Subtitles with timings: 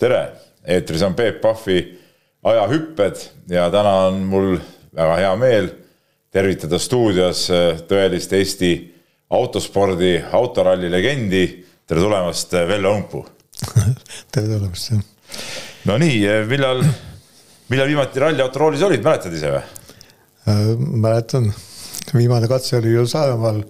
[0.00, 0.20] tere,
[0.64, 1.80] eetris on Peep Pahvi
[2.48, 4.54] ajahüpped ja täna on mul
[4.96, 5.68] väga hea meel
[6.32, 8.72] tervitada stuudios äh, tõelist Eesti
[9.36, 11.44] autospordi autoralli legendi.
[11.86, 13.26] tere tulemast, äh, Vello Õmpuu
[14.32, 15.04] tere tulemast, jah.
[15.90, 16.80] no nii, äh, millal,
[17.68, 19.66] millal viimati ralliauto roolis olid, mäletad ise või?
[20.80, 21.50] mäletan,
[22.16, 23.60] viimane katse oli ju Saaremaal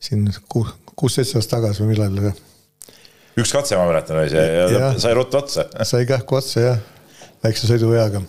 [0.00, 2.32] siin kuus-seitse aastat tagasi või millal.
[3.42, 6.78] Üks katse ma mäletan oli see ja sai ruttu otsa sai kähku otsa jah,
[7.44, 8.22] väikse sõiduveaga.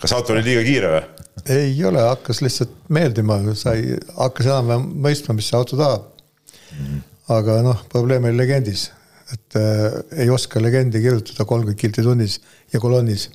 [0.00, 1.02] kas auto oli liiga kiire või?
[1.50, 6.86] ei ole, hakkas lihtsalt meeldima, sai, hakkas enam-vähem mõistma, mis see auto tahab mm.
[6.86, 7.02] -hmm.
[7.36, 8.90] aga noh, probleem oli legendis,
[9.32, 12.40] et äh, ei oska legendi kirjutada kolmkümmend kilti tunnis
[12.72, 13.30] ja kolonnis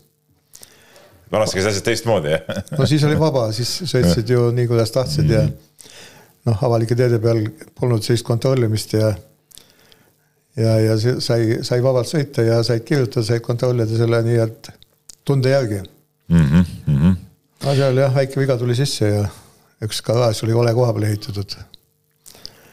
[1.31, 2.65] vanasti käis asjad teistmoodi, jah?
[2.77, 5.53] no siis oli vaba, siis sõitsid ju nii, kuidas tahtsid mm -hmm.
[5.55, 7.41] ja noh, avalike teede peal
[7.79, 9.13] polnud sellist kontrollimist ja
[10.57, 14.75] ja, ja sai, sai vabalt sõita ja said kirjutada, said kontrollida selle nii-öelda
[15.25, 16.45] tunde järgi mm.
[16.87, 17.15] -hmm.
[17.65, 19.25] no seal jah, väike viga tuli sisse ja
[19.85, 21.57] üks garaaž oli vale koha peale ehitatud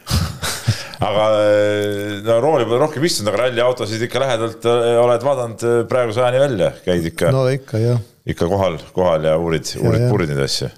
[1.07, 1.25] aga
[2.23, 6.39] no rooli pole rohkem istunud, aga ralliautosid ikka lähedalt äh, oled vaadanud äh, praeguse ajani
[6.39, 7.31] välja, käid ikka.
[7.35, 7.99] no ikka jah.
[8.25, 10.71] ikka kohal, kohal ja uurid, uurid, uurid neid asju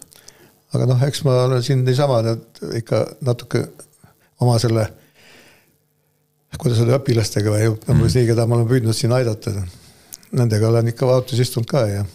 [0.75, 2.21] aga noh, eks ma olen siin niisama
[2.81, 3.63] ikka natuke
[4.43, 4.87] oma selle,
[6.61, 8.13] kuidas öelda, õpilastega või umbes mm.
[8.19, 9.53] nii, keda ma olen püüdnud siin aidata.
[10.35, 12.05] Nendega olen ikka autos istunud ka ja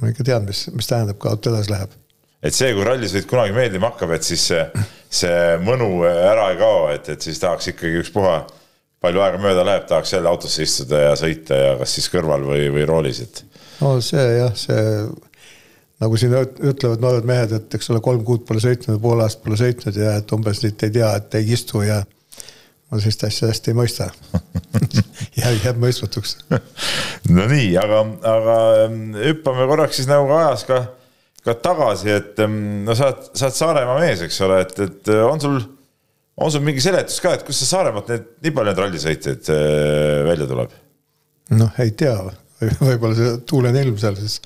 [0.00, 1.96] ma ikka tean, mis, mis tähendab, kui auto edasi läheb.
[2.42, 4.62] et see, kui rallisõit kunagi meeldima hakkab, et siis see,
[5.20, 8.36] see mõnu ära ei kao, et, et siis tahaks ikkagi ükspuha,
[9.02, 12.68] palju aega mööda läheb, tahaks jälle autosse istuda ja sõita ja kas siis kõrval või,
[12.74, 13.42] või roolis, et.
[13.80, 14.84] no see jah, see
[15.98, 19.42] nagu siin ütlevad noored mehed, et eks ole, kolm kuud pole sõitnud ja pool aastat
[19.46, 22.04] pole sõitnud ja et umbes nüüd ei tea, et ei istu ja
[22.88, 24.08] ma sellist asja hästi ei mõista.
[25.38, 26.36] Jääb, jääb mõistmatuks.
[27.30, 30.80] No nii, aga, aga ähm, hüppame korraks siis nagu ajas ka,
[31.46, 35.12] ka tagasi, et ähm, no sa oled, sa oled Saaremaa mees, eks ole, et, et
[35.12, 35.60] äh, on sul,
[36.38, 40.24] on sul mingi seletus ka, et kust sa Saaremaalt need, nii palju neid rallisõitjaid äh,
[40.30, 40.74] välja tuleb?
[41.58, 42.16] noh, ei tea,
[42.80, 44.40] võib-olla see tuuline ilm seal siis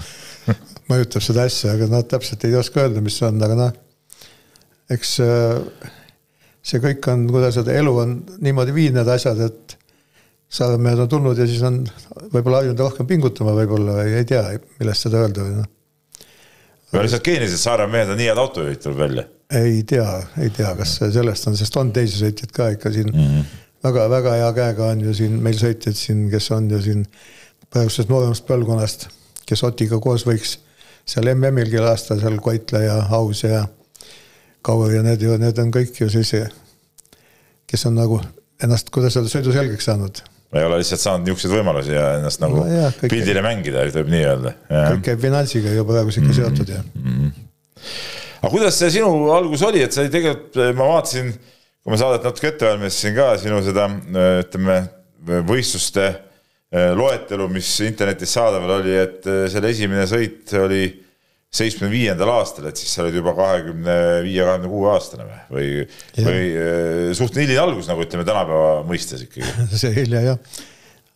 [0.91, 3.73] mõjutab seda asja, aga noh, täpselt ei oska öelda, mis see on, aga noh,
[4.93, 5.91] eks äh,
[6.63, 9.79] see kõik on, kuidas öelda, elu on niimoodi viinud need asjad, et
[10.53, 11.79] Saaremehed on tulnud ja siis on
[12.35, 14.43] võib-olla harjunud rohkem pingutama võib-olla või ei tea,
[14.81, 15.71] millest seda öelda või noh.
[16.93, 19.25] või lihtsalt geenis, et Saaremaa mehed on nii head autojuhid tuleb välja?
[19.63, 20.09] ei tea,
[20.45, 23.63] ei tea, kas sellest on, sest on teisi sõitjaid ka ikka siin mm -hmm.
[23.89, 27.07] väga, väga hea käega on ju siin meil sõitjaid siin, kes on ju siin
[27.73, 29.09] praegusest nooremast põlvkonnast,
[29.49, 30.59] kes Otiga koos võiks
[31.09, 33.65] seal MM-il kell aasta seal Koitla ja Aus ja
[34.63, 36.33] Kaur ja need ju, need on kõik ju siis,
[37.69, 38.21] kes on nagu
[38.63, 40.23] ennast, kuidas öelda, sõidu selgeks saanud.
[40.53, 44.11] ei ole lihtsalt saanud niisuguseid võimalusi ja ennast nagu no, jah, pildile käib, mängida, võib
[44.13, 44.55] nii öelda.
[44.71, 46.41] kõik käib finantsiga ju praegu ikka mm -hmm.
[46.41, 47.13] seotud ja mm.
[47.13, 47.31] -hmm.
[48.41, 51.33] aga kuidas see sinu algus oli, et sa tegelikult, ma vaatasin,
[51.83, 53.89] kui ma saadet natuke ette valmistasin ka sinu seda,
[54.45, 54.83] ütleme,
[55.49, 56.13] võistluste
[56.73, 60.87] Äh, loetelu, mis internetis saadaval oli, et selle esimene sõit oli
[61.53, 65.67] seitsmekümne viiendal aastal, et siis sa olid juba kahekümne viie, kahekümne kuue aastane või, või,
[66.17, 69.51] või äh, suhteliselt hiline algus, nagu ütleme tänapäeva mõistes ikkagi.
[69.83, 70.63] See hilja jah,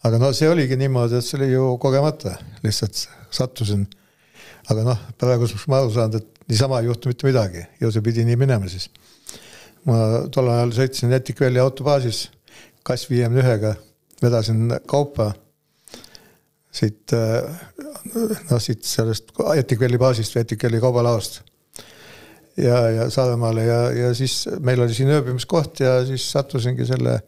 [0.04, 2.34] aga no see oligi niimoodi, et see oli ju kogemata,
[2.66, 3.86] lihtsalt sattusin.
[4.68, 8.26] aga noh, praegu ma aru saanud, et niisama ei juhtu mitte midagi, ju see pidi
[8.28, 8.90] nii minema siis.
[9.88, 12.26] ma tol ajal sõitsin Etikvälli autobaasis
[12.86, 13.72] kass viiekümne ühega,
[14.20, 15.32] vedasin kaupa
[16.76, 21.40] siit noh, siit sellest Etikvelli baasist või Etikvelli kaubalaost.
[22.60, 27.18] ja, ja Saaremaale ja, ja siis meil oli siin ööbimiskoht ja siis sattusingi selle,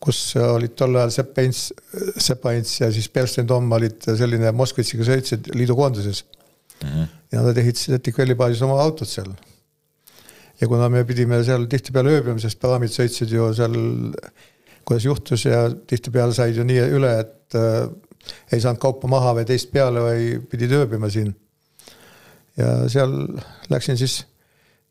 [0.00, 1.70] kus olid tol ajal Sepp Heinz,
[2.16, 6.88] Sepp Heinz ja siis Persten Tom olid selline Moskvitšiga sõitsid liidukoondises mm.
[6.88, 7.08] -hmm.
[7.32, 9.32] ja nad ehitasid Etikvelli baasis oma autot seal.
[10.60, 13.76] ja kuna me pidime seal tihtipeale ööbima, sest paraamid sõitsid ju seal,
[14.84, 17.60] kuidas juhtus ja tihtipeale said ju nii üle, et
[18.52, 21.32] ei saanud kaupa maha või teist peale, või pidid ööbima siin.
[22.56, 23.14] ja seal
[23.70, 24.20] läksin siis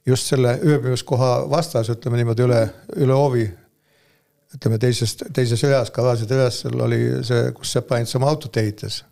[0.05, 2.61] just selle ööbimiskoha vastas, ütleme niimoodi üle,
[2.97, 3.49] üle hoovi.
[4.55, 9.03] ütleme teisest, teises reas, garaaži reas, seal oli see, kus Sepp Aints oma autot ehitas.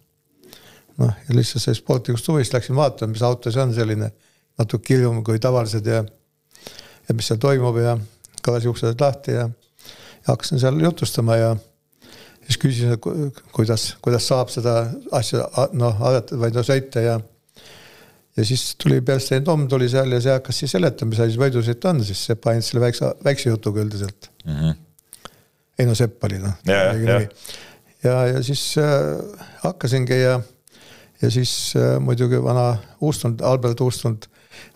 [0.97, 4.11] noh, ja lihtsalt sellest sportlikust huvist läksin vaatama, mis auto see on selline,
[4.57, 6.01] natuke kirjum kui tavalised ja,
[7.07, 7.97] ja mis seal toimub ja
[8.41, 11.55] garaaži uksed olid lahti ja, ja hakkasin seal jutustama ja
[12.47, 14.77] siis küsisin, et kuidas, kuidas saab seda
[15.15, 15.45] asja
[15.75, 17.17] noh, aretada või no sõita ja.
[18.37, 21.87] ja siis tuli Bernstein Tom tuli seal ja see hakkas siis seletama, mis asi võidusõit
[21.91, 24.59] on, siis Sepp andis selle väikse, väikse jutuga üldiselt mm.
[24.59, 24.77] -hmm.
[25.79, 26.55] ei no Sepp oli noh.
[28.03, 30.39] ja, ja siis äh, hakkasingi ja,
[31.21, 34.31] ja siis äh, muidugi vana Uustund, Albert Uustund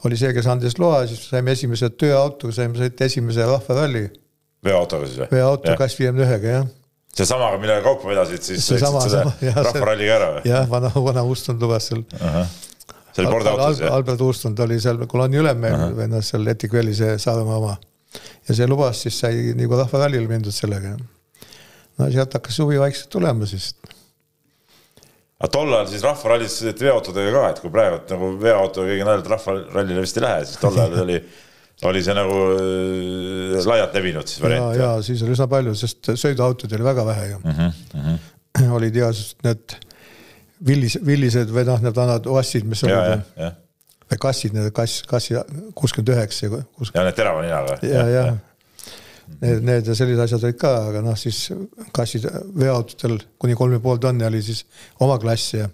[0.05, 4.03] oli see, kes andis loa, siis saime esimese tööautoga, saime sõita esimese rahvaralli.
[4.65, 5.31] veoautoga siis või?
[5.37, 6.69] veoauto kass viiekümne ühega, jah.
[7.15, 10.43] Seesamaga, millega kaupa vedasid, siis sõitsid seda rahvaralliga ära või?
[10.47, 12.25] jah, vana, vana Uustund lubas seal uh.
[12.37, 12.51] -huh.
[13.11, 13.95] see oli bordeautos jah?
[13.95, 16.11] Albert Uustund oli seal kolonni ülem meil uh -huh.
[16.15, 17.77] noh, seal Etikveli see Saaremaa oma.
[18.47, 20.95] ja see lubas, siis sai nagu rahvarallile mindud sellega.
[21.97, 23.73] no sealt hakkas huvi vaikselt tulema siis
[25.41, 29.31] aga tol ajal siis rahvarallis sõideti veoautodega ka, et kui praegu nagu veoautoga keegi naljalt
[29.35, 31.17] rahvarallile vist ei lähe, siis tol ajal oli,
[31.89, 34.75] oli see nagu äh, laialt levinud siis variant.
[34.75, 37.55] ja, ja siis oli üsna palju, sest sõiduautoid oli väga vähe ju mm.
[37.57, 38.75] -hmm, mm -hmm.
[38.77, 39.75] olid igasugused need
[40.67, 43.25] villis, villised või noh, need vanad vassid, mis olid.
[44.11, 45.35] või kassid, need kass, kassi
[45.75, 46.47] kuuskümmend üheksa.
[46.93, 47.77] ja need terava ninaga.
[47.81, 48.37] ja, ja, ja
[49.41, 51.37] Need, need ja sellised asjad olid ka, aga noh, siis
[51.95, 54.65] kassid veoautotel kuni kolm ja pool tonni oli siis
[54.99, 55.69] oma klass ja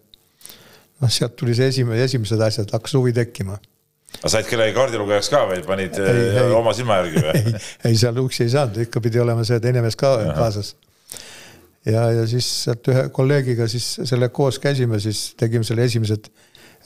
[1.02, 3.58] noh, sealt tuli see esimene, esimesed asjad, hakkas huvi tekkima.
[4.16, 7.42] Aga said kellegi kaardilugejaks ka või panid ei, ei, äh, oma silma järgi või?
[7.42, 10.38] ei, ei seal uksi ei saanud, ikka pidi olema see teine mees ka Aha.
[10.38, 10.76] kaasas.
[11.86, 16.32] ja, ja siis sealt ühe kolleegiga siis selle koos käisime, siis tegime selle esimesed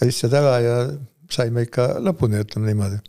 [0.01, 0.75] asjad ära ja
[1.31, 2.99] saime ikka lõpuni, ütleme niimoodi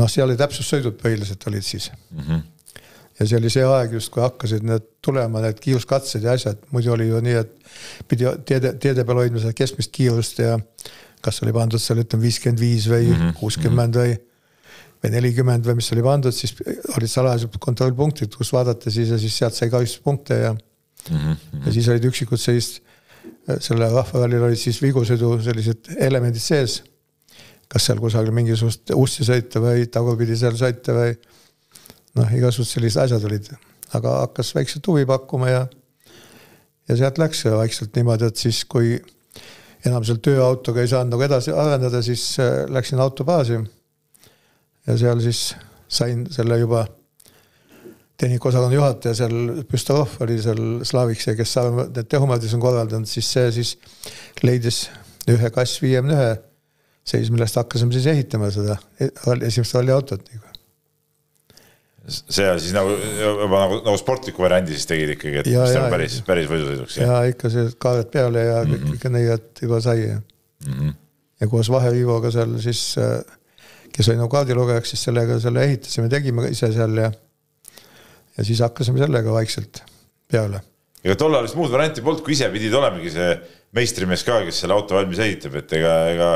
[0.00, 2.20] noh, seal oli täpsussõidud põhiliselt olid siis mm.
[2.20, 2.42] -hmm.
[3.20, 6.94] ja see oli see aeg just, kui hakkasid need tulema, need kiiruskatsed ja asjad, muidu
[6.94, 10.58] oli ju nii, et pidi teede, teede peal hoidma seda keskmist kiirust ja
[11.24, 14.14] kas oli pandud seal ütleme viiskümmend viis või mhm, kuuskümmend või
[15.04, 16.54] või nelikümmend või mis oli pandud, siis
[16.96, 21.18] olid salajased kontrollpunktid, kus vaadata siis ja siis sealt sai kahjustuspunkte ja mm.
[21.18, 21.66] -hmm.
[21.66, 22.80] ja siis olid üksikud sellist,
[23.60, 26.80] selle rahvarallil olid siis vigusõidu sellised elemendid sees
[27.74, 31.14] kas seal kusagil mingisugust ussi sõita või tagurpidi seal sõita või
[32.18, 33.48] noh, igasugused sellised asjad olid,
[33.96, 35.64] aga hakkas väikselt huvi pakkuma ja
[36.88, 38.98] ja sealt läks see vaikselt niimoodi, et siis, kui
[39.84, 43.60] enam seal tööautoga ei saanud nagu edasi arendada, siis äh, läksin autobaasi.
[44.86, 45.54] ja seal siis
[45.88, 46.86] sain selle juba
[48.20, 51.54] tehnikaosakonna juhataja seal, Püstorov oli seal Slavik, see, kes
[51.90, 53.76] need tehumadis on korraldanud, siis see siis
[54.42, 54.84] leidis
[55.30, 56.34] ühe kass viiekümne ühe
[57.04, 60.53] seis, millest hakkasime siis ehitama seda esimest ralliautot nagu.
[62.08, 65.86] See on siis nagu juba nagu, nagu sportliku variandi siis tegid ikkagi, et ja, ja,
[65.92, 66.98] päris, päris võidusõiduks.
[67.00, 68.98] ja ikka see kaared peale ja kõik mm -hmm.
[68.98, 70.72] ikka nõiad juba sai ja mm.
[70.72, 70.94] -hmm.
[71.40, 72.82] ja koos Vahe-Ivoga seal siis,
[73.92, 77.12] kes oli nagu kaardilugejaks, siis sellega selle ehitasime, tegime ise seal ja
[78.38, 79.82] ja siis hakkasime sellega vaikselt
[80.30, 80.60] peale.
[81.04, 83.30] Ega tol ajal vist muud varianti polnud, kui ise pidid olemegi see
[83.74, 86.28] meistrimees ka, kes selle auto valmis ehitab, et ega, ega,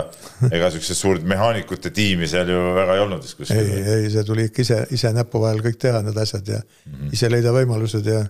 [0.50, 3.60] ega siukest suurt mehaanikute tiimi seal ju väga ei olnud vist kuskil.
[3.62, 6.92] ei, ei, see tuli ikka ise, ise näpu vahel kõik teha, need asjad ja mm
[6.92, 7.14] -hmm.
[7.14, 8.24] ise leida võimalused ja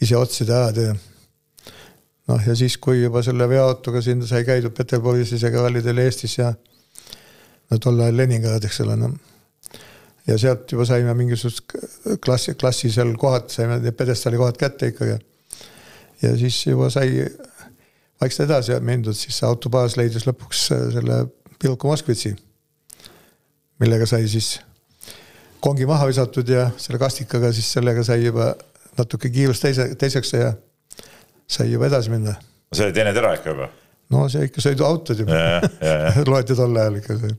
[0.00, 0.94] ise otsida ajad ja
[2.30, 6.54] noh, ja siis, kui juba selle veoautoga siin sai käidud Peterburis isegi rallidel Eestis ja
[7.70, 9.14] no tol ajal Leningrad, eks ole, noh.
[10.26, 11.76] ja sealt juba saime mingisugust
[12.24, 15.18] klassi, klassi seal kohad, saime need pjedestaali kohad kätte ikkagi.
[16.24, 17.26] Ja siis juba sai
[18.20, 21.24] vaikselt edasi mindud, siis autobaas leidis lõpuks äh, selle
[21.60, 22.34] Pilku Moskvitši,
[23.80, 24.56] millega sai siis
[25.64, 28.52] kongi maha visatud ja selle kastikaga siis sellega sai juba
[28.98, 30.52] natuke kiirust teise, teiseks ja
[31.48, 32.34] sai juba edasi minna.
[32.74, 33.70] see oli teine tera ikka juba?
[34.12, 35.40] no see ikka sõiduautod juba
[36.30, 37.36] loeti tol ajal ikka see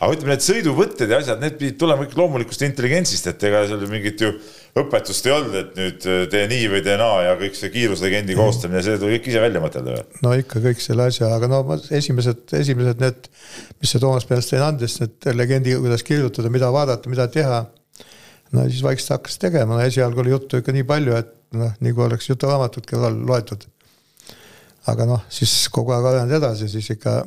[0.00, 3.82] aga ütleme, need sõiduvõtted ja asjad, need pidid tulema ikka loomulikust intelligentsist, et ega seal
[3.90, 4.30] mingit ju
[4.80, 8.36] õpetust ei olnud, et nüüd äh, tee nii või tee naa ja kõik see kiiruslegendi
[8.38, 10.20] koostamine, see tuli kõik ise välja mõtelda või?
[10.24, 11.60] no ikka kõik selle asja, aga no
[11.98, 13.28] esimesed, esimesed need,
[13.82, 17.60] mis see Toomas Bernstein andis, need legendi, kuidas kirjutada, mida vaadata, mida teha.
[18.56, 21.92] no siis vaikselt hakkas tegema, no esialgu oli juttu ikka nii palju, et noh, nii
[21.92, 23.68] kui oleks juturaamatutki loetud.
[24.88, 27.20] aga noh, siis kogu aeg arenenud edasi, siis ikka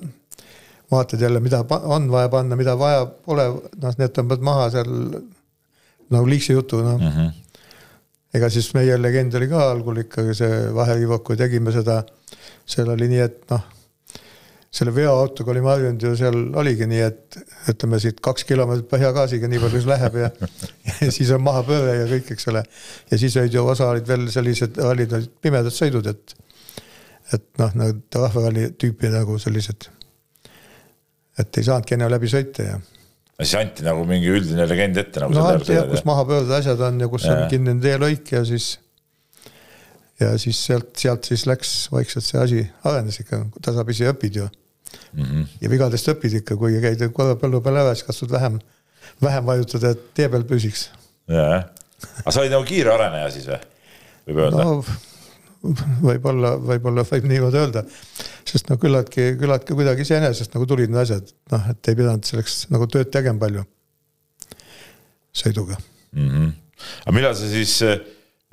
[0.92, 3.48] vaatad jälle, mida on vaja panna, mida vaja pole,
[3.82, 4.92] noh, need tõmbad maha seal
[6.14, 7.32] nagu liigse jutu, noh mm -hmm.
[8.34, 12.04] ega siis meie legend oli ka algul ikkagi see vaheriivak, kui tegime seda,
[12.66, 13.64] seal oli nii, et noh,
[14.74, 17.38] selle veoautoga olime harjunud ju seal oligi nii, et
[17.70, 20.30] ütleme siit kaks kilomeetrit põhjagaasiga, nii palju läheb ja,
[21.06, 22.64] ja siis on mahapööre ja kõik, eks ole.
[23.12, 26.40] ja siis olid ju osa olid veel sellised olid pimedad sõidud, et
[27.34, 29.88] et noh, nagu rahvaralli tüüpi nagu sellised
[31.40, 32.80] et ei saanudki enam läbi sõita ja.
[33.42, 35.36] siis anti nagu mingi üldine legend ette nagu.
[35.36, 37.36] no anti jah, kus mahapöörde asjad on ja kus ja.
[37.36, 38.74] on kinnine teelõik ja siis.
[40.22, 45.24] ja siis sealt, sealt siis läks vaikselt see asi arenes ikka, tasapisi õpid ju mm.
[45.24, 45.48] -hmm.
[45.62, 48.60] ja vigadest õpid ikka, kui käid korra põllu peal ära, siis katsud vähem,
[49.22, 50.90] vähem vajutada, et tee peal püsiks.
[51.28, 51.66] jah,
[52.22, 53.60] aga sa olid nagu kiire areneja siis või,
[54.28, 54.78] võib öelda no,?
[55.64, 57.84] Võib-olla, võib-olla võib niimoodi öelda.
[58.48, 62.66] sest no küllaltki, küllaltki kuidagi iseenesest nagu tulid need asjad, noh, et ei pidanud selleks
[62.74, 63.64] nagu tööd tegema palju.
[65.34, 66.28] sõiduga mm.
[66.28, 66.52] -hmm.
[67.06, 67.80] aga millal sa siis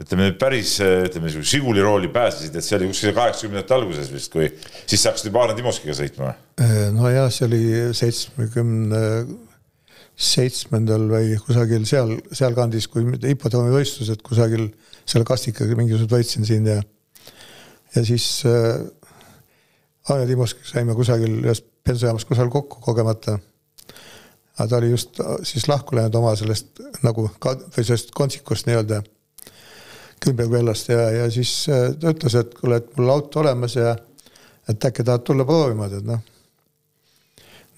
[0.01, 4.49] ütleme päris, ütleme Žiguli rooli pääsesid, et see oli kuskil kaheksakümnendate alguses vist, kui
[4.87, 6.35] siis sa hakkasid juba Arne Timoskiga sõitma?
[6.95, 7.63] nojah, see oli
[7.97, 9.03] seitsmekümne
[10.21, 14.69] seitsmendal või kusagil seal, sealkandis, kui hipodroomi võistlused kusagil
[15.09, 16.81] selle kastikaga mingisugused võitsin siin ja
[17.97, 18.81] ja siis äh,
[20.09, 23.39] Aane Timoskiga saime kusagil ühes bensujaamas kusagil kokku kogemata.
[24.59, 28.67] aga ta oli just äh, siis lahku läinud oma sellest nagu ka, või sellest kontsikust
[28.67, 29.03] nii-öelda
[30.21, 33.97] Kümbelvellast ja, ja siis äh, ta ütles, et kuule, et mul auto olemas ja
[34.69, 36.21] et äkki tahad tulla proovima, tead noh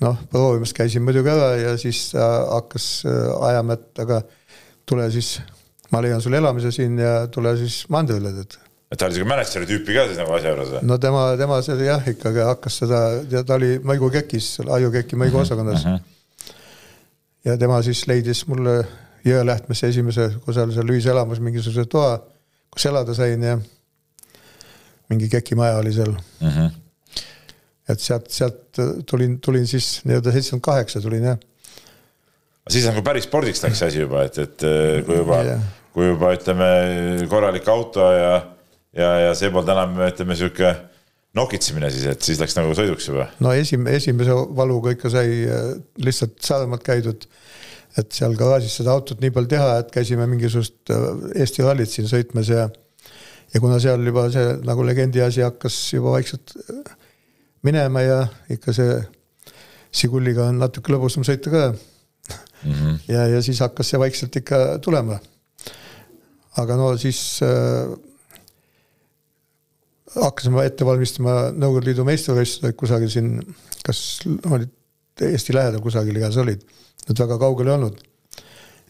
[0.02, 4.21] noh, proovimas käisin muidugi ära ja siis hakkas äh, ajama, et aga
[4.88, 5.37] tule siis,
[5.92, 8.62] ma leian sulle elamise siin ja tule siis mandrile, tead.
[8.92, 10.82] Et ta oli siuke mänedžeri tüüpi ka siis nagu asja juures või?
[10.88, 13.02] no tema, tema see jah, ikkagi hakkas seda,
[13.49, 15.94] ta oli Maigu KEK-is, Aiu KEK-i Maigu mhm, osakonnas uh.
[15.94, 15.96] Mhm.
[15.96, 17.49] -huh.
[17.49, 18.82] ja tema siis leidis mulle
[19.22, 22.16] Jõelähtmesse esimese kusagil seal ühiselamus mingisuguse toa,
[22.70, 23.58] kus elada sain ja
[25.08, 26.22] mingi KEK-i maja oli seal uh.
[26.40, 26.58] Mhm.
[26.58, 26.70] -huh
[27.88, 31.38] et sealt, sealt tulin, tulin siis nii-öelda seitsekümmend kaheksa tulin jah.
[32.70, 36.32] siis nagu päris spordiks läks asi juba, et, et äh, kui juba yeah., kui juba
[36.32, 36.68] ütleme
[37.28, 38.37] korralik auto ja,
[38.96, 40.75] ja, ja see polnud enam ütleme sihuke
[41.37, 43.28] nokitsemine siis, et siis läks nagu sõiduks juba.
[43.44, 45.72] no esim-, esimese valuga ikka sai äh,
[46.04, 47.26] lihtsalt Saaremaalt käidud.
[47.99, 51.08] et seal garaažis seda autot nii palju teha, et käisime mingisugust äh,
[51.44, 52.68] Eesti rallit siin sõitmas ja
[53.52, 56.54] ja kuna seal juba see nagu legendi asi hakkas juba vaikselt
[57.62, 58.22] minema ja
[58.52, 59.00] ikka see
[59.92, 62.72] Žiguliga on natuke lõbusam sõita ka mm.
[62.72, 62.94] -hmm.
[63.12, 65.18] ja, ja siis hakkas see vaikselt ikka tulema.
[66.56, 67.92] aga no siis äh,
[70.14, 73.35] hakkasime ette valmistama Nõukogude Liidu meistrivõistluseid kusagil siin,
[73.85, 74.73] kas olid
[75.23, 76.62] Eesti lähedal kusagil igas olid,
[77.09, 78.00] nad väga kaugel ei olnud.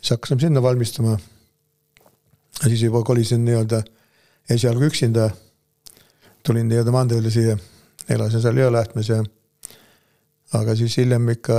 [0.00, 1.19] siis hakkasime sinna valmistuma.
[2.62, 3.83] ja siis juba kolisin nii-öelda
[4.50, 5.31] esialgu üksinda,
[6.43, 7.57] tulin nii-öelda mandrile siia
[8.09, 9.23] elasin seal Jõelähtmes ja
[10.59, 11.57] aga siis hiljem ikka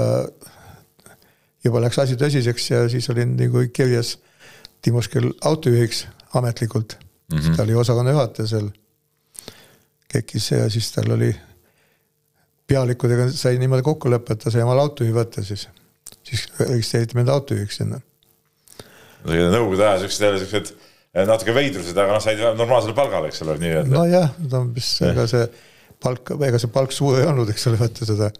[1.63, 4.17] juba läks asi tõsiseks ja siis olin nagu kirjas
[4.83, 6.97] Timoškel autojuhiks ametlikult
[7.31, 7.37] mm.
[7.37, 7.55] -hmm.
[7.55, 8.69] ta oli osakonna juhataja seal
[10.13, 11.31] KEK-is ja siis tal oli
[12.69, 15.67] pealikudega sai niimoodi kokkulepe, et ta sai omale autojuhi võtta siis.
[16.23, 17.99] siis registreeriti mind autojuhiks sinna.
[19.23, 20.73] Nõukogude aja siuksed jälle siuksed
[21.13, 23.93] natuke veidrused, aga noh, said normaalsele palgale, eks ole, nii-öelda.
[23.93, 25.43] nojah, no mis, ega see
[26.01, 28.31] palk, ega see palk suur ei olnud, eks ole, vaata seda.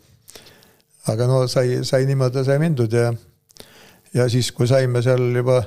[1.14, 3.12] aga no sai, sai niimoodi sai mindud ja,
[4.18, 5.62] ja siis, kui saime seal juba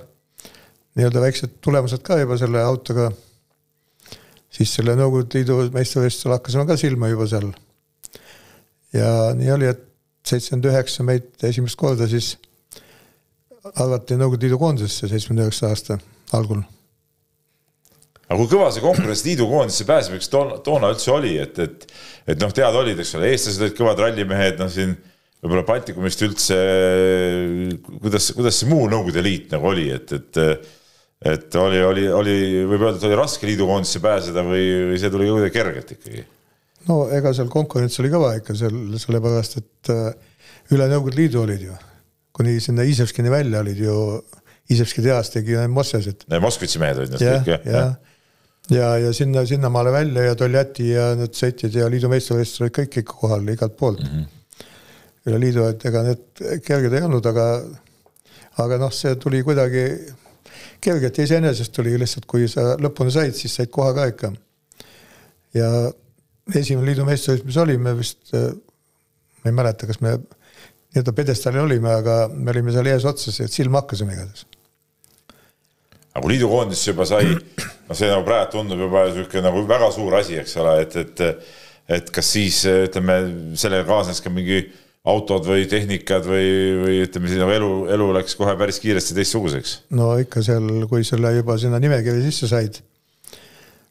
[0.97, 3.11] nii-öelda väiksed tulemused ka juba selle autoga,
[4.57, 7.51] siis selle Nõukogude Liidu meistrivõistlusel hakkasime ka silma juba seal.
[8.97, 9.83] ja nii oli, et
[10.27, 12.37] seitsekümmend üheksa meid esimest korda siis
[13.75, 16.01] arvati Nõukogude Liidu koondisesse seitsmekümne üheksa aasta
[16.37, 16.65] algul
[18.27, 21.85] aga kui kõva see konkurents liidu koondisse pääsemiseks toona, toona üldse oli, et, et,
[22.27, 24.97] et noh, teada olid, eks ole, eestlased olid kõvad rallimehed, noh siin
[25.45, 26.59] võib-olla Baltikumist üldse,
[28.01, 30.43] kuidas, kuidas see muu Nõukogude Liit nagu oli, et, et
[31.25, 32.37] et oli, oli, oli,
[32.69, 36.25] võib öelda, et oli raske liidukoondisse pääseda või, või see tuli kuidagi kergelt ikkagi?
[36.91, 40.11] no ega seal konkurents oli kõva ikka seal, sellepärast et äh,
[40.77, 41.77] üle Nõukogude Liidu olid ju,
[42.37, 43.97] kuni sinna Iisevskini välja olid ju,
[44.71, 46.27] Iisevski tehas tegi Mossesed.
[46.43, 47.65] Moskvitši mehed olid nad kõik jah?
[47.65, 47.87] jah ja
[48.71, 53.19] ja, ja sinna, sinnamaale välja ja Toljati ja need sõitjad ja liidu meistrivõistlused kõik ikka
[53.21, 54.13] kohal igalt poolt mm.
[54.13, 54.71] -hmm.
[55.31, 57.47] üle liidu, et ega need kerged ei olnud, aga,
[58.65, 59.87] aga noh, see tuli kuidagi
[60.81, 64.33] kergelt ja iseenesest tuli lihtsalt, kui sa lõpuni said, siis said koha ka ikka.
[65.57, 65.71] ja
[66.55, 71.91] esimene liidu meistrivõistlus, mis oli, me vist, ma ei mäleta, kas me nii-öelda pjedestaalil olime,
[71.93, 74.47] aga me olime seal eesotsas, et silma hakkasime igatahes
[76.17, 80.17] aga kui liidukoondis juba sai, noh, see nagu praegu tundub juba niisugune nagu väga suur
[80.17, 81.25] asi, eks ole, et, et
[81.87, 83.17] et kas siis ütleme,
[83.59, 84.65] sellega kaasnes ka mingi
[85.07, 86.51] autod või tehnikad või,
[86.83, 89.79] või ütleme siis nagu elu, elu läks kohe päris kiiresti teistsuguseks?
[89.95, 92.81] no ikka seal, kui selle juba sinna nimekirja sisse said,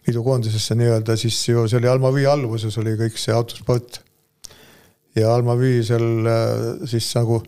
[0.07, 4.01] liidukoondisesse nii-öelda, siis ju see oli Alma Vii alluvuses oli kõik see autosport.
[5.15, 7.39] ja Alma Vii seal äh, siis nagu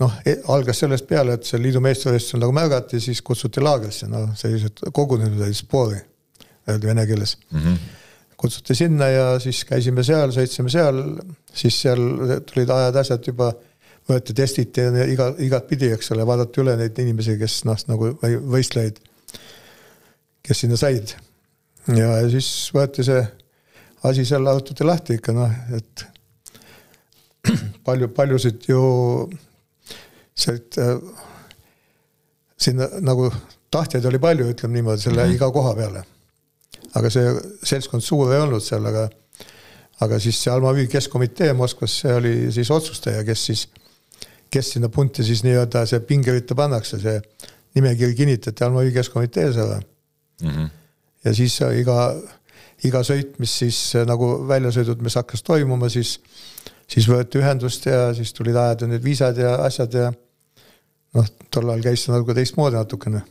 [0.00, 4.30] noh, e, algas sellest peale, et see liidu meistrivõistlusel nagu märgati, siis kutsuti laagrisse, noh,
[4.38, 6.00] sellised kogunenud olid spoori,
[6.68, 7.58] öeldi vene keeles mm.
[7.60, 7.99] -hmm.
[8.40, 11.00] Kutsuti sinna ja siis käisime seal, sõitsime seal,
[11.52, 12.00] siis seal
[12.48, 13.50] tulid ajad-asjad juba,
[14.08, 19.02] võeti testiti iga, igatpidi, eks ole, vaadati üle neid inimesi, kes noh, nagu võistlejaid,
[20.46, 21.12] kes sinna said.
[21.96, 23.20] ja, siis võeti see
[24.08, 26.06] asi seal arutati lahti ikka noh, et
[27.86, 28.82] palju, paljusid ju
[30.40, 30.96] sealt äh,
[32.60, 33.28] sinna nagu
[33.72, 35.34] tahtjaid oli palju, ütleme niimoodi, selle mm -hmm.
[35.36, 36.04] iga koha peale.
[36.98, 37.34] Aga see
[37.72, 39.06] seltskond suur ei olnud seal, aga,
[40.06, 43.68] aga siis see Alma Vivi Keskkomitee Moskvas, see oli siis otsustaja, kes siis,
[44.50, 47.20] kes sinna punti siis nii-öelda see pingeritta pannakse, see
[47.78, 50.50] nimekiri kinnitati Alma Vivi Keskkomitees ära mm.
[50.50, 50.68] -hmm.
[51.24, 52.12] ja siis iga
[52.86, 53.78] iga sõit, mis siis
[54.08, 56.16] nagu väljasõidud, mis hakkas toimuma, siis,
[56.88, 60.08] siis võeti ühendust ja siis tulid ajada need viisad ja asjad ja
[61.16, 63.22] noh, tol ajal käis see natuke teistmoodi natukene.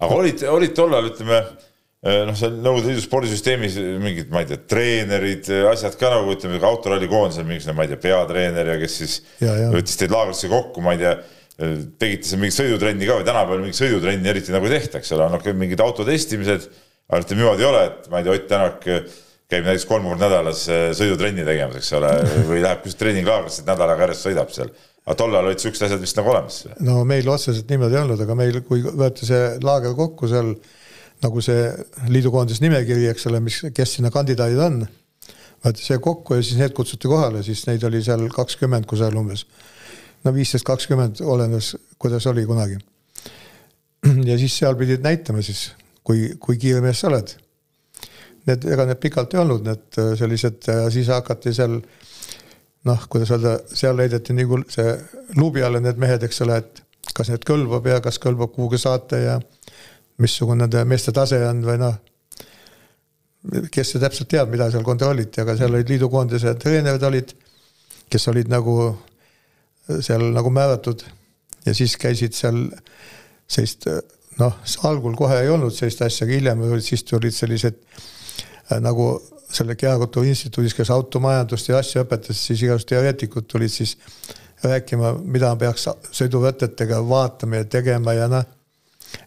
[0.00, 1.42] aga olid, olid tollal, ütleme
[2.04, 7.08] noh, seal Nõukogude Liidu spordisüsteemis mingid, ma ei tea, treenerid, asjad ka nagu ütleme, autoralli
[7.10, 9.70] koondisel mingisugune, ma ei tea, peatreener ja kes siis ja, ja.
[9.72, 11.14] võttis teid laagrisse kokku, ma ei tea,
[12.02, 15.30] tegite seal mingit sõidutrenni ka või tänapäeval mingit sõidutrenni eriti nagu ei tehta, eks ole,
[15.32, 16.66] noh, mingid autotestimised
[17.10, 18.86] aga ütleme niimoodi ei ole, et ma ei tea, Ott Tänak
[19.52, 22.10] käib näiteks kolm korda nädalas äh, sõidutrenni tegemas, eks ole,
[22.50, 24.70] või läheb kuskil treeninglaagrisse, et nädal aega järjest sõidab seal.
[25.04, 26.62] aga tol ajal olid siuksed asjad vist nagu olemas.
[26.80, 30.54] no meil otseselt niimoodi ei olnud, aga meil, kui võeti see laager kokku seal
[31.24, 31.68] nagu see
[32.12, 34.82] liidukoondise nimekiri, eks ole, mis, kes sinna kandidaadid on.
[35.64, 39.46] võeti see kokku ja siis need kutsuti kohale, siis neid oli seal kakskümmend kusagil umbes.
[40.24, 42.78] no viisteist, kakskümmend, olenes, kuidas oli kunagi.
[44.30, 45.70] ja siis seal pidid näitama siis
[46.04, 47.34] kui, kui kiire mees sa oled.
[48.44, 51.78] Need, ega need pikalt ei olnud, need äh, sellised, äh, siis hakati seal
[52.84, 54.92] noh, kuidas öelda, seal heideti nagu see
[55.38, 56.82] luubi alla need mehed, eks ole, et
[57.16, 59.38] kas need kõlbab ja kas kõlbab kuhugi saata ja
[60.22, 61.96] missugune nende meeste tase on või noh,
[63.72, 67.34] kes see täpselt teab, mida seal kontrolliti, aga seal olid liidukoondise treenerid olid,
[68.10, 68.76] kes olid nagu
[70.00, 71.04] seal nagu määratud.
[71.64, 72.66] Ja siis käisid seal
[73.48, 73.86] sellist
[74.40, 74.56] noh,
[74.88, 79.14] algul kohe ei olnud sellist asja, aga hiljem siis tulid sellised äh, nagu
[79.54, 83.94] selle Kehakultuuri Instituudis, kes automajandust ja asju õpetas, siis igasugused teoreetikud tulid siis
[84.64, 88.48] rääkima, mida peaks sõiduvõtetega vaatama ja tegema ja noh,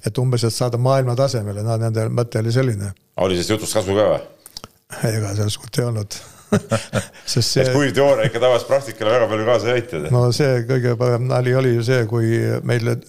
[0.05, 2.93] et umbes, et saada maailma tasemele, no nende mõte oli selline.
[3.17, 4.25] oli sellest jutust kasu ka või?
[5.11, 6.19] ega seal suurt ei olnud
[7.33, 7.69] sest see.
[7.75, 10.03] kuiv teooria ikka tavaliselt praktikale väga palju kaasa ei aita.
[10.13, 12.99] no see kõige parem nali oli ju see, kui meile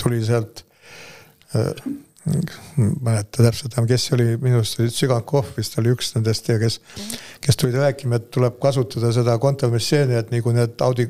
[0.00, 0.64] tuli sealt
[3.00, 6.78] mäleta täpselt enam, kes oli, minu arust oli Sügankov vist oli üks nendest ja kes,
[7.42, 11.08] kes tulid rääkima, et tuleb kasutada seda kontramisseeni, et nagu need Audi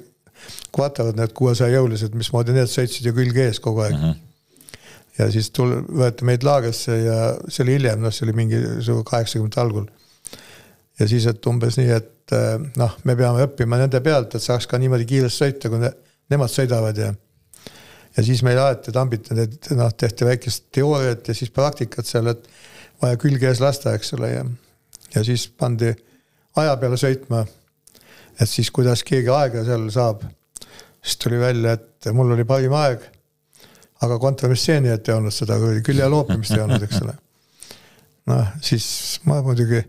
[0.73, 4.05] Quattrod, need kuuesaja jõulised, mismoodi need sõitsid ju külg ees kogu aeg mm.
[4.05, 4.27] -hmm.
[5.21, 9.63] Ja siis tul-, võeti meid laagrisse ja see oli hiljem, noh, see oli mingi kaheksakümnendate
[9.63, 9.89] algul.
[11.01, 12.37] ja siis, et umbes nii, et
[12.81, 15.93] noh, me peame õppima nende pealt, et saaks ka niimoodi kiiresti sõita, kui ne,
[16.31, 17.13] nemad sõidavad ja
[18.17, 22.49] ja siis meil alati tambiti need, noh, tehti väikest teooriat ja siis praktikat seal, et
[23.03, 24.45] vaja külge ees lasta, eks ole, ja,
[25.15, 25.93] ja siis pandi
[26.61, 27.45] aja peale sõitma.
[28.41, 30.25] et siis, kuidas keegi aega seal saab,
[31.03, 33.05] siis tuli välja, et mul oli parim aeg.
[34.07, 37.17] Aga kontramisseeni ette ei olnud seda, külje loopimist ei olnud, eks ole.
[38.31, 38.87] noh, siis
[39.29, 39.83] ma muidugi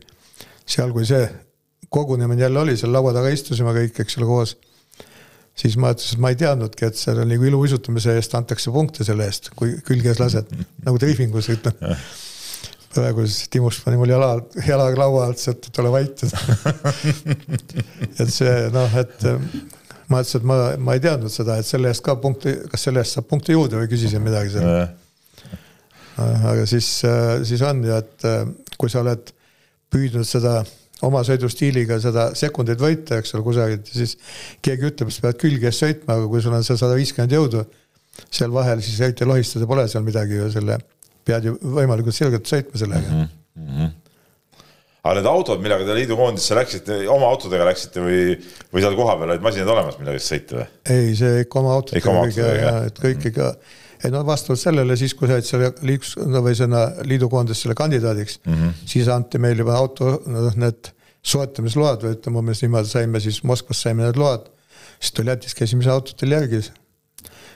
[0.66, 1.24] seal, kui see
[1.92, 4.56] kogunemine jälle oli, seal laua taga istusime kõik, eks ole, koos
[5.58, 9.28] siis ma ütlesin, et ma ei teadnudki, et seal nagu iluuisutamise eest antakse punkte selle
[9.28, 10.52] eest, kui külges lased
[10.86, 11.98] nagu triifingus ütleme.
[12.92, 14.34] praegu siis Timus pani mul jala,
[14.68, 16.24] jalaga laua alt, sealt, et ole vait
[18.22, 19.28] et see noh, et
[20.12, 23.04] ma ütlesin, et ma, ma ei teadnud seda, et selle eest ka punkti, kas selle
[23.04, 24.68] eest saab punkte juurde või küsisin midagi seal.
[26.22, 26.90] aga siis,
[27.48, 28.28] siis on ja et
[28.78, 29.32] kui sa oled
[29.92, 30.62] püüdnud seda
[31.06, 34.18] oma sõidustiiliga seda sekundeid võita, eks ole, kusagilt ja siis
[34.64, 37.64] keegi ütleb, sa pead külge ees sõitma, aga kui sul on seal sada viiskümmend jõudu
[38.28, 40.78] seal vahel, siis eriti lohistada pole seal midagi ju selle,
[41.26, 43.28] pead ju võimalikult selgelt sõitma sellega mm.
[43.66, 43.92] -hmm.
[45.02, 48.24] Aga need autod, millega te liidukoondisse läksite, oma autodega läksite või,
[48.74, 50.68] või seal kohapeal olid masinad olemas, millega siis sõita või?
[50.96, 55.30] ei, see ikka oma autodega, et kõik ikka mm ei no vastavalt sellele siis, kui
[55.30, 58.74] said selle liiks- no või sinna liidukoondisele kandidaadiks mm, -hmm.
[58.94, 63.82] siis anti meil juba auto, noh need soetamisload või ütleme umbes niimoodi, saime siis Moskvas
[63.86, 64.50] saime need load.
[65.00, 66.62] siis Toljatis käisime seal autotel järgi.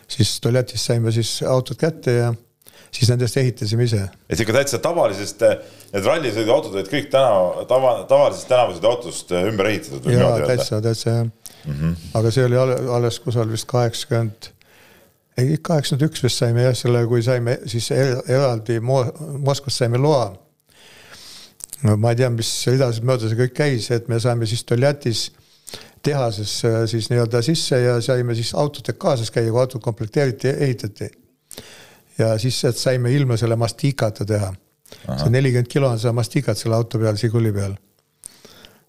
[0.08, 2.34] siis Toljatis saime siis autod kätte ja
[2.95, 4.01] siis nendest ehitasime ise.
[4.29, 5.43] et ikka täitsa tavalisest,
[5.93, 10.12] need rallisõiduautod olid kõik täna, tava, tavalisest tänavasõiduautost ümber ehitatud?
[10.13, 11.73] jaa, täitsa, täitsa jah mm.
[11.73, 11.95] -hmm.
[12.19, 12.60] aga see oli
[12.97, 14.51] alles kusagil vist kaheksakümmend
[15.38, 20.34] ei, kaheksakümmend üks vist saime jah, selle, kui saime siis eraldi Moskvas saime loa.
[21.84, 25.27] no ma ei tea, mis edasi-mööda see kõik käis, et me saime siis Toljatis
[26.05, 31.10] tehases äh, siis nii-öelda sisse ja saime siis autodega kaasas käia, kui autod komplekteeriti, ehitati.
[32.19, 34.54] Ja siis, et saime ilma selle mastikata teha.
[35.17, 37.75] see nelikümmend kilo on seda mastikat selle auto peal, Žiguli peal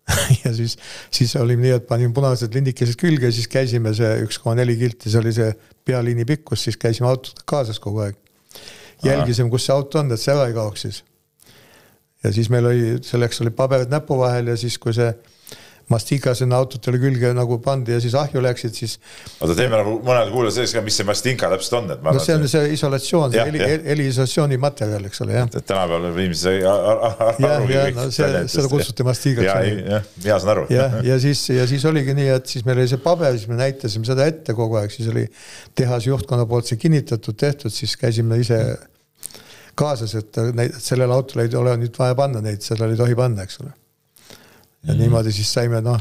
[0.44, 0.76] ja siis,
[1.10, 5.10] siis oli nii, et panime punased lindikesed külge, siis käisime see üks koma neli kilti,
[5.10, 5.50] see oli see
[5.86, 8.18] pealiini pikkus, siis käisime autod kaasas kogu aeg.
[9.04, 11.02] jälgisime, kus see auto on, et see ära ei kaoks siis.
[12.24, 15.10] ja siis meil oli, selleks oli paberid näpu vahel ja siis, kui see
[15.92, 18.96] mastika sinna autotele külge nagu pandi ja siis ahju läksid, siis.
[19.38, 22.02] oota, teeme nagu mõned kuulajad sellest ka, mis see mastika täpselt on, et.
[22.02, 25.46] no see on see isolatsioon, see heli, heliisolatsiooni materjal, eks ole, jah.
[25.46, 29.46] et tänapäeval inimesed sai jah, jah, no see, seda kutsuti mastigaks.
[29.46, 30.66] ja, jah, mina saan aru.
[30.74, 33.62] jah, ja siis, ja siis oligi nii, et siis meil oli see paber, siis me
[33.62, 35.26] näitasime seda ette kogu aeg, siis oli
[35.78, 38.60] tehase juhtkonna poolt see kinnitatud, tehtud, siis käisime ise
[39.78, 43.46] kaasas, et neid, sellele autole ei ole nüüd vaja panna neid, sellele ei tohi panna,
[43.46, 43.76] eks ole
[44.84, 45.00] ja mm.
[45.00, 46.00] niimoodi siis saime noh,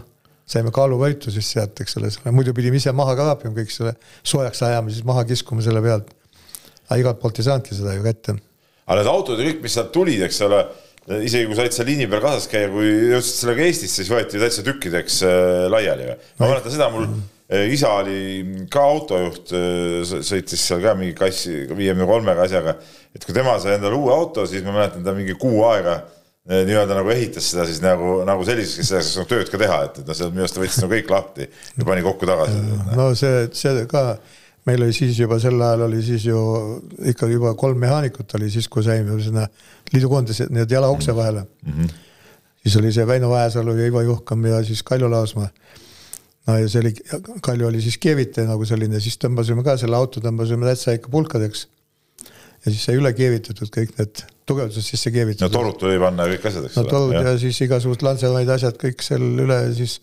[0.50, 4.94] saime kaaluvõitu siis sealt, eks ole, muidu pidime ise maha kraapima kõik selle soojaks ajama,
[4.94, 6.12] siis maha kiskuma selle pealt.
[6.86, 8.36] aga igalt poolt ei saanudki seda ju kätte.
[8.86, 10.60] aga need autod ja kõik, mis sealt tulid, eks ole,
[11.26, 14.66] isegi kui said seal liini peal kaasas käia, kui jõudsid sellega Eestisse, siis võeti täitsa
[14.66, 16.20] tükkideks äh, laiali või?
[16.42, 17.24] ma mäletan seda, mul mm.
[17.74, 18.20] isa oli
[18.74, 22.78] ka autojuht, äh, sõitis seal ka mingi kassi viiekümne kolmega asjaga,
[23.18, 26.04] et kui tema sai endale uue auto, siis ma mäletan, ta mingi kuu aega
[26.46, 30.02] nii-öelda nagu ehitas seda siis nagu, nagu selliseks, kes saaks nagu tööd ka teha, et,
[30.02, 32.60] et noh, seal minu arust ta võttis nagu kõik lahti ja pani kokku tagasi.
[33.00, 34.04] no see, see ka,
[34.70, 36.40] meil oli siis juba sel ajal oli siis ju
[37.14, 39.48] ikka juba kolm mehaanikut oli siis, kui saime sinna
[39.94, 41.74] liidukoondise nii-öelda jalaukse vahele mm.
[41.74, 41.98] -hmm.
[42.62, 45.50] siis oli see Väino Väesalu ja Ivo Juhkam ja siis Kaljo Laasmaa.
[46.48, 46.94] no ja see oli,
[47.42, 51.68] Kaljo oli siis keevitaja nagu selline, siis tõmbasime ka selle auto, tõmbasime täitsa ikka pulkadeks
[52.65, 55.47] ja siis sai üle keevitatud kõik need tugevdused sisse keevitatud.
[55.47, 56.86] no torud tuli panna ja kõik asjad, eks ole.
[56.86, 57.23] no torud ja.
[57.30, 59.99] ja siis igasugused Lanceroid asjad kõik seal üle siis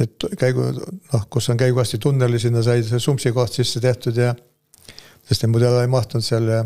[0.00, 0.66] need käigu,
[1.12, 4.32] noh, kus on käigukasti tunneli, sinna sai see sumpsi koht sisse tehtud ja
[5.28, 6.64] sest need muidu ei mahtunud seal ja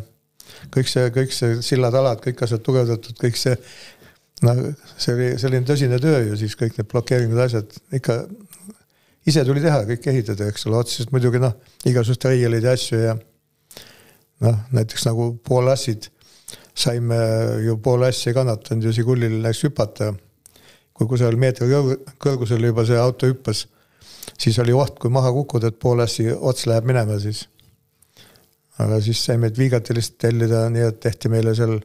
[0.74, 3.56] kõik see, kõik see sillad-alad, kõik asjad tugevdatud, kõik see
[4.46, 4.64] noh,
[4.96, 8.22] see oli selline tõsine töö ju siis kõik need blokeeringud, asjad ikka
[9.28, 11.56] ise tuli teha, kõik ehitada, eks ole, otseselt muidugi noh,
[11.88, 13.14] igasuguseid reieleid ja asju ja
[14.40, 16.08] noh, näiteks nagu poolassid,
[16.74, 17.18] saime
[17.64, 20.14] ju pool asja ei kannatanud ju Žigulil läks hüpata.
[20.94, 21.66] kui kusagil meetri
[22.22, 23.64] kõrgusel juba see auto hüppas,
[24.38, 27.48] siis oli oht, kui maha kukud, et pool assi ots läheb minema siis.
[28.78, 31.80] aga siis saime Vigati lihtsalt tellida, nii et tehti meile seal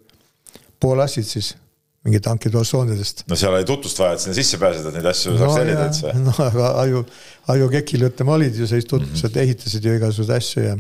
[0.80, 1.56] pool assid siis
[2.06, 3.24] mingi tankitosoonidest.
[3.28, 5.88] no seal oli tutvust vaja, et sinna sisse pääseda, et neid asju no, saaks tellida
[5.90, 6.14] üldse.
[6.28, 7.04] no aga Aju,
[7.54, 9.42] Aju Kekil ütleme olid ju sellised tutvused mm, -hmm.
[9.44, 10.78] ehitasid ju igasuguseid asju ja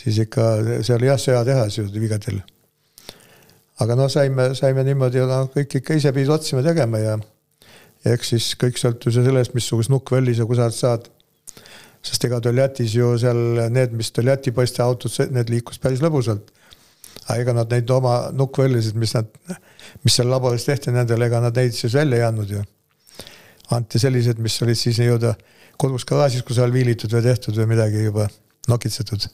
[0.00, 0.46] siis ikka
[0.86, 2.40] see oli jah, sõjatehas ju Vigadel.
[3.80, 7.18] aga noh, saime, saime niimoodi, no kõik ikka ise pidid otsima tegema ja
[8.04, 11.10] ja eks siis kõik sõltus ju sellest, missugust nukkvälli sa kusagilt saad.
[12.02, 16.48] sest ega Toljatis ju seal need, mis Toljati poiste autod, need liikus päris lõbusalt.
[17.26, 19.28] aga ega nad neid oma nukkvällisid, mis nad,
[20.04, 22.64] mis seal laboris tehti nendele, ega nad neid siis välja ei andnud ju.
[23.70, 25.34] anti sellised, mis olid siis nii-öelda
[25.76, 28.28] kodus garaažis kusagil viilitud või tehtud või midagi juba
[28.68, 29.28] nokitsetud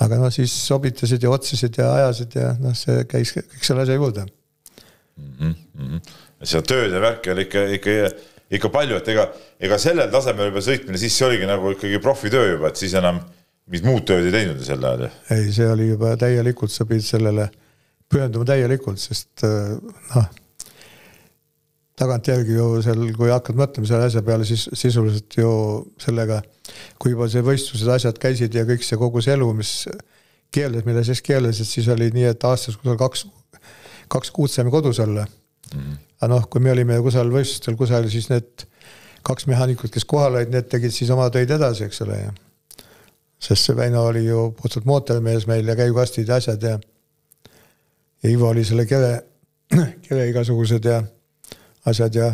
[0.00, 3.98] aga noh, siis sobitasid ja otsisid ja ajasid ja noh, see käis kõik selle asja
[3.98, 5.54] juurde mm.
[5.78, 6.12] -hmm.
[6.42, 7.96] seda tööd ja värki oli ikka, ikka,
[8.58, 9.28] ikka palju, et ega,
[9.60, 13.20] ega sellel tasemel juba sõitmine, siis see oligi nagu ikkagi profitöö juba, et siis enam
[13.66, 15.10] mingit muud tööd ei teinud ju sel ajal ju.
[15.36, 17.50] ei, see oli juba täielikult, sa pidid sellele
[18.12, 20.30] pühenduma täielikult, sest noh
[22.02, 25.52] tagantjärgi ju seal, kui hakkad mõtlema selle asja peale, siis sisuliselt ju
[26.02, 26.40] sellega,
[27.00, 29.72] kui juba see võistlused, asjad käisid ja kõik see kogu see elu, mis
[30.52, 33.26] keeles, mille sees keelesid, siis oli nii, et aastas kusagil kaks,
[34.12, 35.80] kaks kuud saime kodus olla mm.
[35.80, 35.98] -hmm.
[36.20, 38.66] aga noh, kui me olime kusagil võistlustel kusagil, siis need
[39.22, 42.32] kaks mehaanikut, kes kohal olid, need tegid siis oma töid edasi, eks ole ja
[43.42, 46.78] sest see Väino oli ju puhtalt mootorimees meil ja käigukastid ja asjad ja
[48.22, 49.22] ja Ivo oli selle kere,
[50.06, 51.02] kere igasugused ja
[51.88, 52.30] asjad ja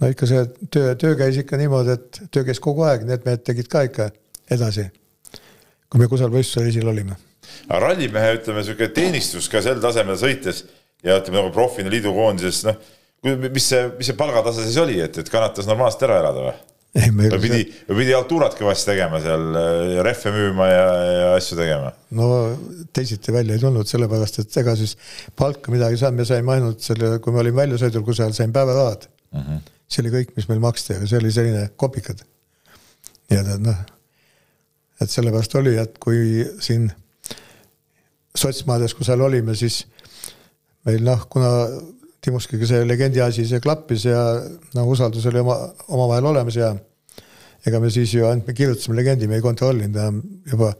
[0.00, 3.44] no ikka see töö, töö käis ikka niimoodi, et töö käis kogu aeg, need mehed
[3.46, 4.10] tegid ka ikka
[4.50, 4.88] edasi.
[5.90, 7.16] kui me kusagil võistlusreisil olime.
[7.68, 10.64] aga rallimehe, ütleme sihuke teenistus ka sel tasemel sõites
[11.04, 12.80] ja ütleme nagu profina liidukoondises, noh,
[13.22, 16.58] mis see, mis see palgatase siis oli, et, et kannatas normaalselt ära elada või?
[16.94, 19.44] Või pidi, pidi Alturat kõvasti tegema seal,
[20.02, 21.92] rehve müüma ja, ja asju tegema?
[22.18, 22.30] no
[22.96, 24.96] teisiti välja ei tulnud, sellepärast et ega siis
[25.38, 29.06] palka midagi ei saanud, me saime ainult selle, kui me olime väljasõidul kusagil, saime päevarahad
[29.06, 29.38] uh.
[29.38, 29.60] Mhm.
[29.60, 29.76] -huh.
[29.86, 32.24] see oli kõik, mis meil maksti, aga see oli selline kopikad.
[33.30, 33.84] ja tead noh,
[35.00, 36.90] et sellepärast oli, et kui siin
[38.34, 39.84] sotsmaades, kus seal olime, siis
[40.86, 41.50] meil noh, kuna
[42.20, 44.20] Timoskiga see legendi asi, see klappis ja
[44.76, 45.56] no usaldus oli oma,
[45.88, 46.74] omavahel olemas ja
[47.66, 50.74] ega me siis ju ainult me kirjutasime legendi, me ei kontrollinud enam juba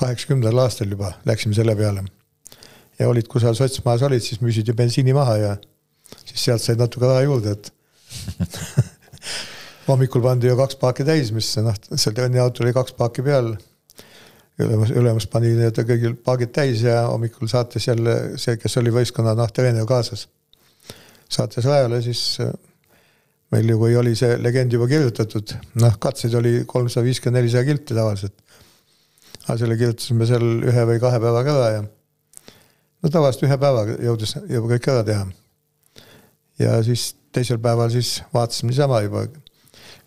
[0.00, 2.04] kaheksakümnendal aastal juba läksime selle peale.
[2.98, 5.52] ja olid, kui seal sotsmaas olid, siis müüsid ju bensiini maha ja
[6.24, 7.72] siis sealt said natuke raha juurde, et
[9.88, 13.54] hommikul pandi ju kaks paaki täis, mis noh, seal trenniautol oli kaks paaki peal.
[14.60, 19.34] ülemus, ülemus pani need kõigil paagid täis ja hommikul saates jälle see, kes oli võistkonna
[19.36, 20.26] noh, treener kaasas.
[21.30, 22.52] Saates rajale, siis äh,
[23.54, 27.96] meil ju, kui oli see legend juba kirjutatud, noh, katseid oli kolmsada viiskümmend, nelisada kilti
[27.96, 28.36] tavaliselt.
[29.46, 31.84] aga selle kirjutasime seal ühe või kahe päevaga ära ja
[33.02, 35.24] no tavaliselt ühe päevaga jõudis juba kõik ära teha.
[36.60, 39.26] ja siis teisel päeval siis vaatasime niisama juba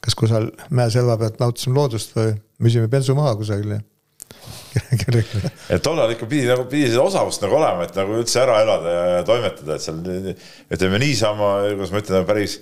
[0.03, 3.92] kas kusagil mäeserva pealt nautisime loodust või müüsime bensu maha kusagil ja kellelegi.
[5.73, 8.95] Et tollal ikka pidi nagu, pidi seda osavust nagu olema, et nagu üldse ära elada
[8.95, 9.99] ja toimetada, et seal
[10.73, 12.57] ütleme niisama, kuidas ma ütlen, päris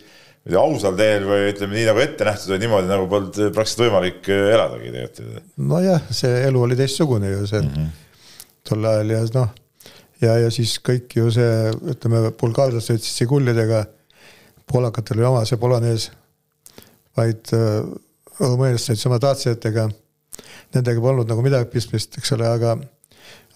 [0.58, 4.94] ausal teel või ütleme nii nagu ette nähtud või niimoodi nagu polnud praktiliselt võimalik eladagi
[4.96, 5.50] tegelikult.
[5.72, 7.92] nojah, see elu oli teistsugune ju see mm -hmm.
[8.70, 9.52] tol ajal ja noh,
[10.22, 13.86] ja, ja siis kõik ju see, ütleme, bulgaarlased sõitsid sigullidega,
[14.66, 16.10] poolakatel oli oma see polonees
[17.18, 17.84] vaid äh,
[18.40, 19.90] rumeenlased sõitsid oma taatsijatega.
[20.76, 22.76] Nendega polnud nagu midagi pistmist, eks ole, aga,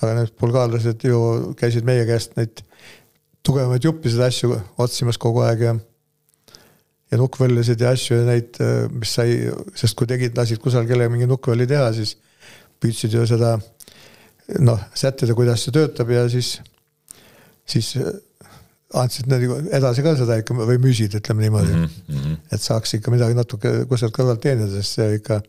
[0.01, 1.19] aga need bulgaarlased ju
[1.59, 2.63] käisid meie käest neid
[3.45, 5.75] tugevamaid juppisid asju otsimas kogu aeg ja
[7.11, 8.57] ja nukkvõllisid ja asju ja neid,
[8.95, 9.35] mis sai,
[9.77, 12.15] sest kui tegid, lasid kusagil kellelegi mingi nukkvõlli teha, siis
[12.81, 13.55] püüdsid ju seda
[14.65, 16.55] noh, sättida, kuidas see töötab ja siis,
[17.69, 17.93] siis
[18.95, 21.85] andsid nagu edasi ka seda ikka või müüsid, ütleme niimoodi mm.
[22.07, 22.37] -hmm.
[22.53, 25.41] et saaks ikka midagi natuke kuskilt kõrvalt teenida, sest see ikka,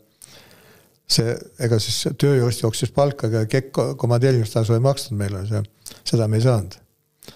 [1.11, 5.63] see, ega siis tööjõust jooksis palka, aga KEK komandeerimistasu ei maksnud meile, see,
[6.11, 6.77] seda me ei saanud.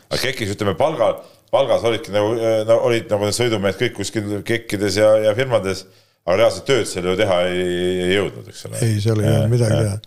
[0.10, 1.22] aga KEK-is ütleme palgal,
[1.54, 5.86] palgas olidki nagu no,, olid nagu need sõidumehed kõik kuskil KEK-ides ja, ja firmades,
[6.26, 7.66] aga reaalset tööd seal ju teha ei,
[8.08, 8.84] ei jõudnud, eks ole.
[8.84, 9.98] ei, seal ei jäänud midagi teha.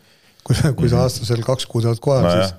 [0.44, 1.02] kui, kui sa mhm.
[1.06, 2.54] aastasel kaks kuud oled kohal no,, siis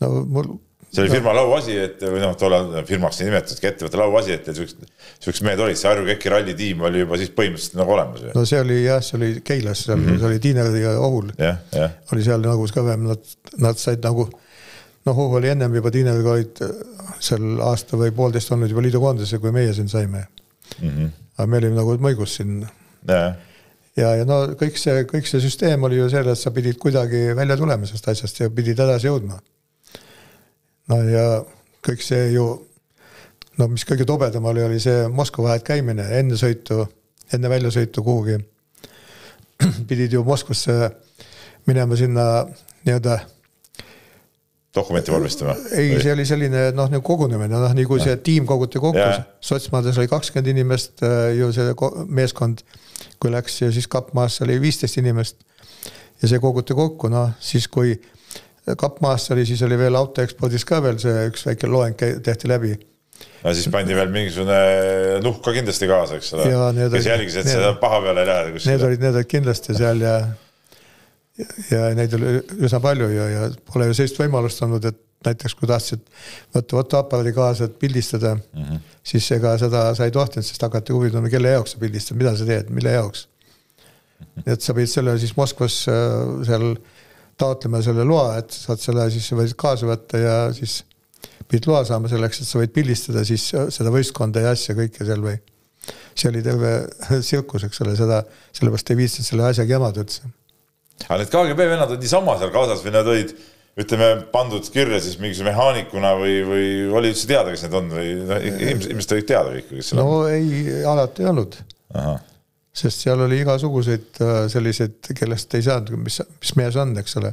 [0.00, 0.52] no mul
[0.90, 4.86] see oli firma lauasi, et või noh, tollal firmaks ei nimetatudki ettevõtte lauasi, et siuksed,
[5.22, 8.24] siuksed mehed olid, see Harju KEK-i rallitiim oli juba siis põhimõtteliselt nagu olemas.
[8.34, 10.18] no see oli jah, see oli Keilas, seal mm -hmm.
[10.18, 11.60] see oli Tiineriga Ohul yeah,.
[11.74, 11.94] Yeah.
[12.12, 14.26] oli seal nagu kõvem, nad, nad said nagu
[15.06, 16.64] noh, Ohu oli ennem juba Tiineriga olid
[17.20, 20.24] seal aasta või poolteist olnud juba liidukoondise, kui meie siin saime
[20.80, 20.88] mm.
[20.88, 21.12] -hmm.
[21.38, 22.66] aga me olime nagu mõigus siin
[23.08, 23.38] yeah.
[23.96, 27.56] ja, ja no kõik see, kõik see süsteem oli ju selles, sa pidid kuidagi välja
[27.56, 29.38] tulema sellest asjast ja pidid edasi jõudma
[30.90, 31.24] no ja
[31.86, 32.46] kõik see ju,
[33.58, 36.84] no mis kõige tobedam oli, oli see Moskva vahet käimine enne sõitu,
[37.32, 38.38] enne väljasõitu kuhugi.
[39.88, 40.90] pidid ju Moskvasse
[41.68, 42.24] minema sinna
[42.86, 43.18] nii-öelda
[44.74, 45.56] dokumenti vormistama?
[45.72, 49.08] ei, see oli selline noh, nagu kogunemine, noh nii kui see tiim koguti kokku,
[49.44, 51.74] sotsmaades oli kakskümmend inimest äh, ju see
[52.08, 52.62] meeskond,
[53.20, 55.42] kui läks ja siis Kappmaasse oli viisteist inimest.
[56.22, 57.96] ja see koguti kokku, noh siis kui
[58.80, 62.74] kappmaasse oli, siis oli veel autoekspordis ka veel see üks väike loeng tehti läbi.
[63.44, 64.60] no siis pandi veel mingisugune
[65.24, 66.88] nuhk ka kindlasti kaasa, eks ole.
[66.92, 68.76] kes jälgis, et seda paha peale ei lähe kuskile.
[68.76, 70.16] Need olid, need olid kindlasti seal ja
[71.72, 72.34] ja neid oli
[72.66, 76.04] üsna palju ja, ja pole ju sellist võimalust olnud, et näiteks kui tahtsid
[76.54, 78.86] võtta fotoaparaadi kaasa, et pildistada mm, -hmm.
[79.04, 82.32] siis ega seda sa ei tohtinud, sest hakati huvi tundma, kelle jaoks sa pildistad, mida
[82.36, 83.26] sa teed, mille jaoks.
[84.44, 86.99] nii et sa pidid selle siis Moskvas äh, seal äh,
[87.40, 90.80] taotlema selle loa, et saad selle siis võid kaasa võtta ja siis
[91.50, 95.22] pidid loa saama selleks, et sa võid pildistada siis seda võistkonda ja asja kõike seal
[95.24, 95.38] või.
[96.14, 96.72] see oli terve
[97.24, 98.22] tsirkus, eks ole, seda,
[98.56, 100.28] sellepärast ei viitsinud selle asjaga jamada üldse.
[101.06, 103.34] aga need KGB vennad olid niisama seal kaasas või nad olid,
[103.80, 106.66] ütleme, pandud kirja siis mingisuguse mehaanikuna või, või
[107.00, 110.08] oli üldse teada, kes need on või noh, ilmselt olid teada kõik, kes seal no,
[110.10, 110.26] on?
[110.26, 111.62] no ei, alati ei olnud
[112.80, 117.32] sest seal oli igasuguseid äh, selliseid, kellest ei saanud, mis, mis mees on, eks ole.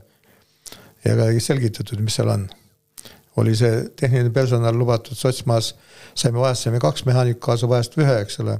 [1.05, 2.47] ja ka ei selgitatud, mis seal on.
[3.37, 5.75] oli see tehniline personal lubatud sotsmaas,
[6.17, 8.57] saime vahest saime kaks mehaanikut kaasa, vahest ühe, eks ole.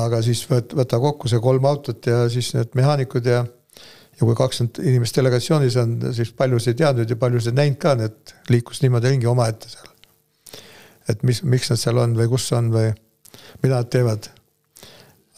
[0.00, 3.44] aga siis võt-, võta kokku see kolm autot ja siis need mehaanikud ja
[4.20, 8.34] ja kui kakskümmend inimest delegatsioonis on, siis paljusid ei teadnud ja paljusid näinud ka, need
[8.52, 9.88] liikus niimoodi ringi omaette seal.
[11.08, 12.90] et mis, miks nad seal on või kus on või
[13.62, 14.28] mida nad teevad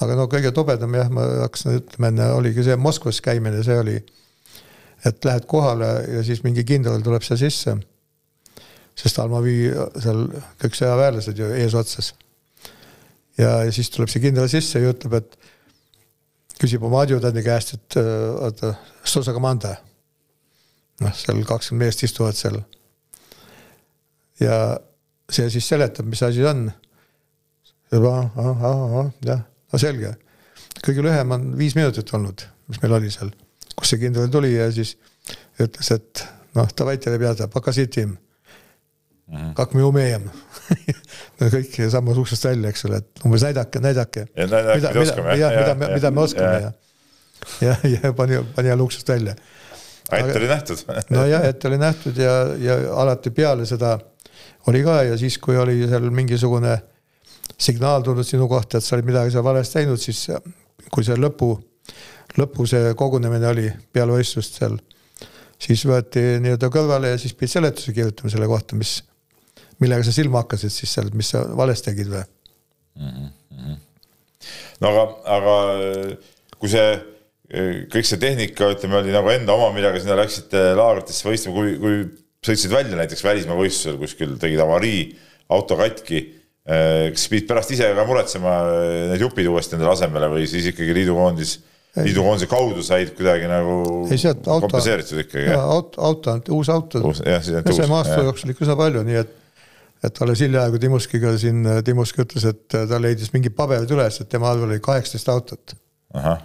[0.00, 3.96] aga no kõige tobedam jah, ma hakkasin ütlema, oligi see Moskvas käimine, see oli,
[5.06, 7.76] et lähed kohale ja siis mingi kindral tuleb siia sisse.
[8.96, 9.72] sest Almavi
[10.04, 10.26] seal
[10.60, 12.12] kõik sõjaväelased ju eesotsas.
[13.38, 15.38] ja, ja siis tuleb see kindral sisse ja ütleb, et
[16.60, 18.74] küsib oma adjutandi käest, et äh, oota,
[19.04, 19.76] Stosakamanda.
[21.00, 22.62] noh, seal kakskümmend meest istuvad seal.
[24.40, 24.78] ja
[25.30, 26.70] see siis seletab, mis asi on.
[27.92, 30.14] juba ahah, ahah, jah no selge.
[30.82, 33.32] kõige lühem on viis minutit olnud, mis meil oli seal,
[33.76, 34.96] kus see kindral tuli ja siis
[35.60, 36.24] ütles, et
[36.56, 38.14] noh, davai, teile peale, pakasitim
[39.30, 39.52] mhm.
[39.58, 40.28] kak minu meem
[41.40, 44.28] no kõik sammas uksest välja, eks ole, et umbes näidake, näidake.
[44.36, 46.72] mida, mida, mida, mida, mida me oskame ja,
[47.68, 49.34] ja, ja pani, pani jälle uksest välja.
[50.12, 50.86] ette oli nähtud.
[51.16, 53.98] nojah, ette oli nähtud ja, ja alati peale seda
[54.70, 56.78] oli ka ja siis, kui oli seal mingisugune
[57.62, 60.24] signaal tulnud sinu kohta, et sa olid midagi seal valesti teinud, siis
[60.92, 61.52] kui see lõpu,
[62.40, 64.76] lõpu see kogunemine oli peale võistlust seal,
[65.62, 68.96] siis võeti nii-öelda kõrvale ja siis pidid seletuse kirjutama selle kohta, mis,
[69.82, 72.24] millega sa silma hakkasid siis seal, mis sa valesti tegid või
[72.98, 73.30] mm?
[73.60, 73.80] -hmm.
[74.82, 75.06] no aga,
[75.38, 75.56] aga
[76.58, 76.90] kui see
[77.92, 82.46] kõik see tehnika, ütleme, oli nagu enda oma, millega sinna läksite laagritesse võistlema, kui, kui
[82.48, 85.02] sõitsid välja näiteks välismaa võistlusel kuskil, tegid avarii,
[85.52, 86.41] auto katki Äh,
[87.10, 90.94] kas pidid pärast ise ka muretsema äh, need jupid uuesti endale asemele või siis ikkagi
[90.94, 91.56] liidukoondis,
[91.98, 95.48] liidukoondise kaudu said kuidagi nagu ei, sealt auto, kompenseeritud ikkagi?
[95.58, 97.02] auto, auto, uus auto.
[97.18, 99.32] saime aasta jooksul ikka üsna palju, nii et,
[100.06, 104.52] et alles hiljaaegu Timuskiga siin, Timuski ütles, et ta leidis mingid paberid üles, et tema
[104.52, 105.74] arvel oli kaheksateist autot.
[106.14, 106.44] ahah,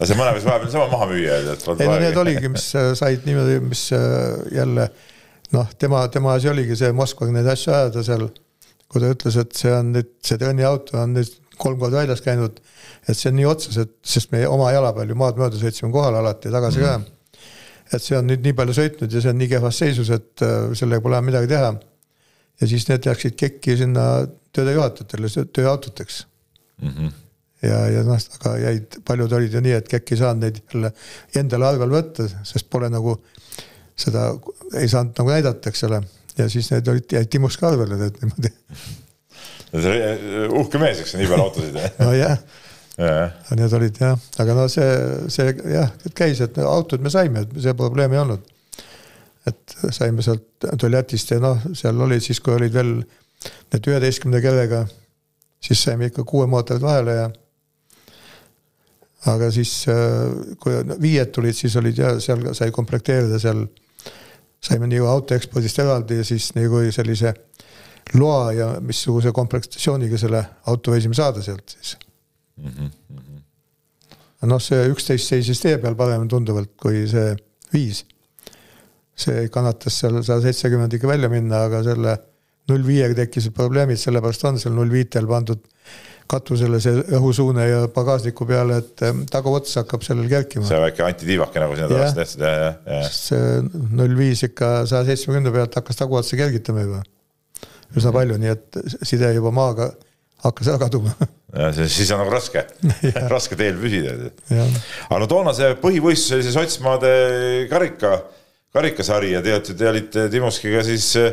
[0.00, 1.68] aga see mõne võis vahepeal sama maha müüa, et.
[1.76, 4.88] ei no need oligi, mis äh, said niimoodi, mis jälle
[5.54, 8.26] noh, tema, tema asi oligi see Moskvaga neid asju ajada seal
[8.86, 12.60] kui ta ütles, et see on nüüd, see trenniauto on nüüd kolm korda väljas käinud,
[13.08, 15.92] et see on nii otsas, et sest me oma jala peal ju maad mööda sõitsime
[15.94, 17.04] kohale alati ja tagasi mm -hmm.
[17.04, 17.42] ka.
[17.96, 20.72] et see on nüüd nii palju sõitnud ja see on nii kehvas seisus, et äh,
[20.74, 21.74] sellega pole midagi teha.
[22.60, 26.26] ja siis need läksid kekki sinna töödejuhatajatele, tööautoteks
[26.82, 26.88] mm.
[26.88, 27.12] -hmm.
[27.62, 30.92] ja, ja noh, aga jäid, paljud olid ju nii, et kekk ei saanud neid jälle
[31.34, 33.18] endale arvel võtta, sest pole nagu
[33.96, 34.34] seda
[34.74, 36.02] ei saanud nagu näidata, eks ole
[36.38, 38.52] ja siis need olid, jäid Timust ka arvele, et niimoodi.
[40.60, 42.38] uhke mees, eks nii palju autosid nojah
[42.96, 43.30] ja.
[43.56, 44.90] Need olid jah, aga no see,
[45.32, 48.52] see jah, käis, et autod me saime, et see probleem ei olnud.
[49.46, 54.80] et saime sealt Toljatist ja noh, seal olid siis, kui olid veel need üheteistkümne kellega,
[55.62, 57.28] siis saime ikka kuue mootorit vahele ja.
[59.30, 59.84] aga siis,
[60.62, 63.68] kui viied tulid, siis olid ja seal sai komplekteerida seal
[64.66, 67.32] saime nagu autoekspordist eraldi ja siis nagu sellise
[68.14, 71.96] loa ja missuguse komplektatsiooniga selle auto võisime saada sealt siis
[72.56, 72.70] mm.
[72.76, 73.40] -hmm.
[74.50, 77.34] noh, see üksteist seisis tee peal parem tunduvalt kui see
[77.72, 78.04] viis.
[79.16, 82.18] see kannatas seal sada seitsekümmend ikka välja minna, aga selle
[82.68, 85.62] null viiega tekkisid probleemid, sellepärast on seal null viitel pandud
[86.30, 90.66] katusele see õhusuune ja pagasniku peale, et taguots hakkab sellel kerkima.
[90.68, 93.10] see väike antitiivake nagu sinna tavaliselt tehtud ja, ja, ja.
[93.12, 97.02] see null viis ikka saja seitsmekümne pealt hakkas taguotsa kergitama juba.
[97.96, 99.92] üsna palju, nii et side juba maaga
[100.44, 101.14] hakkas ära kaduma.
[101.88, 102.64] siis on nagu raske
[103.34, 104.16] raske teel püsida.
[104.52, 107.12] aga no toona see põhivõistlus oli see Sotsmaade
[107.70, 108.18] karika,
[108.76, 111.32] karikasari ja te olete, te olite Timoskiga siis äh,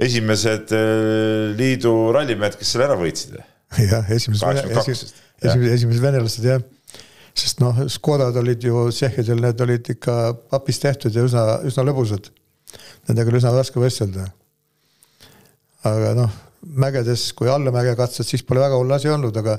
[0.00, 3.36] esimesed äh, liidu rallimehed, kes selle ära võitsid
[3.90, 4.42] jah, esimesed,
[4.82, 5.14] esimesed,
[5.46, 6.62] esimesed, venelased jah.
[7.38, 10.16] sest noh, Škodad olid ju Tšehhidel, need olid ikka
[10.50, 12.32] papist tehtud ja üsna, üsna lõbusad.
[13.08, 14.26] Nendega oli üsna raske võistelda.
[15.86, 19.58] aga noh, mägedes, kui alla mäge katsed, siis pole väga hull asi olnud, aga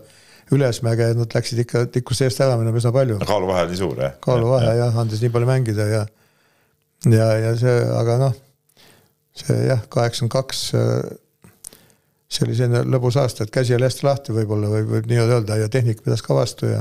[0.51, 3.19] ülesmäge nad läksid ikka tikust eest ära minema üsna palju.
[3.23, 4.15] kaaluvahe oli suur jah?
[4.23, 6.01] kaaluvahe jah ja, ja, andis nii palju mängida ja,
[7.07, 8.35] ja, ja see, aga noh,
[9.37, 10.65] see jah, kaheksakümmend kaks
[12.31, 15.57] see oli selline lõbus aasta, et käsi oli hästi lahti võib-olla või võib nii öelda
[15.59, 16.79] ja tehnik pidas ka vastu ja.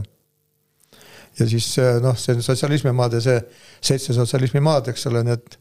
[1.41, 1.73] ja siis
[2.05, 3.41] noh, see sotsialismi maad ja see
[3.81, 5.59] seitse sotsialismi maad, eks ole, need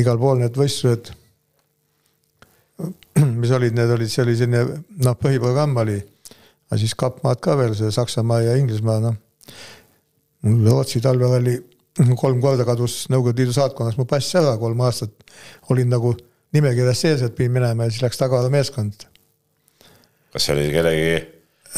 [0.00, 1.12] igal pool need võistlused,
[3.40, 4.64] mis olid, need olid, see oli selline
[5.04, 6.00] noh, põhiprogramm oli.
[6.66, 9.16] aga siis kappmaad ka veel, see Saksamaa ja Inglismaa, noh.
[10.46, 11.56] Rootsi talvel oli
[12.20, 15.12] kolm korda kadus Nõukogude Liidu saatkonnas mu pass ära kolm aastat.
[15.70, 16.12] olin nagu
[16.54, 19.06] nimekirjas sees, et pidin minema ja siis läks tagavara meeskond.
[20.32, 21.14] kas see oli kellegi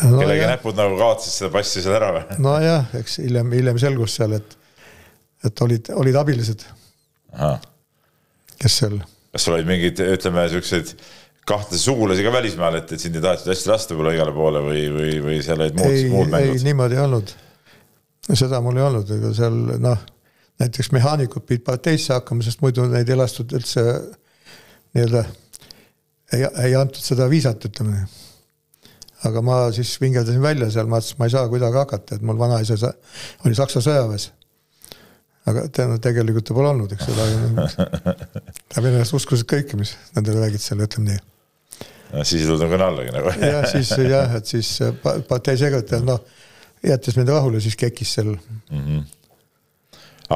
[0.04, 0.52] no, kellegi jah.
[0.54, 2.40] näpud nagu kaotasid seda passi seal ära või?
[2.44, 4.58] nojah, eks hiljem, hiljem selgus seal, et,
[5.48, 6.66] et olid, olid abilised.
[8.58, 9.00] kes seal.
[9.32, 10.94] kas sul olid mingid, ütleme siukseid
[11.48, 14.84] kahtlasi sugulasi ka välismaal, et, et sind ei tahetud hästi lasta võib-olla igale poole või,
[14.92, 16.58] või, või seal olid muud, muud mängud?
[16.58, 17.34] ei, niimoodi ei olnud.
[18.34, 20.02] seda mul ei olnud, ega seal noh,
[20.60, 23.84] näiteks mehaanikud pidid parteisse hakkama, sest muidu neid ei lastud üldse
[24.98, 25.24] nii-öelda
[26.32, 28.04] ei, ei antud seda viisat, ütleme.
[29.26, 32.38] aga ma siis vingeldasin välja seal, ma ütlesin, ma ei saa kuidagi hakata, et mul
[32.38, 32.92] vanaisa
[33.46, 34.30] oli Saksa sõjaväes.
[35.48, 37.28] aga tähendab, tegelikult ta pole olnud, eks ole,
[37.64, 41.22] aga venelased uskusid kõike, mis nendele räägiti seal, ütleme nii.
[42.22, 43.36] siis ei tulnud kõne allagi nagu.
[43.54, 44.74] jah, siis jah, et siis
[45.30, 46.20] partei sekretär, noh,
[46.84, 48.82] jättis mind rahule, siis kekkis seal mm.
[48.82, 49.06] -hmm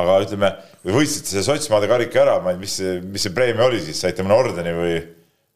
[0.00, 0.52] aga ütleme,
[0.88, 2.76] võitsite selle sotsmaade karika ära, ma ei tea, mis
[3.12, 4.94] mis see preemia oli siis, saite mõne ordeni või,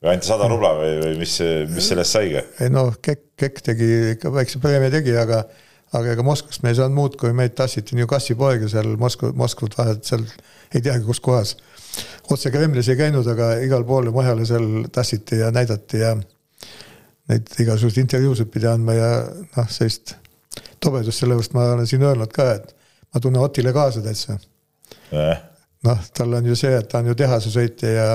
[0.05, 1.39] või anti sada rubla või, või mis,
[1.73, 2.43] mis sellest saigi?
[2.65, 5.45] ei noh, Kekk, Kekk tegi ikka väikse preemia tegi, aga
[5.95, 9.77] aga ega Moskvast me ei saanud muud, kui meid tassiti nii kassipoega seal Moskva, Moskvat
[9.79, 10.25] vahet seal
[10.75, 11.57] ei teagi, kus kohas.
[12.31, 16.15] otse Kremlis ei käinud, aga igal pool mujal seal tassiti ja näidati ja
[17.31, 19.11] neid igasuguseid intervjuusid pidi andma ja
[19.57, 20.17] noh, sellist
[20.83, 22.76] tobedust, sellepärast ma olen siin öelnud ka, et
[23.17, 24.37] ma tunnen Otile kaasa täitsa.
[25.17, 25.39] Eh..
[25.87, 28.07] noh, tal on ju see, et ta on ju tehase sõitja ja,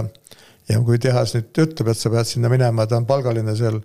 [0.70, 3.80] ja kui tehas nüüd ütleb, et sa pead sinna minema, ta on palgaline seal,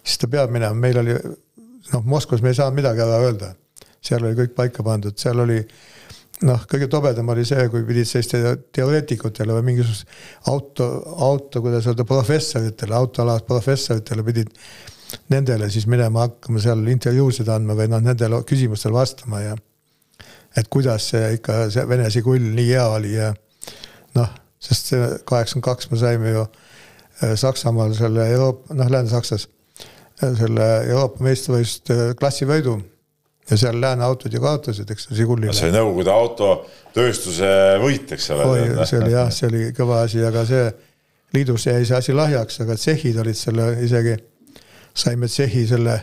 [0.00, 3.52] siis ta peab minema, meil oli noh, Moskvas me ei saanud midagi ära öelda.
[4.08, 5.58] seal oli kõik paika pandud, seal oli
[6.46, 10.06] noh, kõige tobedam oli see, kui pidid sellistele teoreetikutele või mingisugust
[10.52, 10.86] auto,
[11.28, 14.54] auto, kuidas öelda, professoritele, autoalast professoritele pidid
[15.32, 19.56] nendele siis minema hakkama seal intervjuusid andma või noh, nendele küsimustele vastama ja
[20.56, 23.32] et kuidas see ikka, see Vene Žigull nii hea oli ja
[24.16, 30.32] noh, sest see kaheksakümmend kaks me saime ju äh, Saksamaal selle Euroopa, noh, Lääne-Saksas äh,
[30.38, 32.78] selle Euroopa meistrivõistluste klassivõidu
[33.50, 35.54] ja seal lääne autod ju kaotasid, eks Žigulile.
[35.56, 38.48] see oli Nõukogude autotööstuse võit, eks ole.
[38.52, 40.66] oi, see oli jah, see oli kõva asi, aga see
[41.36, 44.16] liidus jäi see asi lahjaks, aga tsehhid olid selle isegi,
[44.96, 45.98] saime tsehhi selle,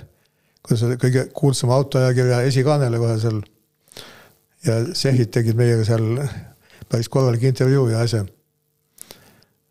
[0.66, 3.43] kuidas öelda, kõige kuulsama autoajakirja esikaanele kohe seal.
[4.66, 6.05] Ja tsehhid tegid meiega seal
[6.89, 8.26] päris korralik intervjuu ja asja.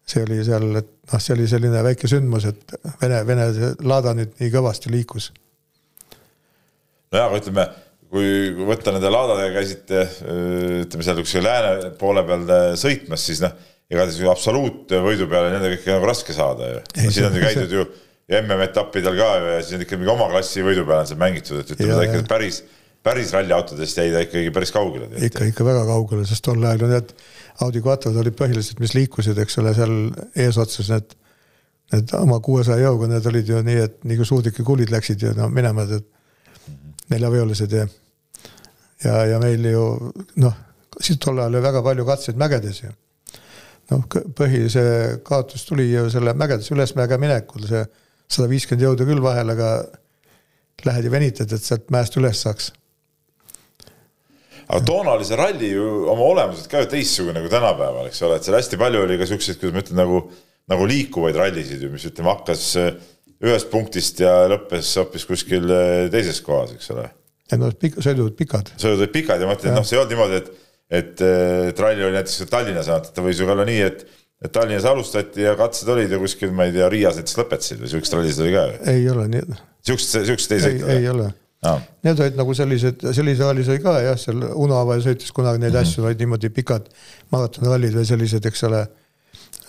[0.07, 3.49] see oli seal, et noh, see oli selline väike sündmus, et Vene, Vene
[3.83, 5.31] laada nüüd nii kõvasti liikus
[7.15, 7.67] nojah, aga ütleme,
[8.15, 10.03] kui võtta nende laadadega käisite,
[10.85, 13.55] ütleme seal kuskil lääne poole peal sõitmas, siis noh,
[13.91, 16.83] ega siis ju absoluutvõidu peale nendega ikka nagu raske saada ju.
[17.05, 17.85] siin on käidud ju
[18.41, 21.61] MM-etappidel ka ju ja siis on ikka mingi oma klassi võidu peale on seal mängitud,
[21.61, 22.63] et ütleme ta ikka päris,
[23.05, 25.09] päris ralliautodest jäi ta ikkagi päris kaugele.
[25.29, 27.13] ikka, ikka väga kaugele, sest tol ajal ju need
[27.65, 29.93] Audi quattrod olid põhiliselt, mis liikusid, eks ole, seal
[30.43, 31.13] eesotsas need,
[31.93, 35.47] need oma kuuesaja jõuga, need olid ju nii, et nii kui suudikikuulid läksid ju no
[35.53, 37.87] minema, et neljaveolised ja,
[39.05, 39.85] ja, ja meil ju
[40.43, 40.57] noh,
[40.99, 42.95] siis tol ajal oli väga palju katseid mägedes ju.
[43.93, 44.07] noh,
[44.39, 44.87] põhise
[45.27, 47.85] kaotus tuli ju selle mägedes ülesmäge minekul, see
[48.25, 49.75] sada viiskümmend jõudu küll vahel, aga
[50.85, 52.73] lähed ja venitad, et sealt mäest üles saaks.
[54.69, 58.39] Aga toona oli see ralli ju oma olemuselt ka ju teistsugune kui tänapäeval, eks ole,
[58.39, 60.21] et seal hästi palju oli ka siukseid, kuidas ma ütlen, nagu,
[60.73, 62.71] nagu liikuvaid rallisid ju, mis ütleme, hakkas
[63.45, 67.07] ühest punktist ja lõppes hoopis kuskil eh, teises kohas, eks ole.
[67.51, 68.75] ja noh, pikk, sõidud pikad.
[68.81, 70.69] sõidud olid pikad ja ma ütlen, et noh, see ei olnud niimoodi, et,
[71.01, 74.07] et, eh, et ralli oli näiteks Tallinnas, ta võis ju olla nii, et
[74.45, 77.93] et Tallinnas alustati ja katsed olid ja kuskil, ma ei tea, Riias näiteks lõpetasid või
[77.93, 78.65] siukest rallisid oli ka?
[78.93, 79.57] ei ole nii.
[79.87, 80.91] siukest, siukest ei sõitnud?
[80.93, 81.31] ei ole
[81.69, 81.83] ah..
[82.05, 85.79] Need olid nagu sellised, sellise rallis oli ka jah, seal Unova sõitis kunagi neid mm
[85.79, 85.95] -hmm.
[85.95, 86.91] asju, olid niimoodi pikad
[87.35, 88.87] maratonirallid või sellised, eks ole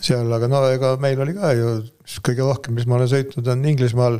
[0.02, 1.78] seal, aga no ega meil oli ka ju
[2.26, 4.20] kõige rohkem, mis ma olen sõitnud, on Inglismaal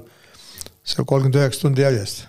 [0.86, 2.26] seal kolmkümmend üheksa tundi järjest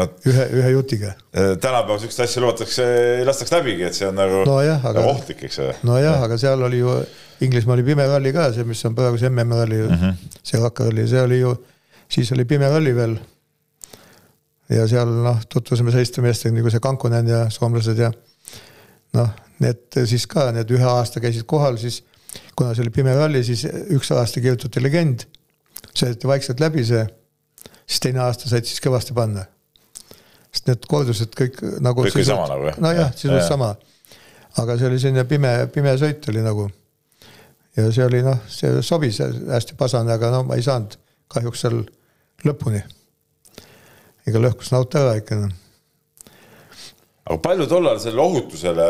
[0.00, 0.06] no,.
[0.26, 1.14] ühe, ühe jutiga.
[1.34, 2.86] Äh, tänapäeval sihukest asja lubatakse,
[3.18, 5.74] ei lastaks läbigi, et see on nagu no jah, aga, nagu ohtlik, eks ole.
[5.86, 6.94] nojah, aga seal oli ju,
[7.44, 10.40] Inglismaa oli pime ralli ka, see, mis on praegu see MM-ralli mm, -hmm.
[10.44, 11.54] see rakkaralli, see oli ju,
[12.08, 13.18] siis oli pime ralli veel.
[14.70, 18.12] Ja seal noh, tutvusime selliste meestega nagu see Kankonen ja soomlased ja
[19.16, 19.30] noh,
[19.62, 22.02] need siis ka, need ühe aasta käisid kohal, siis
[22.56, 23.64] kuna see oli pime ralli, siis
[23.96, 25.26] üks aasta kirjutati legend,
[25.90, 27.02] sõideti vaikselt läbi see,
[27.86, 29.46] siis teine aasta said siis kõvasti panna.
[30.50, 32.04] sest need kordused kõik nagu.
[32.06, 32.78] kõik oli sama nagu jah?
[32.82, 33.74] nojah, sisuliselt sama.
[34.62, 36.68] aga see oli selline pime, pime sõit oli nagu.
[37.76, 40.96] ja see oli noh, see sobis hästi pasane, aga no ma ei saanud
[41.30, 41.82] kahjuks seal
[42.46, 42.82] lõpuni.
[44.30, 45.56] Ega lõhkus auto ära ikka noh.
[47.30, 48.86] Aga palju tollal sellele ohutusele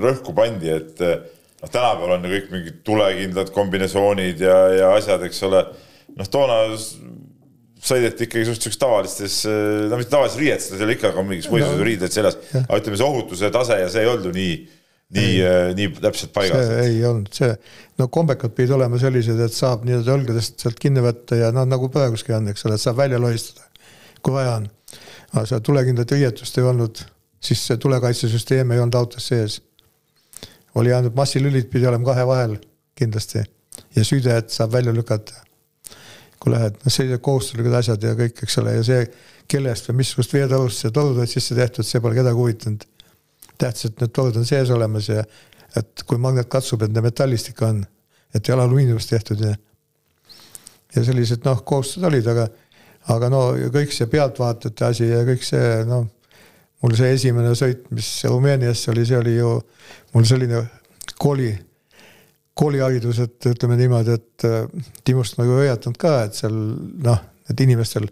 [0.00, 5.42] rõhku pandi, et noh, tänapäeval on ju kõik mingid tulekindlad kombinesoonid ja, ja asjad, eks
[5.48, 5.64] ole.
[6.14, 6.62] noh, toona
[7.84, 9.42] sõideti ikkagi suhteliselt tavalistes,
[9.90, 13.78] no mitte tavalistes riietes, seal ikka on mingis võistlusriided seljas, aga ütleme, see ohutuse tase
[13.82, 14.54] ja see ei olnud ju nii,
[15.18, 15.34] nii,
[15.80, 16.72] nii täpselt paigas.
[16.80, 17.50] ei olnud see,
[18.00, 21.90] no kombekad pidid olema sellised, et saab nii-öelda õlgadest sealt kinni võtta ja noh, nagu
[21.92, 23.63] praeguski on, eks ole, et saab välja lohistada,
[24.24, 24.70] kui vaja on.
[25.32, 27.04] aga seda tulekindlat riietust ei olnud
[27.44, 29.62] siis see tulekaitsesüsteem ei olnud autos sees.
[30.74, 32.56] oli ainult massilülid pidi olema kahe vahel
[32.98, 33.44] kindlasti
[33.96, 35.34] ja südet saab välja lükata.
[36.40, 39.04] kui lähed, noh, sellised kohustuslikud asjad ja kõik, eks ole, ja see,
[39.48, 42.84] kellest või missugust veetorust see torud olid sisse tehtud, see pole kedagi huvitanud.
[43.58, 45.24] tähtis, et need torud on sees olemas ja
[45.76, 47.80] et kui magnet katsub, et need metallist ikka on,
[48.34, 49.54] et ei ole alumiiniumist tehtud ja
[50.96, 52.48] ja sellised noh, kohustused olid, aga
[53.12, 56.06] aga no kõik see pealtvaatajate asi ja kõik see noh
[56.84, 59.54] mul see esimene sõit, mis Rumeeniasse oli, see oli ju
[60.12, 60.60] mul selline
[61.20, 61.48] kooli,
[62.58, 64.66] kooliharidus, et ütleme niimoodi, et äh,
[65.06, 66.54] Timust nagu hoiatanud ka, et seal
[67.06, 68.08] noh, et inimestel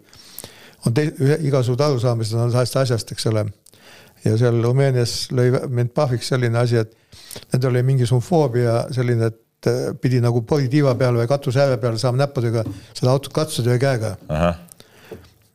[0.87, 1.05] on te,
[1.45, 3.45] igasugused arusaamised on sellest asjast, eks ole.
[4.25, 9.69] ja seal Rumeenias lõi mind pahviks selline asi, et nendel oli mingisugune foobia selline, et
[9.69, 13.81] äh, pidi nagu porditiiva peal või katuse ääre peal saama näppudega seda autot katsuda ühe
[13.85, 14.15] käega.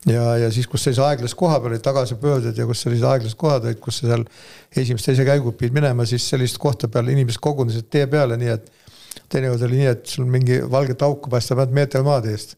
[0.06, 3.66] Ja, ja siis, kus sellise aeglases koha peal olid tagasipöörded ja kus sellised aeglased kohad
[3.66, 4.26] olid, kus sa seal
[4.76, 8.70] esimest-teise käigu pidid minema, siis sellist kohta peal inimesed kogunesid tee peale, nii et
[9.32, 12.56] teinekord oli nii, et sul mingi valget auku paistab ainult meeter maad eest.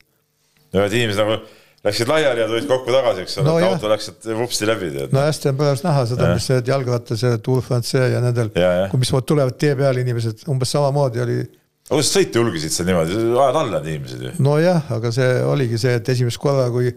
[0.75, 1.41] no et inimesed nagu
[1.85, 4.91] läksid laiali ja tulid kokku tagasi, eks ole no, et auto läks vupsti läbi.
[5.13, 8.53] no hästi on pärast näha seda, mis need jalgrattas ja Tour France'i ja nendel,
[8.93, 11.39] mismoodi tulevad tee peale inimesed, umbes samamoodi oli.
[11.41, 14.35] aga kuidas sõita julgesid seal niimoodi, ajad alla need inimesed ju.
[14.45, 16.93] nojah, aga see oligi see, et esimest korda, kui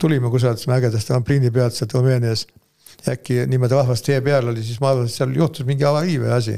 [0.00, 2.46] tulime kusagilt mägedest trampliini pealt sealt Rumeenias,
[3.08, 6.32] äkki niimoodi rahvas tee peal oli, siis ma arvasin, et seal juhtus mingi avarii või
[6.36, 6.56] asi.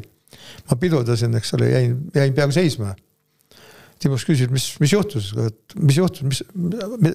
[0.70, 2.94] ma pidurdasin, eks ole, jäin, jäin peaaegu seisma
[3.98, 5.32] Timos küsis, mis, mis juhtus,
[5.74, 6.42] mis juhtus, mis,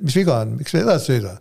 [0.02, 1.38] mis viga on, miks sa edasi sõida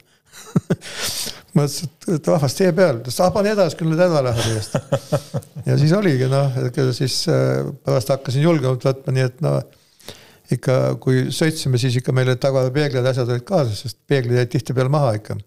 [1.57, 4.57] ma ütlesin, et rahvas tee peal, ta ütles, ah pane edasi, küll need ära lähevad
[4.57, 4.77] eest.
[5.69, 6.59] ja siis oligi noh,
[6.97, 9.59] siis äh, pärast hakkasin julgemalt võtma, nii et no
[10.57, 14.93] ikka, kui sõitsime, siis ikka meil olid tagapeeglid, asjad olid kaasas, sest peeglid jäid tihtipeale
[14.93, 15.39] maha ikka.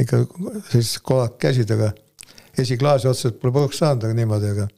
[0.00, 0.24] ikka
[0.72, 1.92] siis korraks käisid, aga
[2.58, 4.68] esiklaasi otseselt pole puruks saanud, aga niimoodi, aga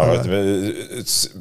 [0.00, 0.40] aga ütleme,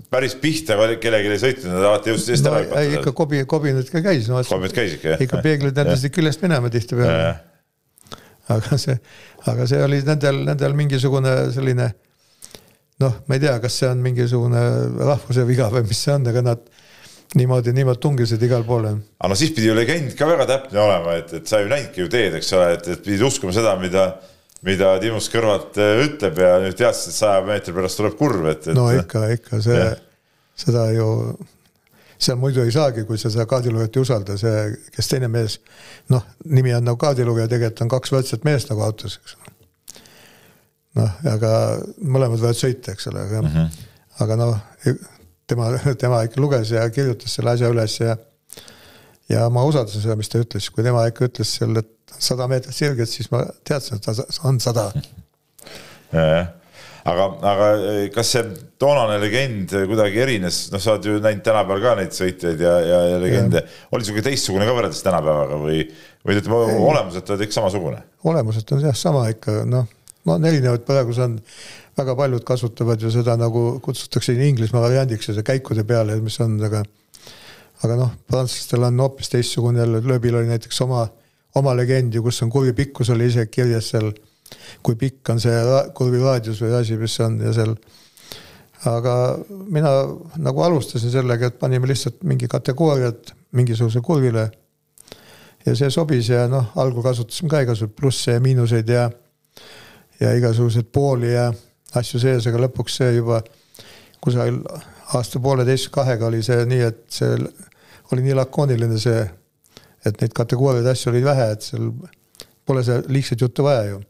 [0.09, 2.85] päris pihta kellelegi ei sõitnud, nad alati jõudsid eest ära hüpata.
[2.97, 4.41] ikka kobi, kobinad ikka käis no,.
[4.49, 5.23] kobinad käis ikka, jah?
[5.25, 7.35] ikka peeglid lendasid küljest minema tihtipeale.
[8.55, 8.97] aga see,
[9.51, 11.91] aga see oli nendel, nendel mingisugune selline
[13.03, 14.63] noh, ma ei tea, kas see on mingisugune
[14.99, 16.65] rahvuse viga või mis see on, aga nad
[17.39, 18.95] niimoodi, niimoodi tungisid igale poole.
[19.19, 22.03] aga no siis pidi ju legend ka väga täpne olema, et, et sa ju näinudki
[22.03, 24.11] ju teed, eks ole, et, et pidid uskuma seda, mida
[24.65, 28.67] mida Timust kõrvalt äh, ütleb ja nüüd teadsid, et saja meetri pärast tuleb kurv, et,
[28.67, 28.75] et....
[28.75, 29.85] no ikka, ikka see,
[30.59, 31.07] seda ju,
[32.19, 35.59] seal muidu ei saagi, kui sa seda kaardilugejat ei usalda, see, kes teine mees,
[36.11, 39.37] noh, nimi on nagu kaardilugeja, tegelikult on kaks võrdset meest nagu autos, eks.
[40.97, 41.51] Noh, aga
[42.01, 43.85] mõlemad võivad sõita, eks ole, aga mm, -hmm.
[44.25, 44.57] aga noh,
[45.49, 45.69] tema,
[46.01, 48.17] tema ikka luges ja kirjutas selle asja üles ja
[49.29, 52.75] ja ma usaldasin seda, mis ta ütles, kui tema ikka ütles seal, et sada meetrit
[52.75, 54.89] sirget, siis ma teadsin, et ta on sada.
[57.09, 57.67] aga, aga
[58.13, 58.43] kas see
[58.81, 62.99] toonane legend kuidagi erines, noh, sa oled ju näinud tänapäeval ka neid sõitjaid ja, ja,
[63.13, 63.63] ja legende,
[63.95, 65.85] oli sihuke teistsugune ka võrreldes tänapäevaga või,
[66.25, 66.59] või ütleme,
[66.89, 68.01] olemuselt oled ikka samasugune?
[68.29, 69.87] olemuselt on jah, sama ikka, noh,
[70.25, 71.37] on erinevad, praegu see on,
[71.97, 76.57] väga paljud kasutavad ju seda nagu kutsutakse Inglismaa variandiks ja see käikude peale, mis on,
[76.63, 76.83] aga
[77.83, 81.07] aga noh, prantslastel on hoopis teistsugune jälle, lööbil oli näiteks oma
[81.55, 84.11] oma legend ju, kus on kurvi pikkus oli ise kirjas seal,
[84.85, 85.55] kui pikk on see
[85.97, 87.75] kurvi raadius või asi, mis on ja seal.
[88.89, 89.13] aga
[89.49, 89.89] mina
[90.39, 94.49] nagu alustasin sellega, et panime lihtsalt mingi kategooriad mingisuguse kurvile.
[95.65, 99.09] ja see sobis ja noh, algul kasutasime ka igasuguseid plusse ja miinuseid ja,
[100.19, 101.49] ja igasuguseid pooli ja
[101.99, 103.41] asju sees, aga lõpuks see juba
[104.21, 104.61] kusagil
[105.15, 107.37] aasta pooleteist, kahega oli see nii, et see
[108.13, 109.21] oli nii lakooniline see
[110.07, 111.91] et neid kategooriaid asju oli vähe, et seal
[112.67, 114.01] pole see liigset juttu vaja ju.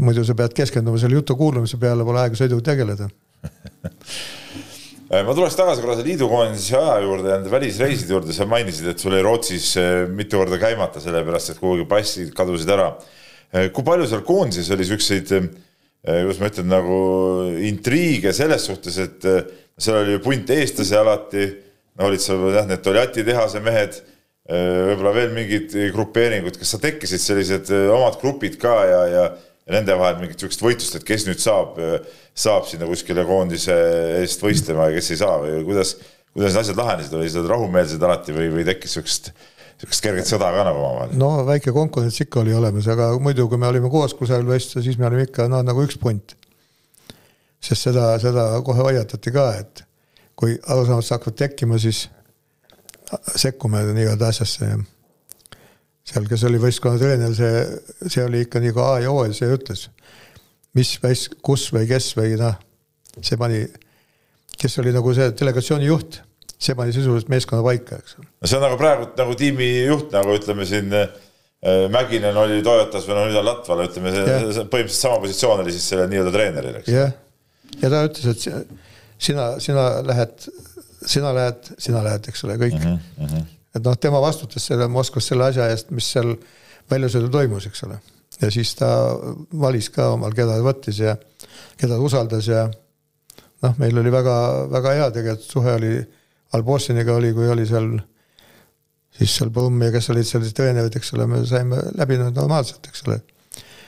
[0.00, 3.08] muidu sa pead keskenduma selle jutu kuulamise peale, pole aega sõiduga tegeleda
[5.26, 9.02] ma tuleks tagasi korra selle liidukoondise aja juurde ja nende välisreiside juurde, sa mainisid, et
[9.02, 12.88] sul oli Rootsis eh, mitu korda käimata, sellepärast et kuhugi passid kadusid ära.
[13.52, 15.46] Eh, kui palju seal koondises oli siukseid, eh,
[16.02, 16.98] kuidas ma ütlen, nagu
[17.66, 19.30] intriige selles suhtes, et
[19.78, 21.46] seal oli punt eestlasi alati,
[21.98, 24.00] no olid seal jah, need Toljatti tehase mehed
[24.46, 29.24] Äh, võib-olla veel mingid grupeeringud, kas seal tekkisid sellised äh, omad grupid ka ja, ja,
[29.66, 31.96] ja nende vahel mingit sihukest võitlust, et kes nüüd saab, äh,
[32.30, 33.74] saab sinna kuskile koondise
[34.20, 35.96] eest võistlema ja kes ei saa või kuidas,
[36.30, 39.32] kuidas need asjad lahenesid, olid nad rahumeelsed alati või, või tekkis sihukest,
[39.76, 41.14] sihukest kerget sõda ka nagu omavahel?
[41.20, 44.98] no väike konkurents ikka oli olemas, aga muidu, kui me olime koos kusagil võistlusel, siis
[45.00, 46.36] me olime ikka noh, nagu üks punt.
[47.60, 49.82] sest seda, seda kohe hoiatati ka, et
[50.36, 52.06] kui arusaamatused hakkavad tekkima, siis
[53.36, 54.78] sekkume nii-öelda asjasse ja
[56.06, 57.64] seal, kes oli võistkonna treener, see,
[58.06, 59.88] see oli ikka nagu A ja O ja see ütles,
[60.76, 60.96] mis
[61.44, 62.56] kus või kes või noh,
[63.18, 63.64] see pani,
[64.56, 66.20] kes oli nagu see delegatsiooni juht,
[66.58, 68.16] see pani sisuliselt meeskonna paika, eks.
[68.20, 71.08] no see on nagu praegu nagu tiimi juht, nagu ütleme siin äh,
[71.90, 75.74] Mäkinen oli Toyotas või no nüüd on Latval, ütleme see, see põhimõtteliselt sama positsioon oli
[75.74, 76.92] siis selle nii-öelda treeneril, eks.
[76.92, 77.14] jah,
[77.80, 78.76] ja ta ütles, et
[79.28, 80.48] sina, sina lähed
[81.06, 82.98] sina lähed, sina lähed, eks ole, kõik mm.
[83.18, 83.46] -hmm.
[83.76, 86.34] et noh, tema vastutas selle Moskvas selle asja eest, mis seal
[86.90, 87.98] väljasõidul toimus, eks ole.
[88.40, 88.88] ja siis ta
[89.60, 91.16] valis ka omal, keda ta võttis ja
[91.76, 92.66] keda ta usaldas ja
[93.62, 94.36] noh, meil oli väga,
[94.72, 95.94] väga hea tegelikult suhe oli,
[96.56, 97.92] Albossiniga oli, kui oli seal
[99.16, 103.06] siis seal Põmm ja kes olid sellised treenerid, eks ole, me saime läbinud normaalselt, eks
[103.06, 103.20] ole.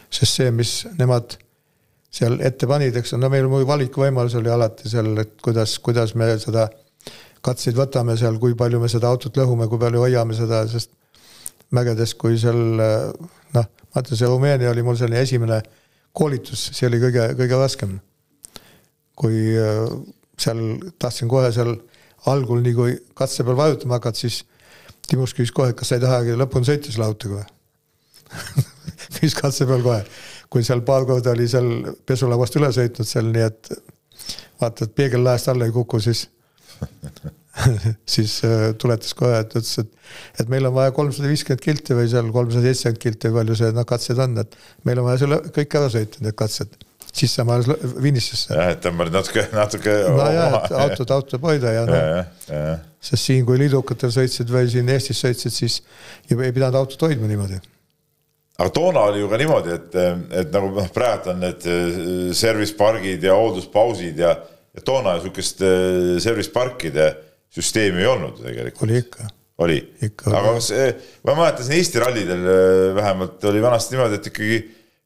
[0.08, 1.36] sest see, mis nemad
[2.18, 6.68] seal ette panid, eks no meil valikuvõimalus oli alati seal, et kuidas, kuidas me seda
[7.44, 10.94] katseid võtame seal, kui palju me seda autot lõhume, kui palju hoiame seda, sest
[11.76, 15.60] mägedes, kui seal noh, ma ütlen, see Rumeenia oli mul selline esimene
[16.16, 17.98] koolitus, see oli kõige, kõige raskem.
[19.18, 19.88] kui äh,
[20.38, 20.60] seal
[21.02, 21.72] tahtsin kohe seal
[22.32, 24.44] algul, nii kui katse peal vajutama hakata, siis
[25.08, 28.64] Timus küsis kohe, kas sa ei tahagi lõpuni sõita selle autoga või
[29.16, 30.02] küsis katse peal kohe,
[30.52, 31.70] kui seal paar korda oli seal
[32.06, 33.72] pesulauast üle sõitnud seal, nii et
[34.60, 36.26] vaata, et peegellaest alla ei kuku, siis
[38.14, 39.94] siis äh, tuletas kohe, et ütles, et,
[40.42, 43.86] et meil on vaja kolmsada viiskümmend kilti või seal kolmsada seitsekümmend kilti palju see noh,
[43.88, 44.58] katsed on, et
[44.88, 46.76] meil on vaja selle kõik ära sõita, need katsed.
[47.14, 47.70] Siis saame alles
[48.02, 48.52] finišisse.
[48.54, 49.96] jah, et tõmbad natuke, natuke.
[50.18, 52.84] nojah, et autot, autot hoida ja noh.
[53.00, 55.82] sest siin, kui liidukatel sõitsid või siin Eestis sõitsid, siis
[56.30, 57.61] ei pidanud autot hoidma niimoodi
[58.59, 59.96] aga toona oli ju ka niimoodi, et,
[60.40, 61.98] et nagu noh, praegu on need äh,
[62.36, 64.34] service pargid ja hoolduspausid ja,
[64.74, 67.12] ja toona sihukest äh, service parkide
[67.54, 68.82] süsteemi ei olnud tegelikult.
[68.88, 69.28] oli ikka.
[69.64, 69.78] oli?
[70.26, 70.72] aga kas,
[71.26, 74.59] ma mäletan siin Eesti rallidel äh, vähemalt oli vanasti niimoodi, et ikkagi,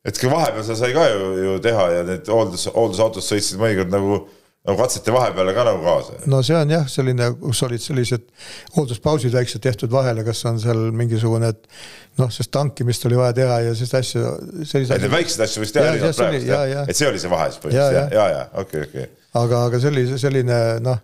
[0.05, 3.93] et ka vahepeal sa sai ka ju, ju teha ja need hooldus, hooldusautos sõitsid mõnikord
[3.93, 4.23] nagu
[4.63, 6.21] nagu katsete vahepeale ka nagu kaasa.
[6.31, 8.29] no see on jah, selline, kus olid sellised
[8.77, 13.59] hoolduspausid väiksed tehtud vahele, kas on seal mingisugune, et noh, sest tankimist oli vaja teha
[13.67, 14.23] ja sellist asju.
[14.63, 18.23] Neid väikseid asju võis teha erinevalt praegu, et see oli see vahe siis põhimõtteliselt, ja,
[18.23, 19.09] ja, ja okei, okei.
[19.43, 21.03] aga, aga sellise, selline noh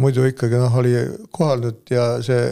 [0.00, 0.96] muidu ikkagi noh, oli
[1.34, 2.48] kohal nüüd ja see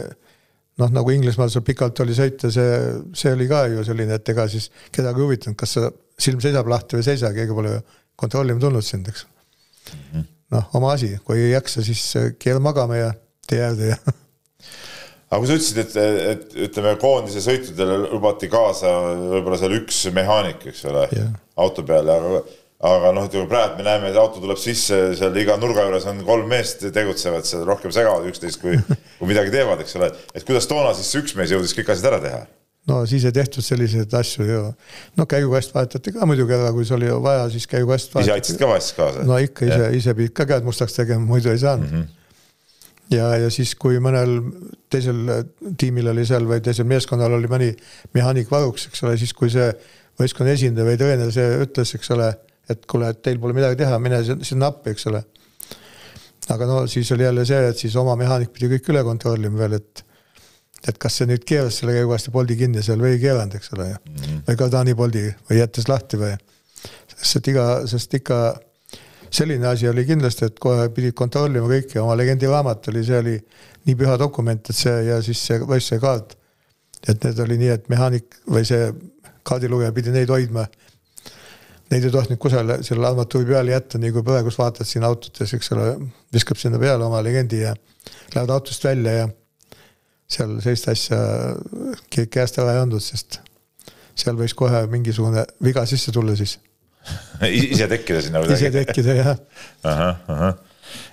[0.81, 2.77] noh, nagu Inglismaal seal pikalt oli sõita, see,
[3.17, 6.69] see oli ka ju selline, et ega siis kedagi ei huvitanud, kas sa silm seisab
[6.71, 7.77] lahti või ei seisa, keegi pole
[8.19, 10.25] kontrollima tulnud sind, eks mm -hmm..
[10.55, 12.03] noh, oma asi, kui ei jaksa, siis
[12.39, 13.13] keera magama ja
[13.47, 13.97] tee äärde ja
[15.33, 15.95] aga kui sa ütlesid, et,
[16.33, 22.17] et ütleme, koondise sõitudele lubati kaasa võib-olla seal üks mehaanik, eks ole yeah., auto peale,
[22.17, 22.43] aga
[22.83, 26.19] aga noh, ütleme praegu me näeme, et auto tuleb sisse, seal iga nurga juures on
[26.27, 28.75] kolm meest tegutsevad seal, rohkem segavad üksteist, kui,
[29.19, 30.11] kui midagi teevad, eks ole.
[30.33, 32.41] et kuidas toona siis üks mees jõudis kõik asjad ära teha?
[32.91, 34.65] no siis ei tehtud selliseid asju ju.
[35.15, 38.27] no käigukast vahetati ka muidugi ära, kui see oli vaja, siis käigukast vahetati.
[38.27, 39.23] ise aitasid ka vahest kaasa?
[39.29, 42.03] no ikka ise, ise pidid ka käed mustaks tegema, muidu ei saanud mm.
[42.03, 43.15] -hmm.
[43.15, 44.41] ja, ja siis, kui mõnel
[44.91, 45.23] teisel
[45.79, 47.71] tiimil oli seal või teisel meeskonnal oli mõni
[48.13, 49.71] mehaanik varuks, eks ole, siis kui see
[50.19, 52.33] võistkonna esindaja või treener see ütles, eks ole
[52.69, 55.23] et kuule, et teil pole midagi teha, mine sinna appi, eks ole.
[56.53, 59.79] aga no siis oli jälle see, et siis oma mehaanik pidi kõik üle kontrollima veel,
[59.79, 60.03] et
[60.87, 63.85] et kas see nüüd keeras selle käiguasti poldi kinni seal või ei keeranud, eks ole
[63.87, 64.41] mm, -hmm.
[64.49, 66.33] või kardani poldi või jättis lahti või.
[67.15, 68.39] sest et iga, sest ikka
[69.33, 73.37] selline asi oli kindlasti, et kohe pidid kontrollima kõike, oma legendiraamat oli, see oli
[73.87, 76.35] nii püha dokument, et see ja siis see võistluse kaart.
[77.07, 78.91] et need oli nii, et mehaanik või see
[79.43, 80.67] kaardilugeja pidi neid hoidma
[81.93, 85.71] neid ei tohtinud kusagile selle armatuuri peale jätta, nii kui praegust vaatad siin autotes, eks
[85.75, 85.87] ole,
[86.33, 87.73] viskab sinna peale oma legendi ja
[88.35, 89.31] lähed autost välja ja
[90.33, 91.19] seal sellist asja
[92.33, 93.39] käest ära ei andnud, sest
[94.17, 96.57] seal võis kohe mingisugune viga sisse tulla siis
[97.49, 98.59] ise tekkida sinna midagi?
[98.61, 99.41] ise tekkida, jah.
[99.83, 100.53] ahah, ahah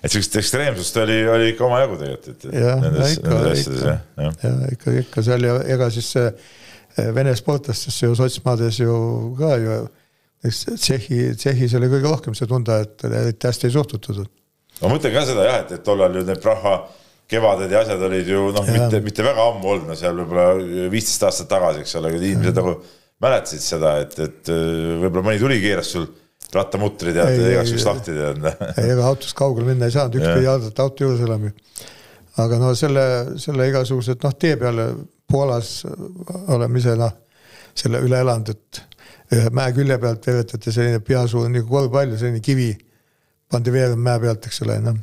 [0.04, 2.48] et sihukest ekstreemsust oli, oli ikka omajagu tegelikult, et.
[2.60, 3.94] jah, ikka, ikka,
[4.44, 6.32] ja ikka, ikka seal ja ega siis see
[7.14, 8.94] Vene sportlastesse ju sotsmaades ju
[9.38, 9.74] ka ju
[10.46, 14.22] eks Tšehhi, Tšehhis oli kõige rohkem see tunda, et eriti hästi ei suhtutud.
[14.80, 16.78] ma mõtlen ka seda jah, et, et tollal ju need Praha
[17.30, 21.28] kevaded ja asjad olid ju noh, mitte, mitte väga ammu olnud, no seal võib-olla viisteist
[21.28, 22.74] aastat tagasi, eks ole, inimesed nagu
[23.22, 26.08] mäletasid seda, et, et võib-olla mõni tuli, keeras sul
[26.54, 28.44] rattamutri tead, igaks juhuks lahti tead.
[28.72, 31.52] ei, ega autost kaugele minna ei saanud, üks pidi jalgata auto juures elama.
[32.42, 33.04] aga no selle,
[33.42, 34.92] selle igasugused noh, tee peale
[35.30, 35.84] Poolas
[36.50, 37.12] oleme ise noh,
[37.78, 38.80] selle üle elanud, et
[39.34, 42.70] ühe mäe külje pealt veeretati selline peasuur nagu korvpall, selline kivi
[43.50, 44.98] pandi veerema mäe pealt, eks ole, noh.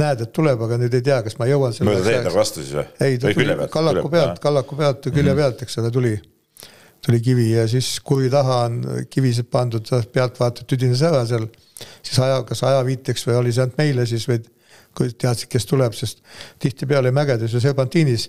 [0.00, 1.74] näed, et tuleb, aga nüüd ei tea, kas ma jõuan.
[1.86, 2.86] mööda teed nagu vastu siis või?
[3.06, 5.42] ei, ta tuli kallaku pealt, kallaku pealt, külje mhm.
[5.42, 6.14] pealt, eks ole, tuli.
[7.04, 8.80] tuli kivi ja siis kuri taha on
[9.10, 11.46] kivised pandud, pealt vaatad, tüdines ära seal.
[12.02, 14.42] siis aja, kas ajaviiteks või oli see ainult meile siis või
[14.94, 16.22] kui teadsid, kes tuleb, sest
[16.62, 18.28] tihtipeale mägedes ja serpantiinis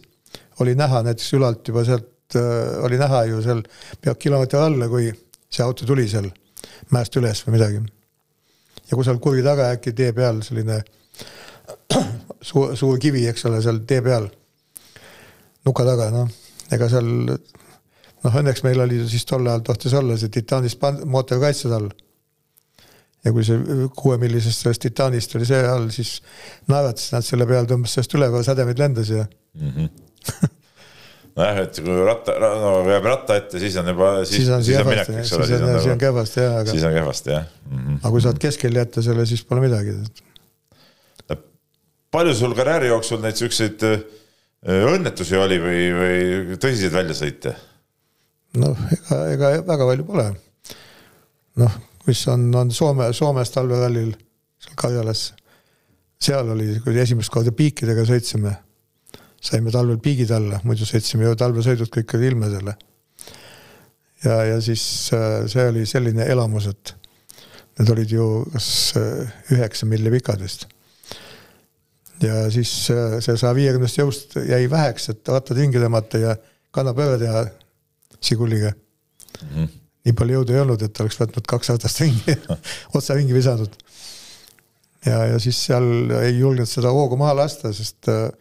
[0.60, 3.64] oli näha näiteks ülalt juba sealt äh, oli näha ju seal
[4.02, 5.12] peaaegu kilomeetri alla, kui
[5.50, 6.30] see auto tuli seal
[6.94, 7.84] mäest üles või midagi.
[8.90, 10.82] ja kusagil kurvi taga äkki tee peal selline
[12.50, 14.28] suur, suur kivi, eks ole, seal tee peal,
[15.66, 16.30] nuka taga, noh,
[16.74, 17.08] ega seal
[18.26, 21.90] noh, õnneks meil oli siis tol ajal tohtis olla see titaanist mootorkaitsed all.
[23.26, 26.20] ja kui see kuuemillisest sellest titaanist oli see all, siis
[26.70, 29.72] naeratasid nad selle peale, tõmbas sellest üle, sädemeid lendas ja mm.
[29.72, 30.54] -hmm.
[31.36, 34.88] nojah, et kui ratta, no jääb ratta ette, siis on juba, siis, siis siis on
[34.88, 35.48] minek, eks ole.
[35.50, 36.76] siis on, siis on kehvasti jah, aga.
[36.76, 37.82] siis on kehvasti jah mm.
[37.82, 37.98] -hmm.
[38.02, 39.96] aga kui saad keskel jätta selle, siis pole midagi.
[42.16, 44.04] palju sul karjääri jooksul neid siukseid äh,
[44.94, 47.56] õnnetusi oli või, või tõsiseid väljasõite?
[48.56, 50.30] noh, ega, ega väga palju pole.
[51.64, 54.16] noh, mis on, on Soome, Soomes talverallil
[54.64, 55.34] seal Karjalas.
[56.22, 58.56] seal oli, kui esimest korda piikidega sõitsime
[59.46, 62.76] saime talvel piigid alla, muidu sõitsime ju talvesõidud kõik selle.
[64.24, 66.96] ja, ja siis äh, see oli selline elamus, et
[67.80, 70.68] need olid ju kas äh, üheksa milli pikad vist.
[72.24, 76.36] ja siis äh, see saja viiekümnest jõust jäi väheks, et rattad ringi tõmmata ja
[76.76, 77.46] kannapööre teha
[78.26, 79.50] Žiguliga mm.
[79.50, 79.68] -hmm.
[80.06, 82.38] nii palju jõudu ei olnud, et oleks võtnud kaks ratast ringi
[82.98, 83.78] otsa ringi visanud.
[85.06, 88.32] ja, ja siis seal ei julgenud seda hoogu maha lasta, sest äh,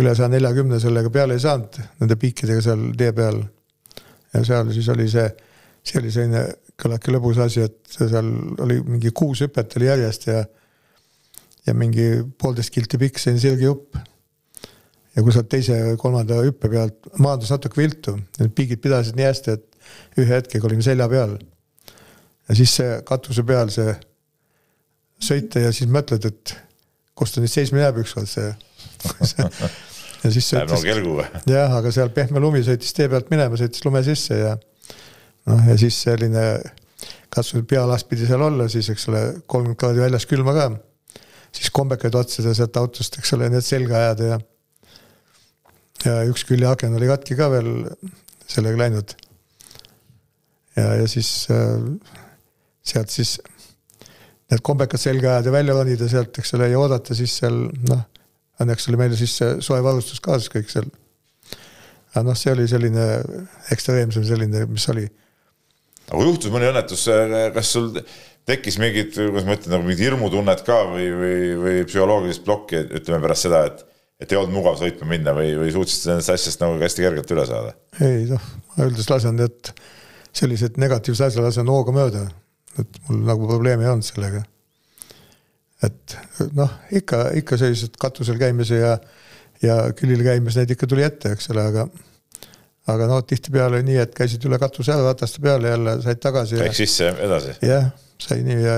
[0.00, 3.40] üle saja neljakümne sellega peale ei saanud, nende piikidega seal tee peal.
[4.34, 5.26] ja seal siis oli see,
[5.86, 6.42] see oli selline
[6.76, 8.28] küllaltki lõbus asi, et seal
[8.64, 10.44] oli mingi kuus hüpet oli järjest ja
[11.66, 13.96] ja mingi poolteist kilti pikk selline sirgijupp.
[15.16, 19.26] ja kui sa teise või kolmanda hüppe pealt maandus natuke viltu, need piigid pidasid nii
[19.26, 21.38] hästi, et ühe hetkega olime selja peal.
[22.48, 23.96] ja siis see katuse peal see
[25.26, 26.56] sõita ja siis mõtled, et
[27.16, 28.52] kus ta nüüd seisma jääb ükskord see
[30.22, 30.84] ja siis sõitis.
[30.86, 31.26] Nagu või?
[31.50, 35.76] jah, aga seal pehme lumi sõitis tee pealt minema, sõitis lume sisse ja noh, ja
[35.80, 36.44] siis selline,
[37.32, 40.68] katsunud pealaast pidi seal olla, siis eks ole, kolmkümmend kraadi väljas külma ka.
[41.56, 44.40] siis kombekaid otsida sealt autost, eks ole, need selga ajada ja
[46.06, 47.70] ja üks küljeaken oli katki ka veel
[48.46, 49.14] sellega läinud.
[50.76, 51.86] ja, ja siis äh,
[52.86, 53.38] sealt siis
[54.50, 58.04] need kombekad selga ajada, välja ronida sealt, eks ole, ja oodata siis seal noh
[58.62, 60.88] õnneks oli meil siis soe varustus kaasas kõik seal.
[62.14, 63.06] aga noh, see oli selline
[63.74, 65.04] ekstreemsem selline, mis oli.
[66.06, 67.04] aga kui juhtus mõni õnnetus,
[67.56, 67.92] kas sul
[68.46, 73.22] tekkis mingid, kuidas ma ütlen, nagu mingid hirmutunnet ka või, või, või psühholoogilist plokki, ütleme
[73.24, 73.84] pärast seda, et
[74.16, 77.44] et ei olnud mugav sõitma minna või, või suutsid nendest asjast nagu hästi kergelt üle
[77.48, 77.74] saada?
[78.00, 79.72] ei noh, ma üldiselt lasen need
[80.36, 82.22] sellised negatiivsed asjad lasen hooga mööda,
[82.80, 84.40] et mul nagu probleemi ei olnud sellega
[85.84, 86.16] et
[86.56, 88.96] noh, ikka, ikka sellised katusel käimise ja,
[89.62, 91.86] ja külil käimise, neid ikka tuli ette, eks ole, aga
[92.92, 96.60] aga no tihtipeale nii, et käisid üle katuse ära rataste peale jälle, said tagasi.
[96.60, 97.56] Läks sisse edasi.
[97.66, 97.88] jah,
[98.22, 98.76] sai nii ja,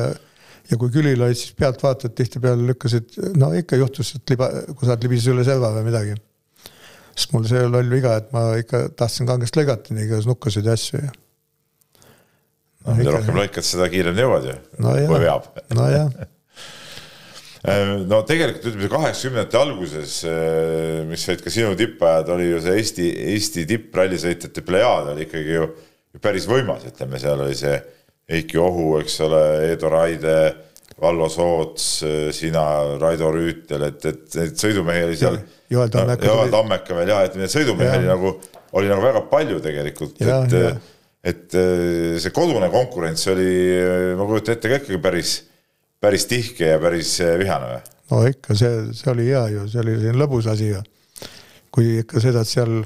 [0.70, 5.04] ja kui külil olid, siis pealtvaatajad tihtipeale lükkasid, no ikka juhtus, et liba, kui saad
[5.04, 6.16] libise üle serva või midagi.
[7.18, 10.78] sest mul see loll viga, et ma ikka tahtsin kangest lõigata nii igasuguseid nukkasid ja
[10.78, 11.12] asju ja.
[12.86, 15.52] no mida rohkem lõikad, seda kiiremini jõuad ju no, kui veab.
[15.76, 16.12] nojah
[18.06, 23.08] no tegelikult ütleme kaheksakümnendate alguses, äh, mis olid ka sinu tippajad, oli ju see Eesti,
[23.34, 25.68] Eesti tipprallisõitjate plejaad oli ikkagi ju
[26.22, 27.74] päris võimas, ütleme, seal oli see
[28.38, 30.36] Eiki Ohu, eks ole, Eedo Raide,
[31.02, 32.62] Valvo Soots, äh, sina,
[33.00, 35.40] Raido Rüütel, et, et neid sõidumehi oli seal.
[35.72, 36.30] Joel Tammeka.
[36.30, 38.36] Joel Tammeka veel ja, et neid sõidumehi oli nagu,
[38.78, 40.88] oli nagu väga palju tegelikult, et,
[41.26, 41.60] et
[42.22, 43.50] see kodune konkurents oli,
[44.16, 45.38] ma kujutan ette ka ikkagi päris
[46.02, 47.80] päris tihke ja päris eh, vihane või?
[48.10, 50.82] no ikka, see, see oli hea ju, see oli selline lõbus asi ju.
[51.74, 52.80] kui ikka sõidad seal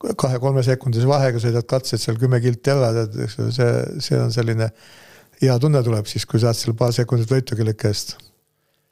[0.00, 3.70] kahe-kolme sekundise vahega sõidad katsed seal kümme kilti ära, tead, eks ju, see,
[4.04, 4.70] see on selline
[5.40, 8.16] hea tunne tuleb siis, kui saad seal paar sekundit võitu kellegi käest.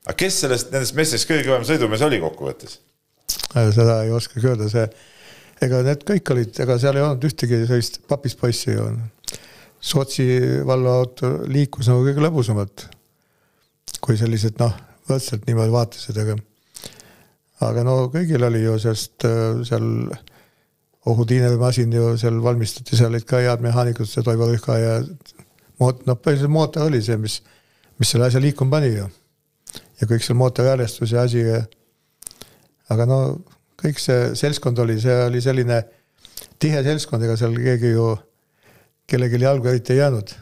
[0.07, 2.81] aga kes sellest, nendest meestest kõige kõvem sõidumees oli kokkuvõttes?
[3.55, 4.87] Äh, seda ei oskagi öelda, see,
[5.65, 8.91] ega need kõik olid, ega seal ei olnud ühtegi sellist papispoissi ju.
[9.79, 10.25] Sootsi
[10.67, 12.89] vallaauto liikus nagu kõige lõbusamalt
[14.05, 14.75] kui sellised noh,
[15.09, 16.37] võrdselt niimoodi vaatasid, aga
[17.67, 19.89] aga no kõigil oli ju sellest äh, seal
[21.09, 24.99] ohutiineri masin ju seal valmistati, seal olid ka head mehaanikud, see Toivo Rühka ja
[25.81, 27.41] moot-, noh, põhiliselt mootor oli see, mis,
[27.99, 29.09] mis selle asja liikuma pani ju.
[30.01, 31.63] ja kõik seal mootori häälestus ja asi ja
[32.93, 33.21] aga no
[33.79, 35.83] kõik see seltskond oli, see oli selline
[36.59, 38.13] tihe seltskond, ega seal keegi ju,
[39.09, 40.35] kellelgi jalgu eriti ei jäänud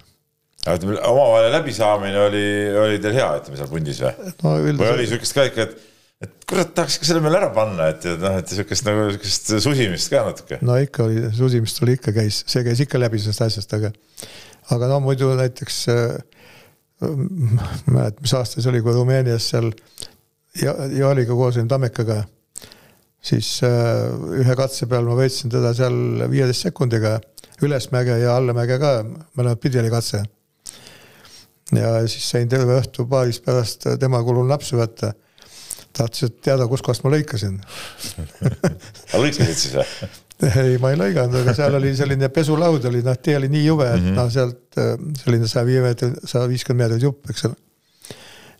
[0.67, 2.47] aga ütleme, omavaheline läbisaamine oli,
[2.83, 4.55] oli teil hea, ütleme seal pundis või no,?
[4.83, 5.77] või oli sihukest ka ikka, et,
[6.27, 9.53] et kurat, tahaks ikka selle meile ära panna, et, et noh, et sihukest nagu sihukest
[9.65, 10.61] susimist ka natuke.
[10.67, 13.93] no ikka oli, susimist oli ikka käis, see käis ikka läbi sellest asjast, aga,
[14.77, 16.17] aga no muidu näiteks äh,.
[17.05, 19.71] ma ei mäleta, mis aasta see oli, kui Rumeenias seal
[20.63, 22.23] ja, ja oli ka koos Tammekaga.
[23.27, 27.19] siis äh, ühe katse peal ma võitsin teda seal viieteist sekundiga
[27.65, 28.93] ülesmäge ja allamäge ka,
[29.37, 30.23] mõlemat pidi oli katse.
[31.75, 35.15] Ja siis sain terve õhtu paaris pärast tema kulul napsu võtta.
[35.97, 37.59] tahtis teada, kuskohast ma lõikasin
[39.11, 40.15] aga lõikasid siis või?
[40.61, 43.87] ei, ma ei lõiganud, aga seal oli selline pesulaud oli, noh, tee oli nii jube,
[43.89, 44.19] et mm -hmm.
[44.21, 44.93] noh, sealt äh,
[45.23, 47.57] selline saja viie meetri, sada viiskümmend meetrit jupp, eks ole.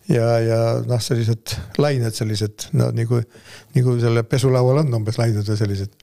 [0.09, 3.21] ja, ja noh, sellised lained sellised, no nagu,
[3.77, 5.93] nagu selle pesulaual on umbes lained või sellised.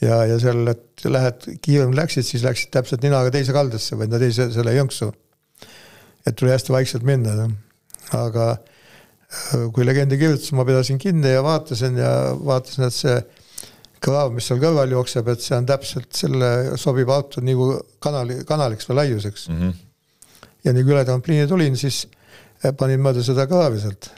[0.00, 4.22] ja, ja seal, et lähed, kiiremini läksid, siis läksid täpselt ninaga teise kaldasse või no
[4.22, 5.12] teise selle jõnksu.
[6.26, 7.52] Et tuli hästi vaikselt minna, noh.
[8.16, 13.18] aga äh, kui legendi kirjutas, ma pidasin kinni ja vaatasin ja vaatasin, et see
[14.00, 16.50] kraav, mis seal kõrval jookseb, et see on täpselt selle,
[16.80, 19.60] sobib auto nagu kanali, kanaliks või laiuseks mm.
[19.60, 20.48] -hmm.
[20.64, 22.06] ja nii kui üle trampliini tulin, siis
[22.64, 24.10] eh, panin mööda seda kraavi sealt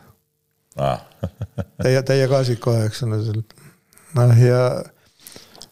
[0.76, 1.02] ah.
[1.82, 3.54] täie, täie gaasiga kohe, eks ole, sealt.
[4.18, 4.62] noh, ja,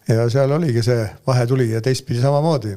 [0.09, 2.77] ja seal oligi see vahetuli ja teistpidi samamoodi.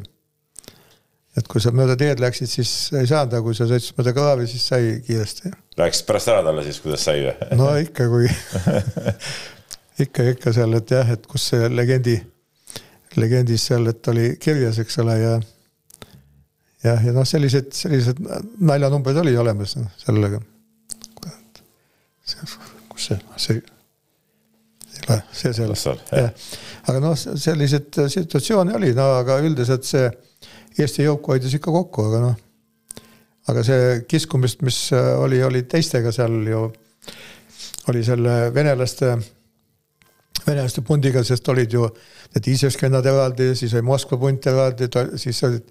[1.37, 4.45] Et kui sa mööda teed läksid, siis ei saanud, aga kui sa sõitsid mööda kraavi,
[4.49, 5.53] siis sai kiiresti.
[5.79, 7.33] Rääkisid pärast ära talle siis, kuidas sai või?
[7.57, 8.29] no ikka, kui
[10.05, 12.19] ikka, ikka seal, et jah, et kus see legendi,
[13.17, 15.35] legendis seal, et oli kirjas, eks ole, ja
[16.83, 18.19] jah, ja noh, sellised, sellised
[18.61, 20.41] naljanumbrid oli olemas noh, sellega.
[22.93, 23.63] kus see, see,
[25.33, 25.73] see seal,
[26.13, 26.29] jah.
[26.91, 30.05] aga noh, selliseid situatsioone oli, no aga üldiselt see
[30.79, 32.35] Eesti jõuk hoidis ikka kokku, aga noh,
[33.51, 36.65] aga see kiskumist, mis oli, oli teistega seal ju,
[37.91, 39.13] oli selle venelaste
[40.47, 41.85] venelaste pundiga, sest olid ju
[42.33, 44.89] need Iisraeli eraldi, siis oli Moskva punt eraldi,
[45.21, 45.67] siis olid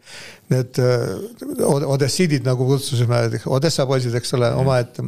[0.53, 5.05] need äh, odessiidid, nagu kutsusime, Odessa poisid, eks ole, omaette.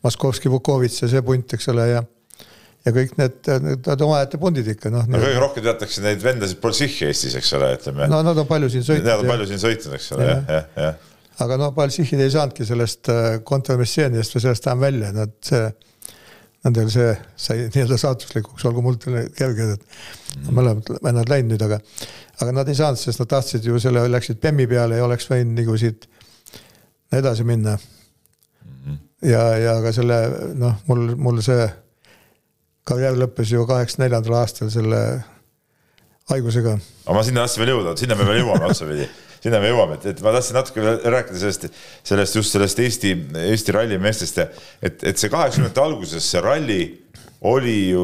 [0.00, 2.00] Moskovski, Vukovitš ja see punt, eks ole, ja
[2.86, 5.04] ja kõik need, need, need omaette pundid ikka, noh.
[5.10, 8.08] no kõige rohkem teatakse neid vendasid Boltšihhi Eestis, eks ole, ütleme.
[8.10, 9.10] no nad on palju siin sõitnud.
[9.10, 11.28] Nad on palju siin sõitnud, eks ole, jah, jah, jah.
[11.44, 15.66] aga no Boltšihhid ei saanudki sellest äh, kontramissioonist või sellest enam välja, nad see
[16.64, 20.48] nendel see sai nii-öelda saatuslikuks, olgu mul kerge, et mm.
[20.56, 21.80] mõlemad vennad läinud nüüd, aga,
[22.40, 25.56] aga nad ei saanud, sest nad tahtsid ju selle, läksid Bemmi peale ja oleks võinud
[25.60, 26.08] nagu siit
[27.12, 28.98] edasi minna mm..
[29.28, 30.20] ja, ja ka selle
[30.56, 31.64] noh, mul, mul see
[32.88, 35.00] karjäär lõppes ju kaheksakümne neljandal aastal selle
[36.30, 36.78] haigusega.
[37.06, 39.08] aga ma sinna tahtsin veel jõuda, sinna me veel jõuame otsapidi
[39.40, 41.68] sinna me jõuame, et, et ma tahtsin natuke rääkida sellest,
[42.06, 43.14] sellest just sellest Eesti,
[43.50, 44.48] Eesti rallimeestest ja
[44.84, 46.80] et, et see kaheksakümnendate alguses see ralli
[47.48, 48.02] oli ju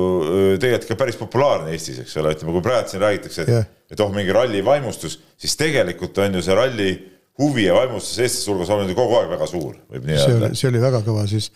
[0.60, 4.00] tegelikult ka päris populaarne Eestis, eks ole, ütleme, kui praegu siin räägitakse, et yeah., et
[4.02, 6.88] oh, mingi ralli vaimustus, siis tegelikult on ju see ralli
[7.38, 10.50] huvi ja vaimustus eestlaste hulgas olnud ju kogu aeg väga suur, võib nii öelda.
[10.56, 11.50] see oli väga kõva siis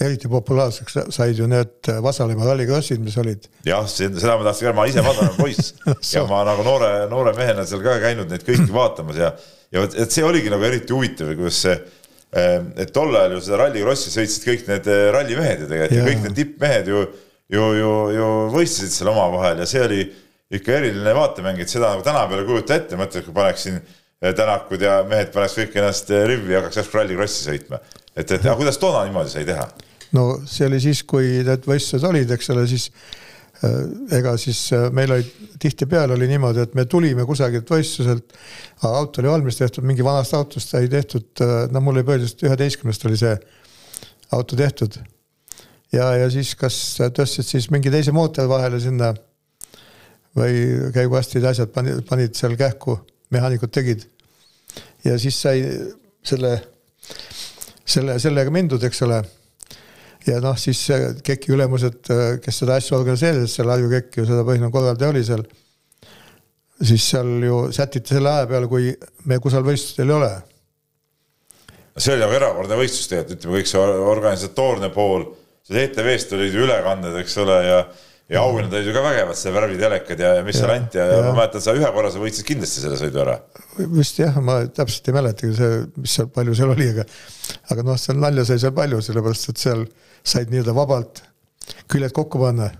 [0.00, 3.46] eriti populaarseks said ju need Vasalemma rallikrossid, mis olid.
[3.66, 5.74] jah, seda ma tahtsin ka, ma ise Vasalemma poiss
[6.14, 9.32] ja ma nagu noore, noore mehena seal ka käinud neid kõiki vaatamas ja,
[9.72, 13.42] ja vot, et see oligi nagu eriti huvitav, kuidas see ehm, et tol ajal ju
[13.44, 17.04] seda rallikrossi sõitsid kõik need eh, rallimehed ju tegelikult ja kõik need tippmehed ju,
[17.58, 20.02] ju, ju, ju võistlesid seal omavahel ja see oli
[20.50, 24.80] ikka eriline vaatemäng, et seda nagu tänapäeval ei kujuta ette, mõtled, kui paneksin eh, tänakud
[24.82, 27.84] ja mehed paneks kõik ennast rivvi ja hakkaks järsku rallikrossi sõitma.
[28.16, 29.68] et, et aga kuidas toona niimoodi sai teha?
[30.16, 32.88] No see oli siis, kui need võistlused olid, eks ole, siis
[33.62, 33.76] äh,
[34.18, 38.34] ega siis äh, meil oli tihtipeale oli niimoodi, et me tulime kusagilt võistluselt,
[38.88, 43.08] auto oli valmis tehtud, mingi vanast autost sai tehtud, äh, no mul oli põhiliselt üheteistkümnest
[43.08, 43.34] oli see
[44.36, 45.00] auto tehtud.
[45.92, 46.76] ja, ja siis kas
[47.16, 49.14] tõstsid siis mingi teise mootori vahele sinna
[50.36, 53.00] või käiguastid, asjad panid, panid seal kähku,
[53.34, 54.06] mehaanikud tegid.
[55.04, 55.62] ja siis sai
[56.22, 56.56] selle,
[57.84, 59.22] selle, sellega mindud, eks ole
[60.26, 60.82] ja noh, siis
[61.24, 62.10] KEK-i ülemused,
[62.44, 65.44] kes seda asja organiseerisid, seal Harju KEK ju seda põhiline korraldaja oli seal,
[66.80, 68.92] siis seal ju sätiti selle aja peale, kui
[69.30, 70.30] me kusagil võistlustel ei ole.
[72.00, 73.80] see oli nagu erakordne võistlus tegelikult, ütleme kõik see
[74.12, 75.26] organisatoorne pool,
[75.66, 77.82] see ETV-st olid ju ülekanded, eks ole, ja
[78.30, 81.22] ja auhinnad olid ju ka vägevad, see värvitelekad ja, ja mis seal anti ja, ja
[81.26, 83.40] ma mäletan, sa ühe korra sa võitsid kindlasti selle sõidu ära.
[83.96, 87.06] vist jah, ma täpselt ei mäletagi see, mis seal, palju seal oli, aga
[87.74, 89.82] aga noh, seal nalja sai seal palju, sellepärast et seal
[90.22, 91.24] said nii-öelda vabalt
[91.90, 92.70] küljed kokku panna.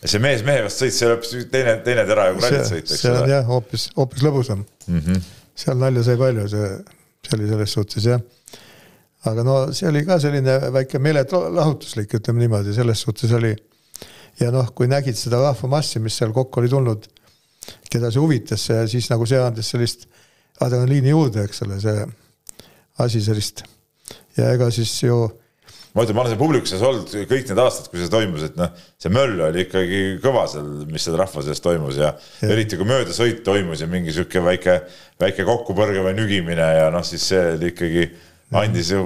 [0.00, 3.06] see mees mehe vastu sõit, see oli hoopis teine, teine tera kui rallit sõita, eks
[3.12, 3.24] ole.
[3.30, 5.00] jah, hoopis, hoopis lõbusam mm.
[5.00, 5.24] -hmm.
[5.64, 6.70] seal nalja sai palju, see,
[7.28, 8.22] see oli selles suhtes jah.
[9.30, 13.54] aga no see oli ka selline väike meelelahutuslik, ütleme niimoodi, selles suhtes oli.
[14.40, 17.08] Ja noh, kui nägid seda rahvamassi, mis seal kokku oli tulnud,
[17.90, 20.06] keda see huvitas, siis nagu see andis sellist
[20.60, 22.06] adrenaliini juurde, eks ole, see
[23.00, 23.64] asi sellist.
[24.36, 25.24] ja ega siis ju
[25.94, 28.58] ma ütlen, ma olen seal publiku sees olnud kõik need aastad, kui see toimus, et
[28.58, 28.70] noh,
[29.00, 32.50] see möll oli ikkagi kõva seal, mis seal rahva sees toimus ja, ja.
[32.54, 34.76] eriti kui möödasõit toimus ja mingi sihuke väike,
[35.20, 38.06] väike kokkupõrge või nügimine ja noh, siis see oli ikkagi
[38.58, 39.00] andis ju,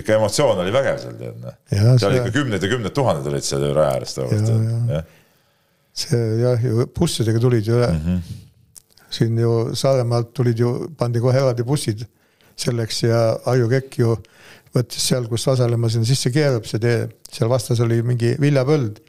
[0.00, 1.56] ikka emotsioon oli vägev seal tead noh.
[1.70, 2.20] seal see...
[2.20, 4.92] ikka kümned ja kümned tuhanded olid seal raja ääres tookord.
[5.98, 7.98] See jah, ju bussidega tulid ju mm.
[8.04, 8.20] -hmm.
[9.10, 12.06] siin ju Saaremaalt tulid ju, pandi kohe eraldi bussid
[12.56, 14.16] selleks ja Harju Kekk ju
[14.74, 19.00] võttis seal, kus Lasnamäe sinna sisse keerab, see tee, seal vastas oli mingi viljapõld.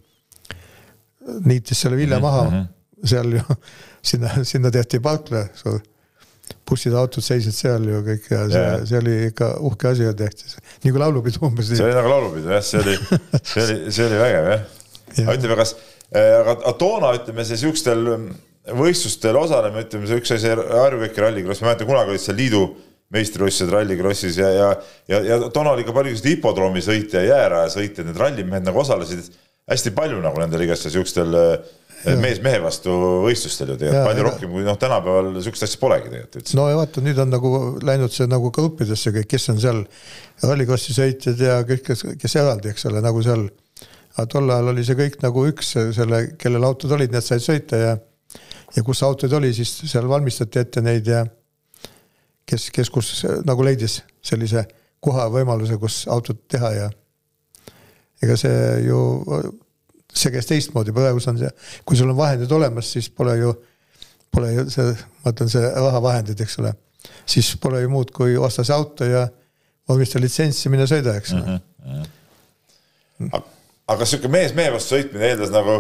[1.46, 3.08] niitis selle vilja maha mm, -hmm.
[3.08, 3.42] seal ju,
[4.10, 5.48] sinna, sinna tehti parkla,
[6.70, 10.52] bussid, autod seisid seal ju kõik ja see, see oli ikka uhke asi ju tehti,
[10.86, 11.72] nagu laulupidu umbes.
[11.72, 12.98] see oli nagu laulupidu jah, see oli,
[13.54, 14.68] see oli, see oli vägev jah.
[15.16, 15.24] Ja..
[15.26, 15.74] aga ütleme, kas,
[16.14, 18.06] äh, aga toona ütleme see siukstel
[18.78, 22.64] võistlustel osalema, ütleme see üks asi, Harju Kekki rallikross, ma mäletan kunagi olid seal liidu
[23.14, 24.70] meistrivõistlused Rallycrossis ja, ja,
[25.10, 29.32] ja, ja toona oli ka palju selliseid hipodroomi sõite ja jäärajasõite, need rallimehed nagu osalesid
[29.70, 31.72] hästi palju nagu nendel igasugustel siukestel eh,
[32.20, 32.94] mees mehe vastu
[33.26, 34.28] võistlustel ju tegelikult palju ja.
[34.30, 36.58] rohkem kui noh, tänapäeval siukest asja polegi tegelikult üldse.
[36.60, 37.54] no ja vaata, nüüd on nagu
[37.86, 39.82] läinud see nagu gruppidesse kõik, kes on seal
[40.44, 43.50] rallikrossi sõitjad ja kõik, kes, kes eraldi, eks ole, nagu seal.
[44.16, 47.82] aga tol ajal oli see kõik nagu üks selle, kellel autod olid, need said sõita
[47.82, 47.98] ja
[48.76, 51.24] ja kus autod oli, siis seal valmistati ette neid ja
[52.50, 53.14] kes, kes kus
[53.46, 54.66] nagu leidis sellise
[55.04, 56.90] koha, võimaluse, kus autot teha ja
[58.24, 59.00] ega see ju,
[60.14, 61.50] see käis teistmoodi, praegu on see,
[61.86, 63.54] kui sul on vahendid olemas, siis pole ju,
[64.34, 66.74] pole ju see, ma ütlen, see rahavahendid, eks ole,
[67.30, 69.28] siis pole ju muud, kui osta see auto ja
[69.90, 71.62] vormista litsents ja mine sõida, eks ole mm.
[71.86, 73.32] -hmm.
[73.32, 73.46] aga,
[73.96, 75.80] aga sihuke mees mehe vastu sõitmine eeldas nagu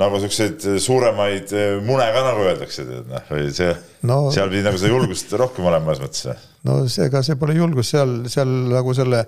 [0.00, 3.72] nagu siukseid eh, suuremaid eh, mune ka nagu öeldakse, tead noh, või see
[4.08, 6.48] no,, seal pidi nagu seda julgust rohkem olema selles mõttes.
[6.68, 9.26] no see, ega see pole julgus seal, seal nagu selle,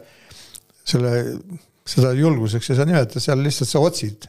[0.89, 1.12] selle,
[1.89, 4.26] seda julguseks ei saa nimetada, seal lihtsalt sa otsid,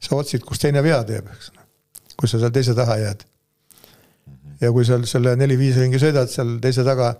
[0.00, 1.50] sa otsid, kus teine vea teeb, eks.
[2.16, 3.24] kui sa seal teise taha jääd.
[4.60, 7.14] ja kui seal selle neli-viis ringi sõidad seal teise taga,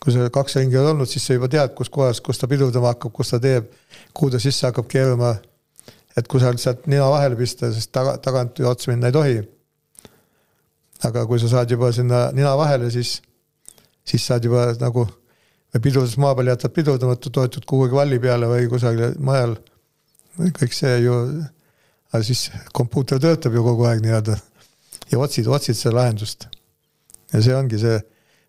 [0.00, 2.92] kui sa kaks ringi oled olnud, siis sa juba tead, kus kohas, kus ta pidurdama
[2.92, 3.72] hakkab, kus ta teeb,
[4.12, 5.34] kuhu ta sisse hakkab keerama
[6.16, 9.42] et kui sa sealt nina vahele pista, sest taga, tagant ju otsa minna ei tohi.
[11.04, 13.18] aga kui sa saad juba sinna nina vahele, siis,
[14.06, 15.06] siis saad juba nagu
[15.82, 19.56] pidurdades maa peal jätad pidurdamata, toetud kuhugi valli peale või kusagile majal.
[20.38, 21.14] kõik see ju,
[22.12, 24.36] aga siis kompuuter töötab ju kogu aeg nii-öelda
[25.10, 26.48] ja otsid, otsid seda lahendust.
[27.32, 28.00] ja see ongi see,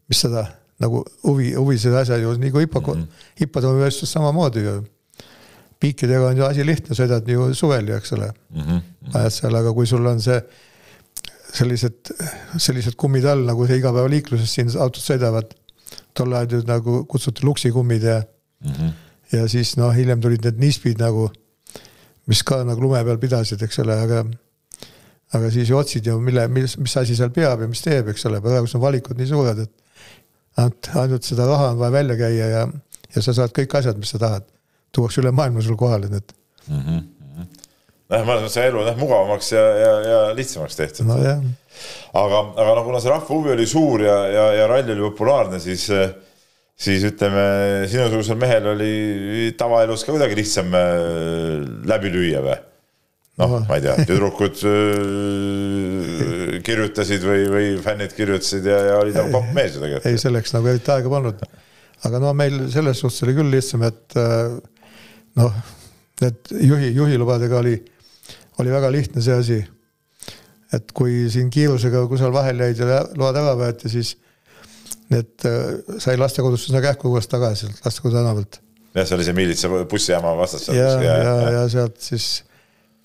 [0.09, 0.47] mis seda
[0.79, 4.83] nagu huvi, huvi selle asja juures, nii kui hipo mm -hmm., hipodroomivõistlus samamoodi ju
[5.79, 8.61] piikidega on ju asi lihtne, sõidad ju suvel ju, eks ole mm.
[8.61, 8.81] -hmm.
[9.19, 10.39] ajad seal, aga kui sul on see
[11.55, 12.11] sellised,
[12.57, 15.53] sellised kummid all, nagu see igapäevaliikluses siin autod sõidavad.
[16.15, 18.91] Tol ajal ju nagu kutsuti luksikummid ja mm, -hmm.
[19.31, 21.29] ja siis noh, hiljem tulid need nispid nagu,
[22.25, 24.25] mis ka nagu lume peal pidasid, eks ole, aga
[25.33, 28.25] aga siis ju otsid ju, mille, mis, mis asi seal peab ja mis teeb, eks
[28.29, 29.73] ole, praegu on valikud nii suured, et
[30.57, 32.63] ainult, ainult seda raha on vaja välja käia ja,
[33.15, 34.47] ja sa saad kõik asjad, mis sa tahad
[34.95, 36.31] tuuakse üle maailma sul kohale need
[36.67, 36.81] mm.
[36.81, 37.47] -hmm.
[38.09, 41.19] noh, mõnes mõttes elu on jah mugavamaks ja, ja, ja lihtsamaks tehtud no,.
[42.13, 45.59] Aga, aga no kuna see rahva huvi oli suur ja, ja, ja ralli oli populaarne,
[45.63, 45.87] siis,
[46.75, 47.43] siis ütleme,
[47.91, 48.93] sinusugusel mehel oli
[49.57, 50.85] tavaelus ka kuidagi lihtsam äh,
[51.91, 52.57] läbi lüüa või?
[53.41, 59.15] noh no., ma ei tea, tüdrukud äh, kirjutasid või, või fännid kirjutasid ja, ja oli
[59.15, 60.07] nagu popp mees ju tegelikult.
[60.11, 61.43] ei, selleks nagu eriti aega polnud.
[62.07, 64.55] aga no meil selles suhtes oli küll lihtsam, et äh,
[65.41, 65.51] noh,
[66.23, 67.75] need juhi, juhilubadega oli,
[68.63, 69.59] oli väga lihtne see asi.
[70.75, 74.15] Et kui siin kiirusega kusagil vahel jäid ja load ära võeti, siis
[75.13, 78.59] need äh, sai lastekodust üsna kähku uuesti tagasi sealt lastekodu tänavalt.
[78.95, 80.67] jah, see oli see miilitsa bussijaama vastas.
[80.73, 82.43] ja, ja, ja, ja, sealt siis,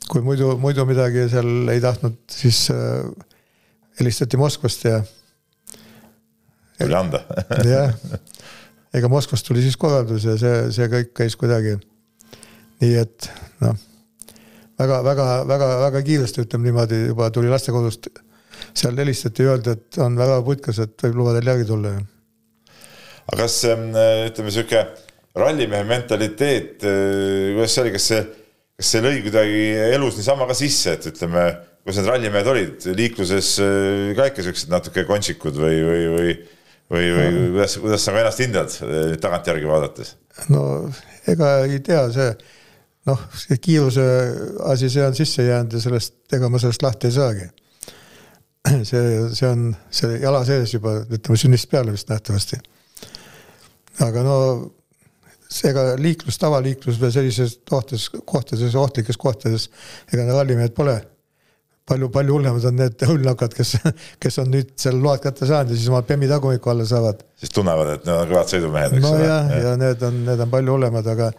[0.08, 3.04] kui muidu, muidu midagi seal ei tahtnud, siis äh,
[4.00, 5.02] helistati Moskvast ja.
[6.80, 7.22] tuli anda
[7.74, 7.94] jah,
[8.96, 11.76] ega Moskvast tuli siis korraldus ja see, see kõik käis kuidagi
[12.80, 13.28] nii et
[13.60, 13.76] noh,
[14.80, 18.10] väga-väga-väga-väga kiiresti ütleme niimoodi, juba tuli lastekodust,
[18.76, 21.94] seal helistati, öeldi, et on väga putkas, et võib lubada järgi tulla.
[23.30, 23.88] aga kas ähm,
[24.28, 24.84] ütleme, sihuke
[25.38, 28.22] rallimehe mentaliteet, äh, kuidas see oli, kas see,
[28.80, 29.66] kas see lõi kuidagi
[29.96, 31.50] elus niisama ka sisse, et ütleme,
[31.86, 36.32] kus need rallimehed olid, liikluses äh, ka ikka siuksed natuke kontsikud või, või, või
[36.90, 40.16] või, või kuidas, kuidas sa ennast hindad äh, tagantjärgi vaadates?
[40.50, 40.62] no
[41.30, 42.32] ega ei tea, see
[43.08, 44.04] noh, see kiiruse
[44.72, 47.46] asi, see on sisse jäänud ja sellest, ega ma sellest lahti ei saagi.
[48.90, 49.04] see,
[49.36, 52.60] see on see jala sees juba, ütleme sünnist peale vist nähtavasti.
[54.04, 54.36] aga no
[55.66, 59.66] ega liiklus, tavaliiklus või sellises kohtades, kohtades, ohtlikes kohtades,
[60.12, 61.00] ega need rallimehed pole.
[61.90, 63.72] palju, palju hullemad on need hullnakad, kes,
[64.22, 67.24] kes on nüüd seal load kätte saanud ja siis oma Bemmi tagumiku alla saavad.
[67.34, 69.22] siis tunnevad, et need on kõvad sõidumehed, eks ole.
[69.24, 71.32] nojah, ja need on, need on palju hullemad, aga,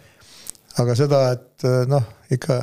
[0.80, 2.62] aga seda, et noh, ikka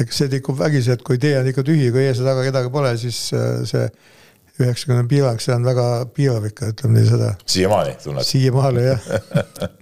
[0.00, 2.72] eks see tikub vägisi, et kui tee on ikka tühi, kui ees ja taga kedagi
[2.72, 3.86] pole, siis äh, see
[4.62, 7.32] üheksakümne piirang, see on väga piirav ikka, ütleme nii seda.
[7.48, 8.28] siiamaani tunned?
[8.28, 9.06] siiamaale jah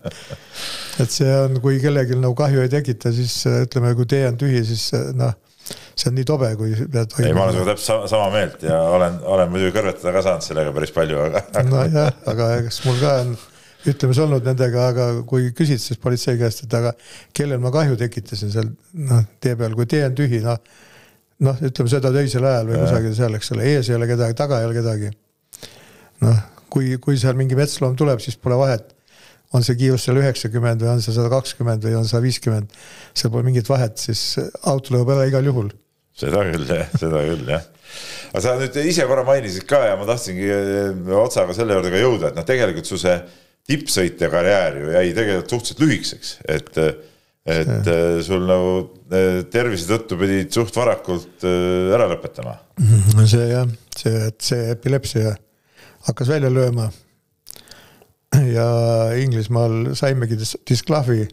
[1.02, 4.38] et see on, kui kellelgi nagu kahju ei tekita, siis äh, ütleme, kui tee on
[4.40, 5.34] tühi, siis noh,
[5.70, 7.14] see on nii tobe, kui pead.
[7.22, 10.46] ei, ma olen sinuga täpselt sama, sama meelt ja olen, olen muidugi kõrvetada ka saanud
[10.46, 11.66] sellega päris palju, aga.
[11.66, 13.34] nojah, aga eks mul ka on
[13.88, 16.92] ütlemes olnud nendega, aga kui küsid siis politsei käest, et aga
[17.36, 18.70] kellel ma kahju tekitasin seal
[19.08, 20.60] noh, tee peal, kui tee on tühi, noh.
[21.46, 24.60] noh, ütleme seda öisel ajal või kusagil seal, eks ole, ees ei ole kedagi, taga
[24.60, 25.12] ei ole kedagi.
[26.26, 28.96] noh, kui, kui seal mingi metsloom tuleb, siis pole vahet.
[29.56, 32.70] on see kiirus seal üheksakümmend või on see sada kakskümmend või on sada viiskümmend,
[33.14, 35.72] seal pole mingit vahet, siis auto lööb ära igal juhul.
[36.14, 37.64] seda küll jah, seda küll jah
[38.30, 40.46] aga sa nüüd ise korra mainisid ka ja ma tahtsingi
[41.18, 43.16] otsaga selle juurde ka jõuda, et noh, tegelikult su see
[43.70, 46.80] tippsõitja karjäär ju jäi tegelikult suhteliselt lühikeseks, et,
[47.50, 48.22] et see.
[48.26, 48.72] sul nagu
[49.14, 52.56] eh, tervise tõttu pidid suht varakult eh, ära lõpetama.
[53.30, 55.36] see jah, see, et see epilepsia
[56.08, 56.90] hakkas välja lööma.
[58.46, 58.66] ja
[59.18, 61.24] Inglismaal saimegi disklahvi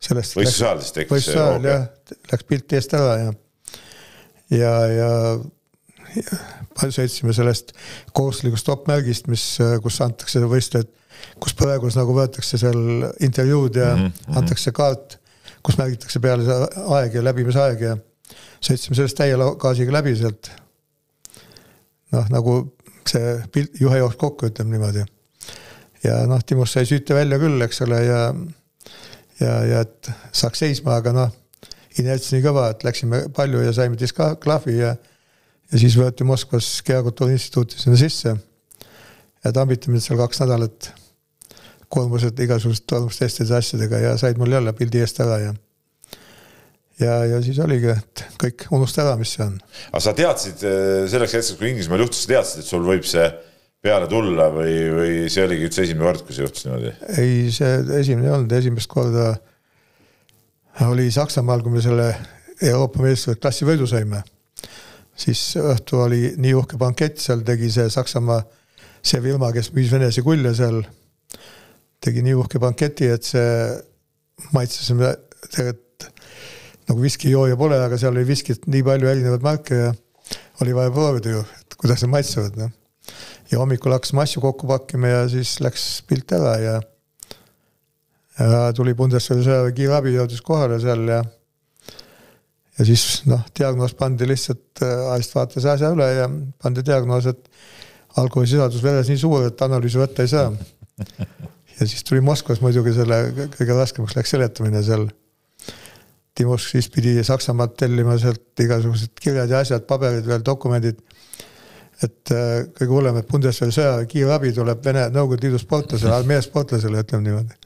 [0.00, 0.36] sellest.
[0.36, 1.14] võistlusajal siis tekkis?
[1.14, 1.86] võistlusajal jah,
[2.32, 3.32] läks pilt eest ära ja,
[4.54, 5.10] ja, ja,
[6.16, 7.72] ja sõitsime sellest
[8.16, 9.44] kohustuslikust stopp-märgist, mis,
[9.84, 10.92] kus antakse võistlejad
[11.40, 14.36] kus praegu nagu võetakse seal intervjuud ja mm -hmm.
[14.40, 15.18] antakse kaart,
[15.62, 17.96] kus märgitakse peale see aeg ja läbimisaeg ja
[18.60, 20.50] sõitsime sellest täie gaasiga läbi sealt.
[22.12, 22.56] noh, nagu
[23.06, 25.04] see pilt, juhe jooksis kokku, ütleme niimoodi.
[26.04, 28.34] ja noh, Timust sai süüte välja küll, eks ole, ja
[29.40, 31.34] ja, ja et saaks seisma, aga noh,
[32.00, 34.96] inerts nii kõva, et läksime palju ja saime disklahvi ja
[35.72, 38.36] ja siis võeti Moskvas Kehakultuuri Instituuti sinna sisse
[39.44, 40.92] ja tambiti mind seal kaks nädalat
[41.92, 45.54] koormused igasuguste toormustestide asjadega ja said mul jälle pildi eest ära ja
[47.00, 49.58] ja, ja siis oligi, et kõik unusta ära, mis see on.
[49.90, 53.26] aga sa teadsid eh, selleks hetkeks, kui Inglismaal juhtus, sa teadsid, et sul võib see
[53.86, 56.94] peale tulla või, või see oligi üldse esimene kord, kui see juhtus niimoodi?
[57.22, 59.34] ei, see esimene ei olnud, esimest korda
[60.86, 62.10] oli Saksamaal, kui me selle
[62.56, 64.22] Euroopa meistrivõistluste klassivõidu saime.
[65.16, 68.42] siis õhtu oli nii uhke bankett, seal tegi see Saksamaa,
[69.04, 70.80] see firma, kes müüs venesi kulje seal
[72.04, 73.52] tegi nii uhke banketi, et see
[74.54, 75.12] maitsesime
[75.48, 76.10] tegelikult
[76.86, 79.94] nagu viskijooja pole, aga seal oli viskit nii palju erinevaid marke ja
[80.62, 82.70] oli vaja proovida ju, et kuidas need maitsevad, noh.
[83.50, 86.76] ja hommikul hakkasime asju kokku pakkima ja siis läks pilt ära ja
[88.36, 91.22] ja tuli Bundeswehri sõjaväe kiirabi, jõudis kohale seal ja
[92.76, 94.84] ja siis noh, diagnoos pandi lihtsalt,
[95.14, 96.28] arst vaatas asja üle ja
[96.62, 97.48] pandi diagnoos, et
[98.20, 100.52] alkoholisisaldus veres nii suur, et analüüsi võtta ei saa
[101.80, 103.18] ja siis tuli Moskvas muidugi selle
[103.56, 105.06] kõige raskemaks läks seletamine seal.
[106.36, 111.00] Timoš siis pidi Saksamaalt tellima sealt igasugused kirjad ja asjad, paberid veel, dokumendid.
[112.04, 117.00] et äh, kõige hullem, et Bundeswehri sõjaväe kiirabi tuleb Vene Nõukogude Liidu sportlasele, armee sportlasele,
[117.00, 117.56] ütleme niimoodi.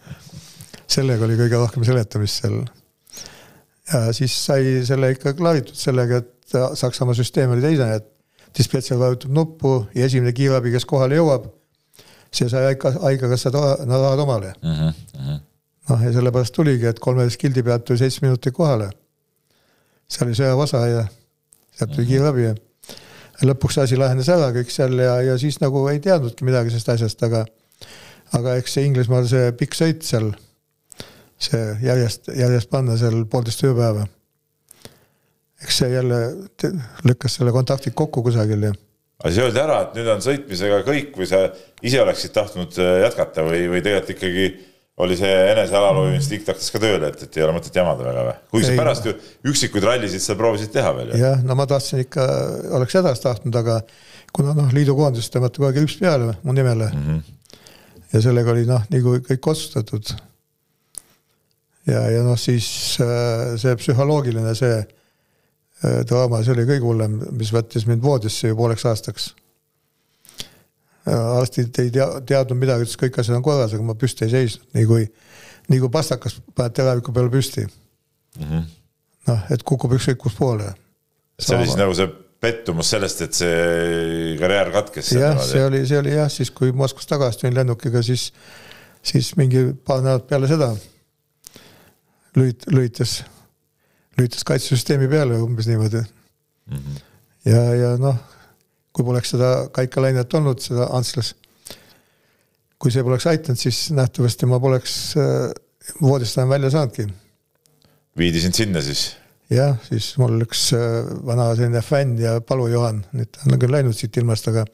[0.86, 2.60] sellega oli kõige rohkem seletamist seal.
[3.92, 8.06] ja siis sai selle ikka klaaritud sellega, et Saksamaa süsteem oli teine, et
[8.58, 11.50] dispetšer vajutab nuppu ja esimene kiirabi, kes kohale jõuab
[12.32, 14.70] see sai haigekassa rahad omale uh.
[14.70, 15.38] -huh, uh -huh.
[15.88, 18.90] noh, ja sellepärast tuligi, et kolmeteist kildi pealt tuli seitse minutit kohale.
[20.08, 21.04] see oli sõjaväeosa ja
[21.72, 22.08] sealt tuli uh -huh.
[22.08, 22.54] kiirabi ja
[23.42, 27.22] lõpuks asi lahenes ära kõik seal ja, ja siis nagu ei teadnudki midagi sellest asjast,
[27.22, 27.44] aga
[28.38, 30.30] aga eks see Inglismaal see pikk sõit seal,
[31.40, 34.06] see järjest, järjest panna seal poolteist ööpäeva.
[35.62, 36.20] eks see jälle
[37.04, 38.72] lükkas selle kontaktid kokku kusagil ja
[39.20, 41.44] aga siis öeldi ära, et nüüd on sõitmisega kõik või sa
[41.84, 44.46] ise oleksid tahtnud äh, jätkata või, või tegelikult ikkagi
[45.00, 48.24] oli see enese alalhoiu instinkt hakkas ka tööle, et, et ei ole mõtet jamada väga
[48.26, 48.36] või?
[48.52, 49.14] kuigi sa pärast ju
[49.50, 51.20] üksikuid rallisid sa proovisid teha veel ju.
[51.20, 52.26] jah, no ma tahtsin ikka,
[52.78, 53.80] oleks edasi tahtnud, aga
[54.36, 57.06] kuna noh, liidukoondis tõmmati kogu aeg rips peale mu nimele mm.
[57.06, 57.68] -hmm.
[58.14, 60.14] ja sellega oli noh, nagu kõik otsustatud.
[61.88, 64.80] ja, ja noh, siis äh, see psühholoogiline, see
[65.80, 69.30] draama, see oli kõige hullem, mis võttis mind voodisse ju pooleks aastaks.
[71.10, 74.66] arstid ei tea, teadnud midagi, ütles kõik asjad on korras, aga ma püsti ei seisnud,
[74.76, 75.06] nii kui,
[75.72, 78.66] nii kui pastakas paned teraviku peale püsti mm -hmm..
[79.30, 80.74] noh, et kukub ükskõik kus poole.
[81.38, 85.12] see oli siis nagu see pettumus sellest, et see karjäär katkes.
[85.12, 88.32] jah, see oli, see oli jah, siis kui Moskvast tagasi tulin lennukiga, siis
[89.02, 90.74] siis mingi paar nädalat peale seda
[92.36, 93.20] lühit-, lühitas,
[94.18, 96.76] lühitas kaitsesüsteemi peale umbes niimoodi mm.
[96.76, 97.00] -hmm.
[97.50, 98.16] ja, ja noh,
[98.92, 101.34] kui poleks seda kaikalainet olnud, seda Antslas,
[102.78, 105.50] kui see poleks aidanud, siis nähtavasti ma poleks äh,
[106.02, 107.06] voodist enam välja saanudki.
[108.18, 109.16] viidi sind sinna siis?
[109.50, 113.72] jah, siis mul üks äh, vana selline fänn ja Palu Juhan, nüüd ta on küll
[113.72, 114.66] läinud siit ilmast, aga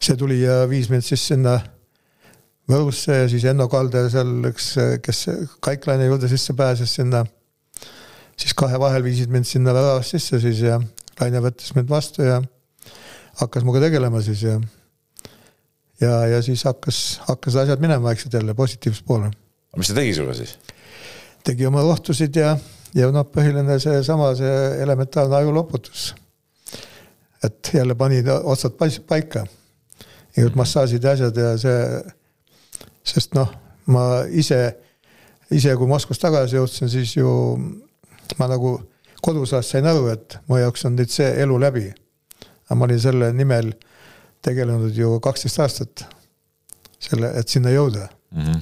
[0.00, 1.58] see tuli ja viis mind siis sinna
[2.66, 4.72] Võrusse ja siis Enno Kalde seal üks,
[5.02, 5.20] kes
[5.62, 7.22] Kaiklaine juurde sisse pääses sinna.
[8.36, 10.80] Siis kahe vahel viisid mind sinna väravast sisse siis ja
[11.20, 12.42] Laine võttis mind vastu ja
[13.40, 14.58] hakkas minuga tegelema siis ja.
[16.00, 19.30] ja, ja siis hakkas, hakkasid asjad minema vaikselt jälle positiivse poole.
[19.76, 20.56] mis ta tegi sinuga siis?
[21.44, 22.56] tegi oma rohtusid ja,
[22.94, 26.14] ja noh, põhiline seesama, see elementaarne ajuloputus.
[27.44, 28.76] et jälle pani otsad
[29.08, 29.46] paika.
[30.36, 31.80] igasugused massaažid ja asjad ja see
[33.06, 33.50] sest noh,
[33.92, 34.58] ma ise,
[35.54, 37.30] ise kui Moskvast tagasi jõudsin, siis ju
[38.38, 38.76] ma nagu
[39.22, 41.86] kodus olles sain aru, et mu jaoks on nüüd see elu läbi.
[42.66, 43.72] aga ma olin selle nimel
[44.42, 46.06] tegelenud ju kaksteist aastat.
[46.98, 48.42] selle, et sinna jõuda mm.
[48.42, 48.60] -hmm.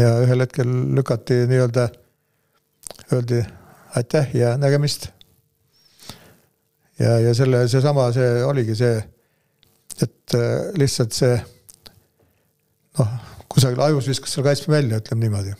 [0.00, 1.88] ja ühel hetkel lükati nii-öelda,
[3.12, 3.44] öeldi
[3.96, 5.08] aitäh ja nägemist.
[6.98, 8.96] ja, ja selle, seesama, see oligi see,
[10.02, 11.36] et äh, lihtsalt see
[12.98, 13.14] noh,
[13.48, 15.54] kusagil ajus viskas selle kaitsme välja, ütleme niimoodi.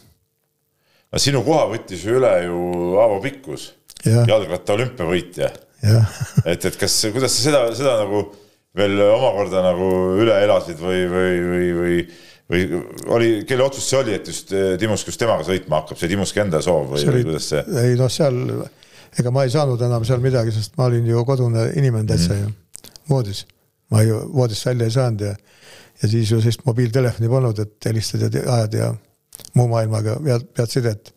[1.12, 2.60] No sinu koha võttis ju üle ju
[3.00, 3.72] Aavo Pikkus,
[4.04, 5.50] jalgratta olümpiavõitja.
[6.44, 8.24] et, et kas, kuidas sa seda, seda nagu
[8.78, 12.00] veel omakorda nagu üle elasid või, või, või, või
[12.48, 12.64] või
[13.12, 16.40] oli, kelle otsus see oli, et just eh, Timusk just temaga sõitma hakkab, see Timuski
[16.40, 17.64] enda soov või, või kuidas see?
[17.82, 18.38] ei noh, seal
[19.20, 22.46] ega ma ei saanud enam seal midagi, sest ma olin ju kodune inimene täitsa mm
[22.46, 22.88] -hmm.
[22.88, 23.44] ju, voodis.
[23.92, 25.34] ma ju voodist välja ei saanud ja
[26.02, 28.94] ja siis ju sellist mobiiltelefoni polnud, et helistad ja ajad ja
[29.58, 31.14] muu maailmaga pead, pead sidet.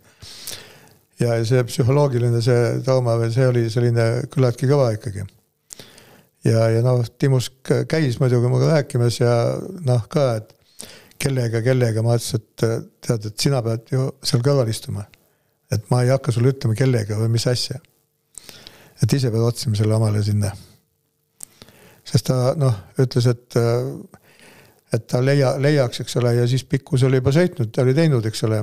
[1.22, 5.26] ja see psühholoogiline, see trauma veel, see oli selline küllaltki kõva ikkagi.
[6.48, 9.36] ja, ja noh, Timusk käis muidugi minuga rääkimas ja
[9.88, 10.56] noh ka, et
[11.22, 12.66] kellega, kellega, ma ütlesin, et
[13.06, 15.06] tead, et sina pead ju seal kõrval istuma.
[15.72, 17.80] et ma ei hakka sulle ütlema, kellega või mis asja.
[19.02, 20.52] et ise pead otsima selle omale sinna.
[22.04, 23.62] sest ta noh, ütles, et
[24.92, 28.26] et ta leia, leiaks, eks ole, ja siis Pikkus oli juba sõitnud, ta oli teinud,
[28.28, 28.62] eks ole.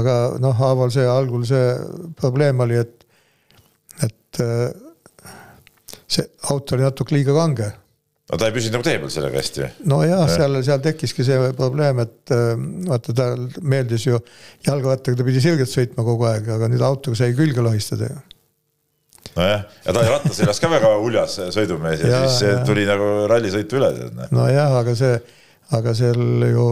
[0.00, 1.70] aga noh, haaval see algul see
[2.18, 3.06] probleem oli, et,
[4.02, 5.30] et äh,
[6.08, 7.70] see auto oli natuke liiga kange.
[8.32, 9.72] no ta ei püsinud nagu tee peal sellega hästi või?
[9.92, 12.54] nojah, seal, seal tekkiski see probleem, et äh,
[12.90, 14.20] vaata, tal meeldis ju
[14.66, 18.22] jalgrattaga, ta pidi sirgelt sõitma kogu aeg, aga nüüd autoga sai külge lohistada ju
[19.36, 22.60] nojah, ja Taavi Ratas elas ka väga uljas sõidumees ja, ja siis ja.
[22.66, 23.90] tuli nagu rallisõitu üle.
[24.14, 24.30] Noh.
[24.34, 25.16] nojah, aga see,
[25.78, 26.68] aga seal ju,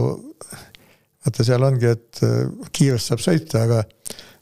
[1.25, 2.39] vaata, seal ongi, et äh,
[2.75, 3.83] kiirust saab sõita, aga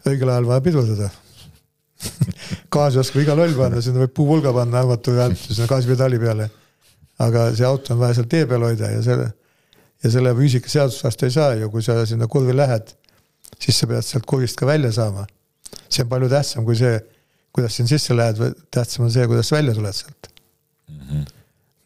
[0.10, 1.11] õigel ajal vaja pidurdada
[2.73, 6.49] gaasi oskab iga loll panna, sinna võib puupulga panna armatu pealt, sinna gaasipedaali peale.
[7.22, 9.27] aga see auto on vaja seal tee peal hoida ja selle,
[10.02, 12.93] ja selle füüsikaseaduse vastu ei saa ju, kui sa sinna kurvi lähed,
[13.61, 15.27] siis sa pead sealt kurvist ka välja saama.
[15.89, 16.98] see on palju tähtsam kui see
[17.53, 18.39] kuidas siin sisse lähed,
[18.71, 20.31] tähtsam on see, kuidas välja tuled sealt
[20.87, 21.25] mm -hmm..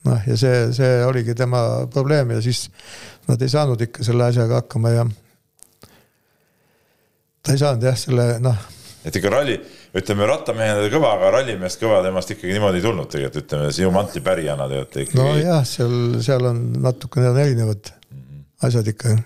[0.09, 2.69] noh, ja see, see oligi tema probleem ja siis
[3.27, 5.05] nad ei saanud ikka selle asjaga hakkama ja
[7.45, 8.57] ta ei saanud jah, selle noh.
[9.05, 9.57] et ikka ralli,
[9.97, 13.91] ütleme rattamehena oli kõva, aga rallimeest kõva temast ikkagi niimoodi ei tulnud tegelikult, ütleme sinu
[13.95, 15.21] mantlipärijana teate ikkagi.
[15.21, 18.43] nojah, seal, seal on natukene on erinevad mm -hmm.
[18.67, 19.17] asjad ikka.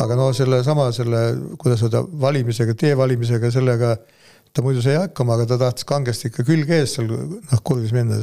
[0.00, 1.18] aga no sellesama, selle,
[1.58, 3.96] kuidas öelda, valimisega, tee valimisega, sellega
[4.52, 8.20] ta muidu sai hakkama, aga ta tahtis kangesti ikka külge ees seal noh, kurvis minna.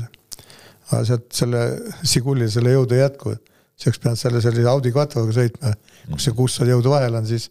[0.89, 1.61] aga sealt selle
[2.03, 3.35] Sigulil selle jõudu ei jätku.
[3.77, 5.73] siis oleks pidanud selle sellise Audi Quattroga sõitma,
[6.11, 7.49] kus see kuussada jõudu vahel on, siis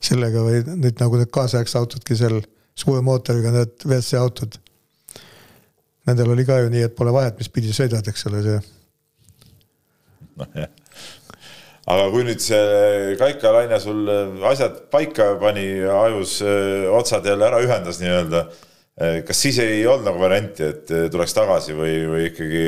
[0.00, 2.40] sellega või nüüd nagu need kaasaegsed autodki seal
[2.76, 4.58] suure mootoriga, need WRC autod.
[6.06, 8.58] Nendel oli ka ju nii, et pole vahet, mis pidi sõidad, eks ole, see.
[10.36, 10.74] nojah
[11.86, 14.08] aga kui nüüd see Kaika Laine sul
[14.50, 16.40] asjad paika pani, ajus
[16.98, 18.42] otsad jälle ära ühendas nii-öelda,
[19.28, 22.64] kas siis ei olnud nagu varianti, et tuleks tagasi või, või ikkagi,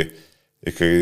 [0.71, 1.01] ikkagi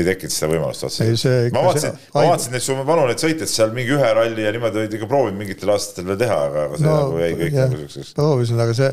[0.00, 1.52] ei tekkinud seda võimalust otseselt?
[1.54, 4.82] ma vaatasin, ma vaatasin neid su vanu neid sõiteid seal mingi ühe ralli ja niimoodi
[4.82, 7.80] olid ikka proovinud mingitel aastatel veel teha, aga, aga see no, nagu jäi kõik nagu
[7.84, 8.12] siukseks.
[8.18, 8.90] proovisin, aga see,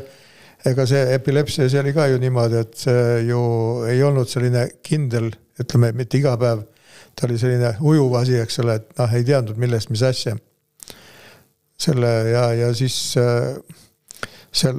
[0.70, 3.42] ega see epilepsia, see oli ka ju niimoodi, et see ju
[3.90, 6.62] ei olnud selline kindel, ütleme, mitte iga päev
[7.16, 10.36] ta oli selline ujuv asi, eks ole, et noh, ei teadnud millest, mis asja.
[11.76, 13.56] selle ja, ja siis äh,
[14.52, 14.78] seal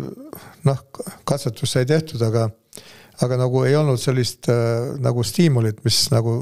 [0.65, 0.79] noh,
[1.27, 2.47] katsetus sai tehtud, aga,
[3.25, 6.39] aga nagu ei olnud sellist äh, nagu stiimulit, mis nagu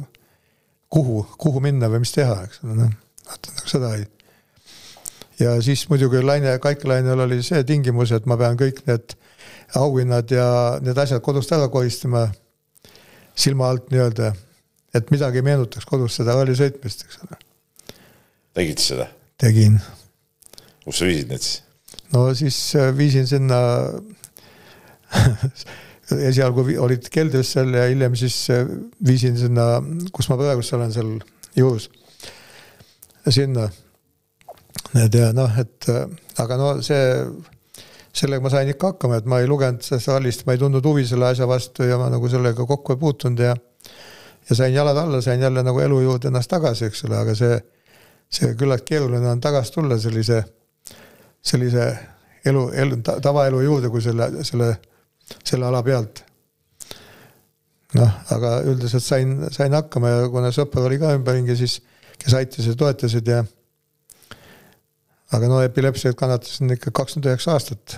[0.92, 2.94] kuhu, kuhu minna või mis teha, eks ole, noh,
[3.28, 4.08] vaata nagu seda ei.
[5.40, 9.18] ja siis muidugi Laine, Kaiklainel oli see tingimus, et ma pean kõik need
[9.76, 10.48] auhinnad ja
[10.84, 12.28] need asjad kodust ära koristama
[13.36, 14.32] silma alt nii-öelda,
[14.96, 17.40] et midagi meenutaks kodus seda ralli sõitmist, eks ole.
[18.56, 19.10] tegid seda?
[19.42, 19.80] tegin.
[20.86, 21.62] kus sa viisid need siis?
[22.14, 23.60] no siis äh, viisin sinna
[26.30, 28.68] esialgu olid keldris seal ja hiljem siis äh,
[29.08, 29.82] viisin sinna,
[30.14, 31.18] kus ma praegu olen seal
[31.56, 31.90] juhus,
[33.30, 33.70] sinna.
[35.02, 36.06] et ja noh, et äh,
[36.42, 37.04] aga no see,
[38.16, 41.08] sellega ma sain ikka hakkama, et ma ei lugenud sellest rallist, ma ei tundnud huvi
[41.08, 43.56] selle asja vastu ja ma nagu sellega kokku ei puutunud ja
[44.50, 47.58] ja sain jalad alla, sain jälle nagu elu juurde ennast tagasi, eks ole, aga see,
[48.30, 50.44] see küllalt keeruline on tagasi tulla sellise,
[51.42, 51.88] sellise
[52.46, 54.76] elu, elu, tavaelu juurde, kui selle, selle,
[55.44, 56.24] selle ala pealt.
[57.96, 61.78] noh, aga üldiselt sain, sain hakkama ja kuna sõpral oli ka ümberringi, siis
[62.20, 63.44] kes aitasid ja toetasid ja
[65.36, 67.98] aga no epilepsiat kannatasin ikka kakskümmend üheksa aastat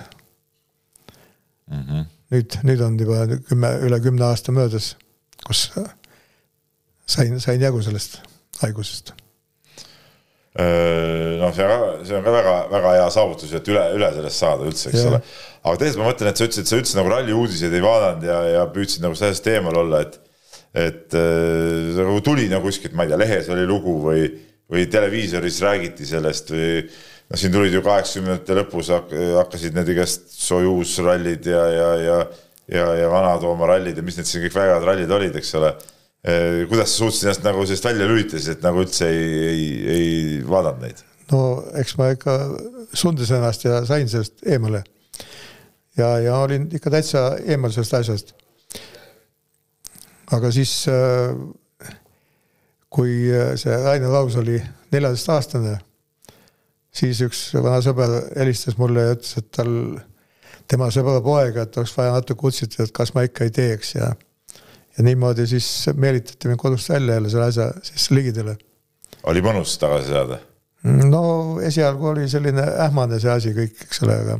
[1.66, 1.82] mm.
[1.82, 2.06] -hmm.
[2.34, 4.94] nüüd, nüüd on juba kümme, üle kümne aasta möödas,
[5.46, 5.66] kus
[7.08, 8.20] sain, sain jagu sellest
[8.62, 9.14] haigusest
[10.58, 14.88] noh, see on, see on ka väga-väga hea saavutus, et üle, üle sellest saada üldse,
[14.90, 15.10] eks ja.
[15.12, 15.20] ole.
[15.62, 18.38] aga teisalt ma mõtlen, et sa ütlesid, sa üldse nagu ralli uudiseid ei vaadanud ja,
[18.56, 20.24] ja püüdsid nagu sellest eemal olla, et
[20.78, 21.14] et
[21.96, 24.26] nagu tuli nagu kuskilt, ma ei tea, lehes oli lugu või,
[24.68, 30.98] või televiisoris räägiti sellest või noh, siin tulid ju kaheksakümnendate lõpus hakkasid need igast Soyuz
[31.06, 32.18] rallid ja, ja, ja
[32.68, 35.72] ja, ja Vana-Tooma rallid ja mis need siin kõik vägevad rallid olid, eks ole
[36.68, 40.08] kuidas sa suutsid ennast nagu sellest välja lülitasid, et nagu üldse ei, ei, ei
[40.48, 41.04] vaadanud neid?
[41.32, 41.42] no
[41.78, 42.36] eks ma ikka
[42.96, 44.82] sundisin ennast ja sain sellest eemale.
[45.96, 48.34] ja, ja olin ikka täitsa eemal sellest asjast.
[50.32, 51.92] aga siis, äh,
[52.90, 54.60] kui äh, see Rainer Laus oli
[54.92, 55.78] neljateistaastane,
[56.92, 59.74] siis üks vana sõber helistas mulle ja ütles, et tal,
[60.68, 64.12] tema sõbra poega, et oleks vaja natuke utsitada, et kas ma ikka ei teeks ja
[64.98, 68.56] ja niimoodi siis meelitati mind kodust välja jälle selle asja siis ligidale.
[69.22, 70.40] oli mõnus tagasi saada?
[70.84, 71.22] no
[71.62, 74.38] esialgu oli selline ähmane see asi kõik, eks ole, aga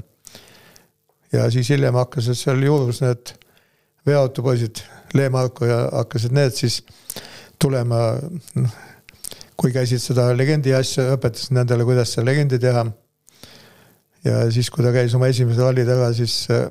[1.32, 3.35] ja siis hiljem hakkasid seal juurus need
[4.09, 4.82] veoautopoisid,
[5.16, 6.80] Lee-Marko ja hakkasid need siis
[7.60, 8.14] tulema,
[8.56, 8.76] noh,
[9.59, 12.86] kui käisid seda legendi asja, õpetasin nendele, kuidas seda legendi teha.
[14.24, 16.68] ja siis, kui ta käis oma esimese ralli taga, siis äh,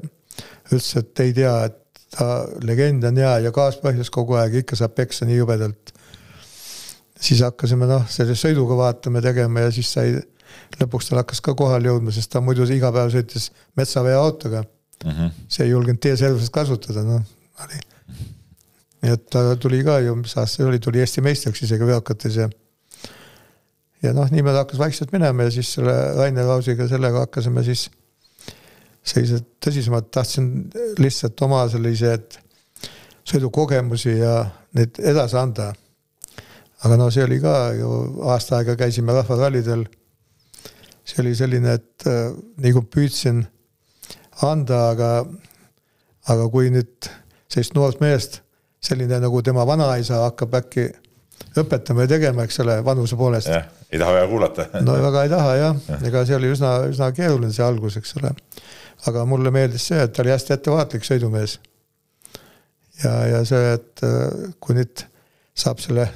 [0.71, 1.77] ütles, et ei tea, et
[2.15, 5.93] ta legend on hea ja kaaspõhjus kogu aeg, ikka saab peksa nii jubedalt.
[7.19, 10.13] siis hakkasime noh, selle sõiduga vaatama, tegema ja siis sai,
[10.77, 15.11] lõpuks tal hakkas ka kohale jõudma, sest ta muidu iga päev sõitis metsaveoautoga mm.
[15.11, 15.31] -hmm.
[15.49, 17.25] see ei julgenud teeservist kasutada, noh,
[17.65, 17.81] oli.
[19.01, 22.35] nii et ta tuli ka ju, mis aasta see oli, tuli Eesti meistriks isegi veokates
[22.35, 22.49] ja
[24.03, 27.87] ja noh, niimoodi hakkas vaikselt minema ja siis selle Rainer Lausiga sellega hakkasime siis
[29.07, 30.49] sellised tõsisemad, tahtsin
[30.99, 32.39] lihtsalt oma selliseid
[33.27, 34.39] sõidukogemusi ja
[34.77, 35.73] neid edasi anda.
[36.85, 37.91] aga no see oli ka ju,
[38.29, 39.85] aasta aega käisime rahvarallidel.
[41.07, 43.45] see oli selline, et äh, nagu püüdsin
[44.43, 45.25] anda, aga,
[46.27, 47.09] aga kui nüüd
[47.47, 48.41] sellist noort meest,
[48.83, 50.89] selline nagu tema vanaisa hakkab äkki
[51.57, 53.49] õpetama ja tegema, eks ole, vanuse poolest.
[53.91, 57.11] ei taha väga kuulata no väga ei taha jah ja., ega see oli üsna, üsna
[57.15, 58.33] keeruline see algus, eks ole
[59.05, 61.57] aga mulle meeldis see, et ta oli hästi ettevaatlik sõidumees.
[63.03, 65.05] ja, ja see, et äh, kui nüüd
[65.57, 66.07] saab selle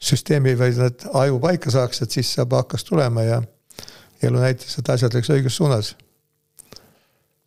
[0.00, 3.40] süsteemi või need aju paika saaks, et siis saab hakkas tulema ja
[4.24, 5.94] elu näitas, et asjad läks õiges suunas.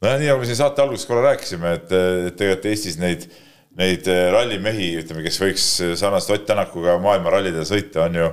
[0.02, 3.28] nojah, nii nagu me siin saate alguses korra rääkisime, et, et tegelikult Eestis neid,
[3.78, 5.70] neid äh, rallimehi, ütleme, kes võiks
[6.00, 8.32] sarnaselt Ott Tänakuga maailmarallidel sõita, on ju,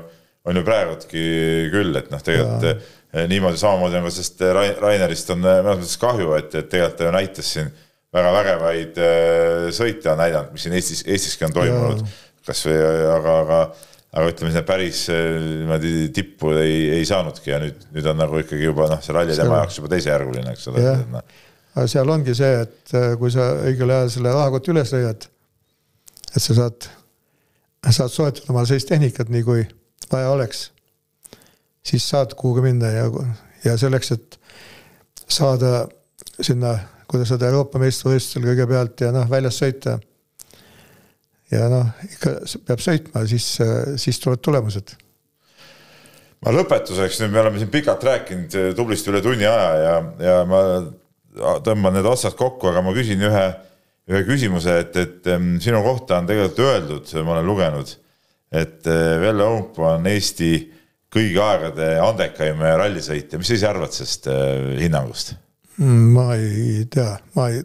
[0.49, 1.27] on ju praegudki
[1.73, 2.79] küll, et noh, tegelikult ja
[3.13, 7.09] niimoodi samamoodi nagu sellest eh, Rainerist on eh, mõnes mõttes kahju, et, et tegelikult ta
[7.09, 7.71] ju näitas siin
[8.15, 8.97] väga vägevaid
[9.75, 12.01] sõite on näidanud, mis siin Eestis, Eestiski on toimunud.
[12.47, 12.75] kasvõi,
[13.07, 13.59] aga, aga,
[14.19, 18.67] aga ütleme, sinna päris niimoodi tippu ei, ei saanudki ja nüüd, nüüd on nagu ikkagi
[18.67, 20.97] juba noh, see ralli tema jaoks juba teisejärguline, eks ole.
[21.13, 21.23] No.
[21.77, 25.29] aga seal ongi see, et kui sa õigel ajal selle rahakoti üles leiad,
[26.33, 26.91] et sa saad,
[27.87, 29.63] saad soetada omale sellist tehnikat, nii kui
[30.11, 30.67] vaja oleks
[31.87, 33.07] siis saad kuhugi minna ja,
[33.65, 34.39] ja selleks, et
[35.31, 35.87] saada
[36.41, 36.75] sinna,
[37.11, 39.99] kuidas öelda, Euroopa meistrivõistlustel kõigepealt ja noh, väljas sõita.
[41.51, 42.35] ja noh, ikka
[42.67, 43.47] peab sõitma, siis,
[44.01, 44.95] siis tulevad tulemused.
[46.45, 49.97] ma lõpetuseks, nüüd me oleme siin pikalt rääkinud, tublisti üle tunni aja ja,
[50.27, 50.63] ja ma
[51.65, 53.49] tõmban need otsad kokku, aga ma küsin ühe,
[54.11, 57.99] ühe küsimuse, et, et sinu kohta on tegelikult öeldud, ma olen lugenud
[58.51, 58.87] et
[59.21, 60.51] Velle Oompuu on Eesti
[61.11, 64.29] kõigi aegade andekaim rallisõitja, mis sa ise arvad sellest
[64.79, 65.35] hinnangust?
[65.81, 67.63] Mm, ma ei tea, ma ei,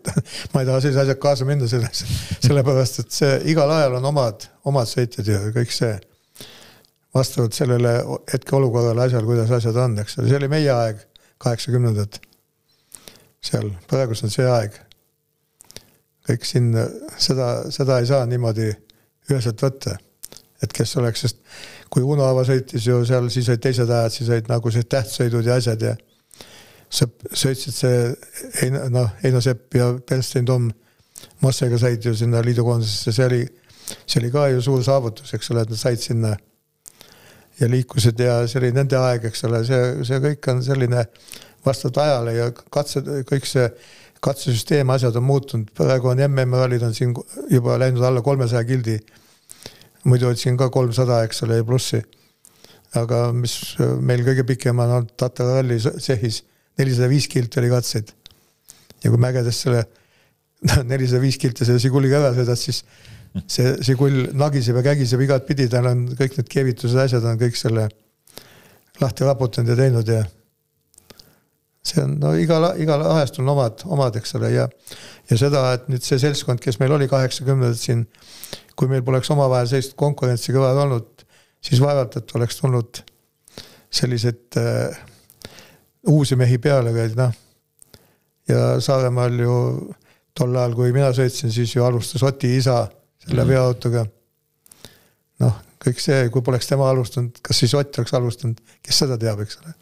[0.54, 2.04] ma ei taha sellise asjaga kaasa minna selles,
[2.46, 5.98] sellepärast et see igal ajal on omad, omad sõitjad ja kõik see.
[7.16, 7.92] vastavalt sellele
[8.32, 11.04] hetkeolukorrale asjal, kuidas asjad on, eks ole, see oli meie aeg,
[11.44, 12.20] kaheksakümnendad.
[13.44, 14.80] seal, praegu on see aeg.
[16.30, 16.72] kõik siin,
[17.18, 18.72] seda, seda ei saa niimoodi
[19.30, 19.98] üheselt võtta.
[20.64, 21.44] et kes oleks, sest
[21.96, 25.48] kui Uno Aava sõitis ju seal, siis olid teised ajad, siis olid nagu sellised tähtsõidud
[25.48, 25.94] ja asjad ja
[26.92, 28.02] sa sõitsid see
[28.60, 30.68] Heino, noh, Heino Sepp ja Bernstein Tom
[31.40, 33.40] Mossega said ju sinna liidukoondisesse, see oli,
[34.04, 36.36] see oli ka ju suur saavutus, eks ole, et nad said sinna
[37.62, 41.08] ja liikusid ja see oli nende aeg, eks ole, see, see kõik on selline
[41.66, 43.70] vastavalt ajale ja katsed, kõik see
[44.26, 47.14] katsesüsteem, asjad on muutunud, praegu on MM-rallid on siin
[47.52, 49.00] juba läinud alla kolmesaja kildi.
[50.06, 52.02] Muidu olid siin ka kolmsada, eks ole, ja plussi.
[52.96, 56.44] aga mis meil kõige pikem on olnud Tatra ralli tsehhis
[56.80, 58.14] nelisada viis kilti oli katseid.
[59.04, 59.84] ja kui mägedes selle
[60.92, 62.84] nelisada viis kilti selle Žiguliga ära sõidad, siis
[63.52, 67.90] see Žigul nagiseb ja kägiseb igatpidi, tal on kõik need keevitused, asjad on kõik selle
[69.02, 70.22] lahti raputanud ja teinud ja
[71.86, 74.70] see on, no igal, igal ajastul on omad, omad, eks ole, ja
[75.30, 78.06] ja seda, et nüüd see seltskond, kes meil oli kaheksakümnendad siin,
[78.76, 81.26] kui meil poleks omavahel sellist konkurentsi kõvad olnud,
[81.64, 83.02] siis vaevalt, et oleks tulnud
[83.96, 84.98] sellised äh,
[86.12, 87.32] uusi mehi peale käidi, noh.
[88.50, 89.56] ja Saaremaal ju
[90.36, 92.84] tol ajal, kui mina sõitsin, siis ju alustas Oti isa
[93.24, 93.54] selle mm.
[93.54, 94.06] veoautoga.
[95.44, 99.42] noh, kõik see, kui poleks tema alustanud, kas siis Ott oleks alustanud, kes seda teab,
[99.46, 99.76] eks ole.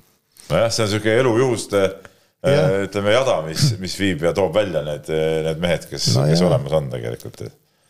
[0.52, 2.64] nojah, see on sihuke elujuhuste ja.
[2.86, 5.10] ütleme jada, mis, mis viib ja toob välja need,
[5.50, 7.46] need mehed, kes no, kes olemas on tegelikult.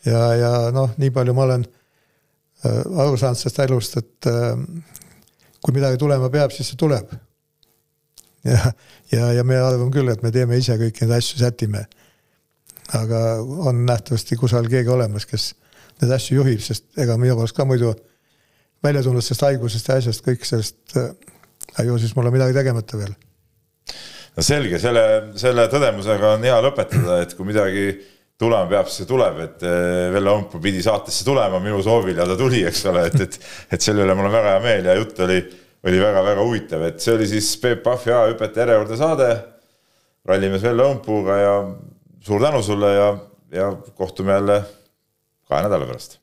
[0.06, 4.56] Ja, ja noh, nii palju ma olen äh, aru saanud sellest elust, et äh,
[5.64, 7.12] kui midagi tulema peab, siis see tuleb
[8.44, 8.72] ja,
[9.12, 11.86] ja, ja me arvame küll, et me teeme ise kõiki neid asju, sätime.
[12.94, 15.52] aga on nähtavasti kusagil keegi olemas, kes
[16.02, 17.94] neid asju juhib, sest ega minu arust ka muidu
[18.84, 21.12] välja tulnud sellest haigusest ja asjast kõik sellest äh,,
[21.86, 23.14] ju siis mul on midagi tegemata veel.
[24.36, 25.04] no selge, selle,
[25.40, 27.86] selle tõdemusega on hea lõpetada, et kui midagi
[28.38, 32.26] tulema peab, siis see tuleb, et äh, Velle Ompu pidi saatesse tulema minu soovil ja
[32.28, 33.38] ta tuli, eks ole, et, et,
[33.76, 35.42] et selle üle mul on väga hea meel ja jutt oli
[35.84, 39.28] oli väga-väga huvitav, et see oli siis Peep Pahv ja hüpete järjekordne saade.
[40.24, 41.54] rallimees Velle Õmpuga ja
[42.24, 43.08] suur tänu sulle ja,
[43.52, 43.66] ja
[43.96, 44.62] kohtume jälle
[45.48, 46.20] kahe nädala pärast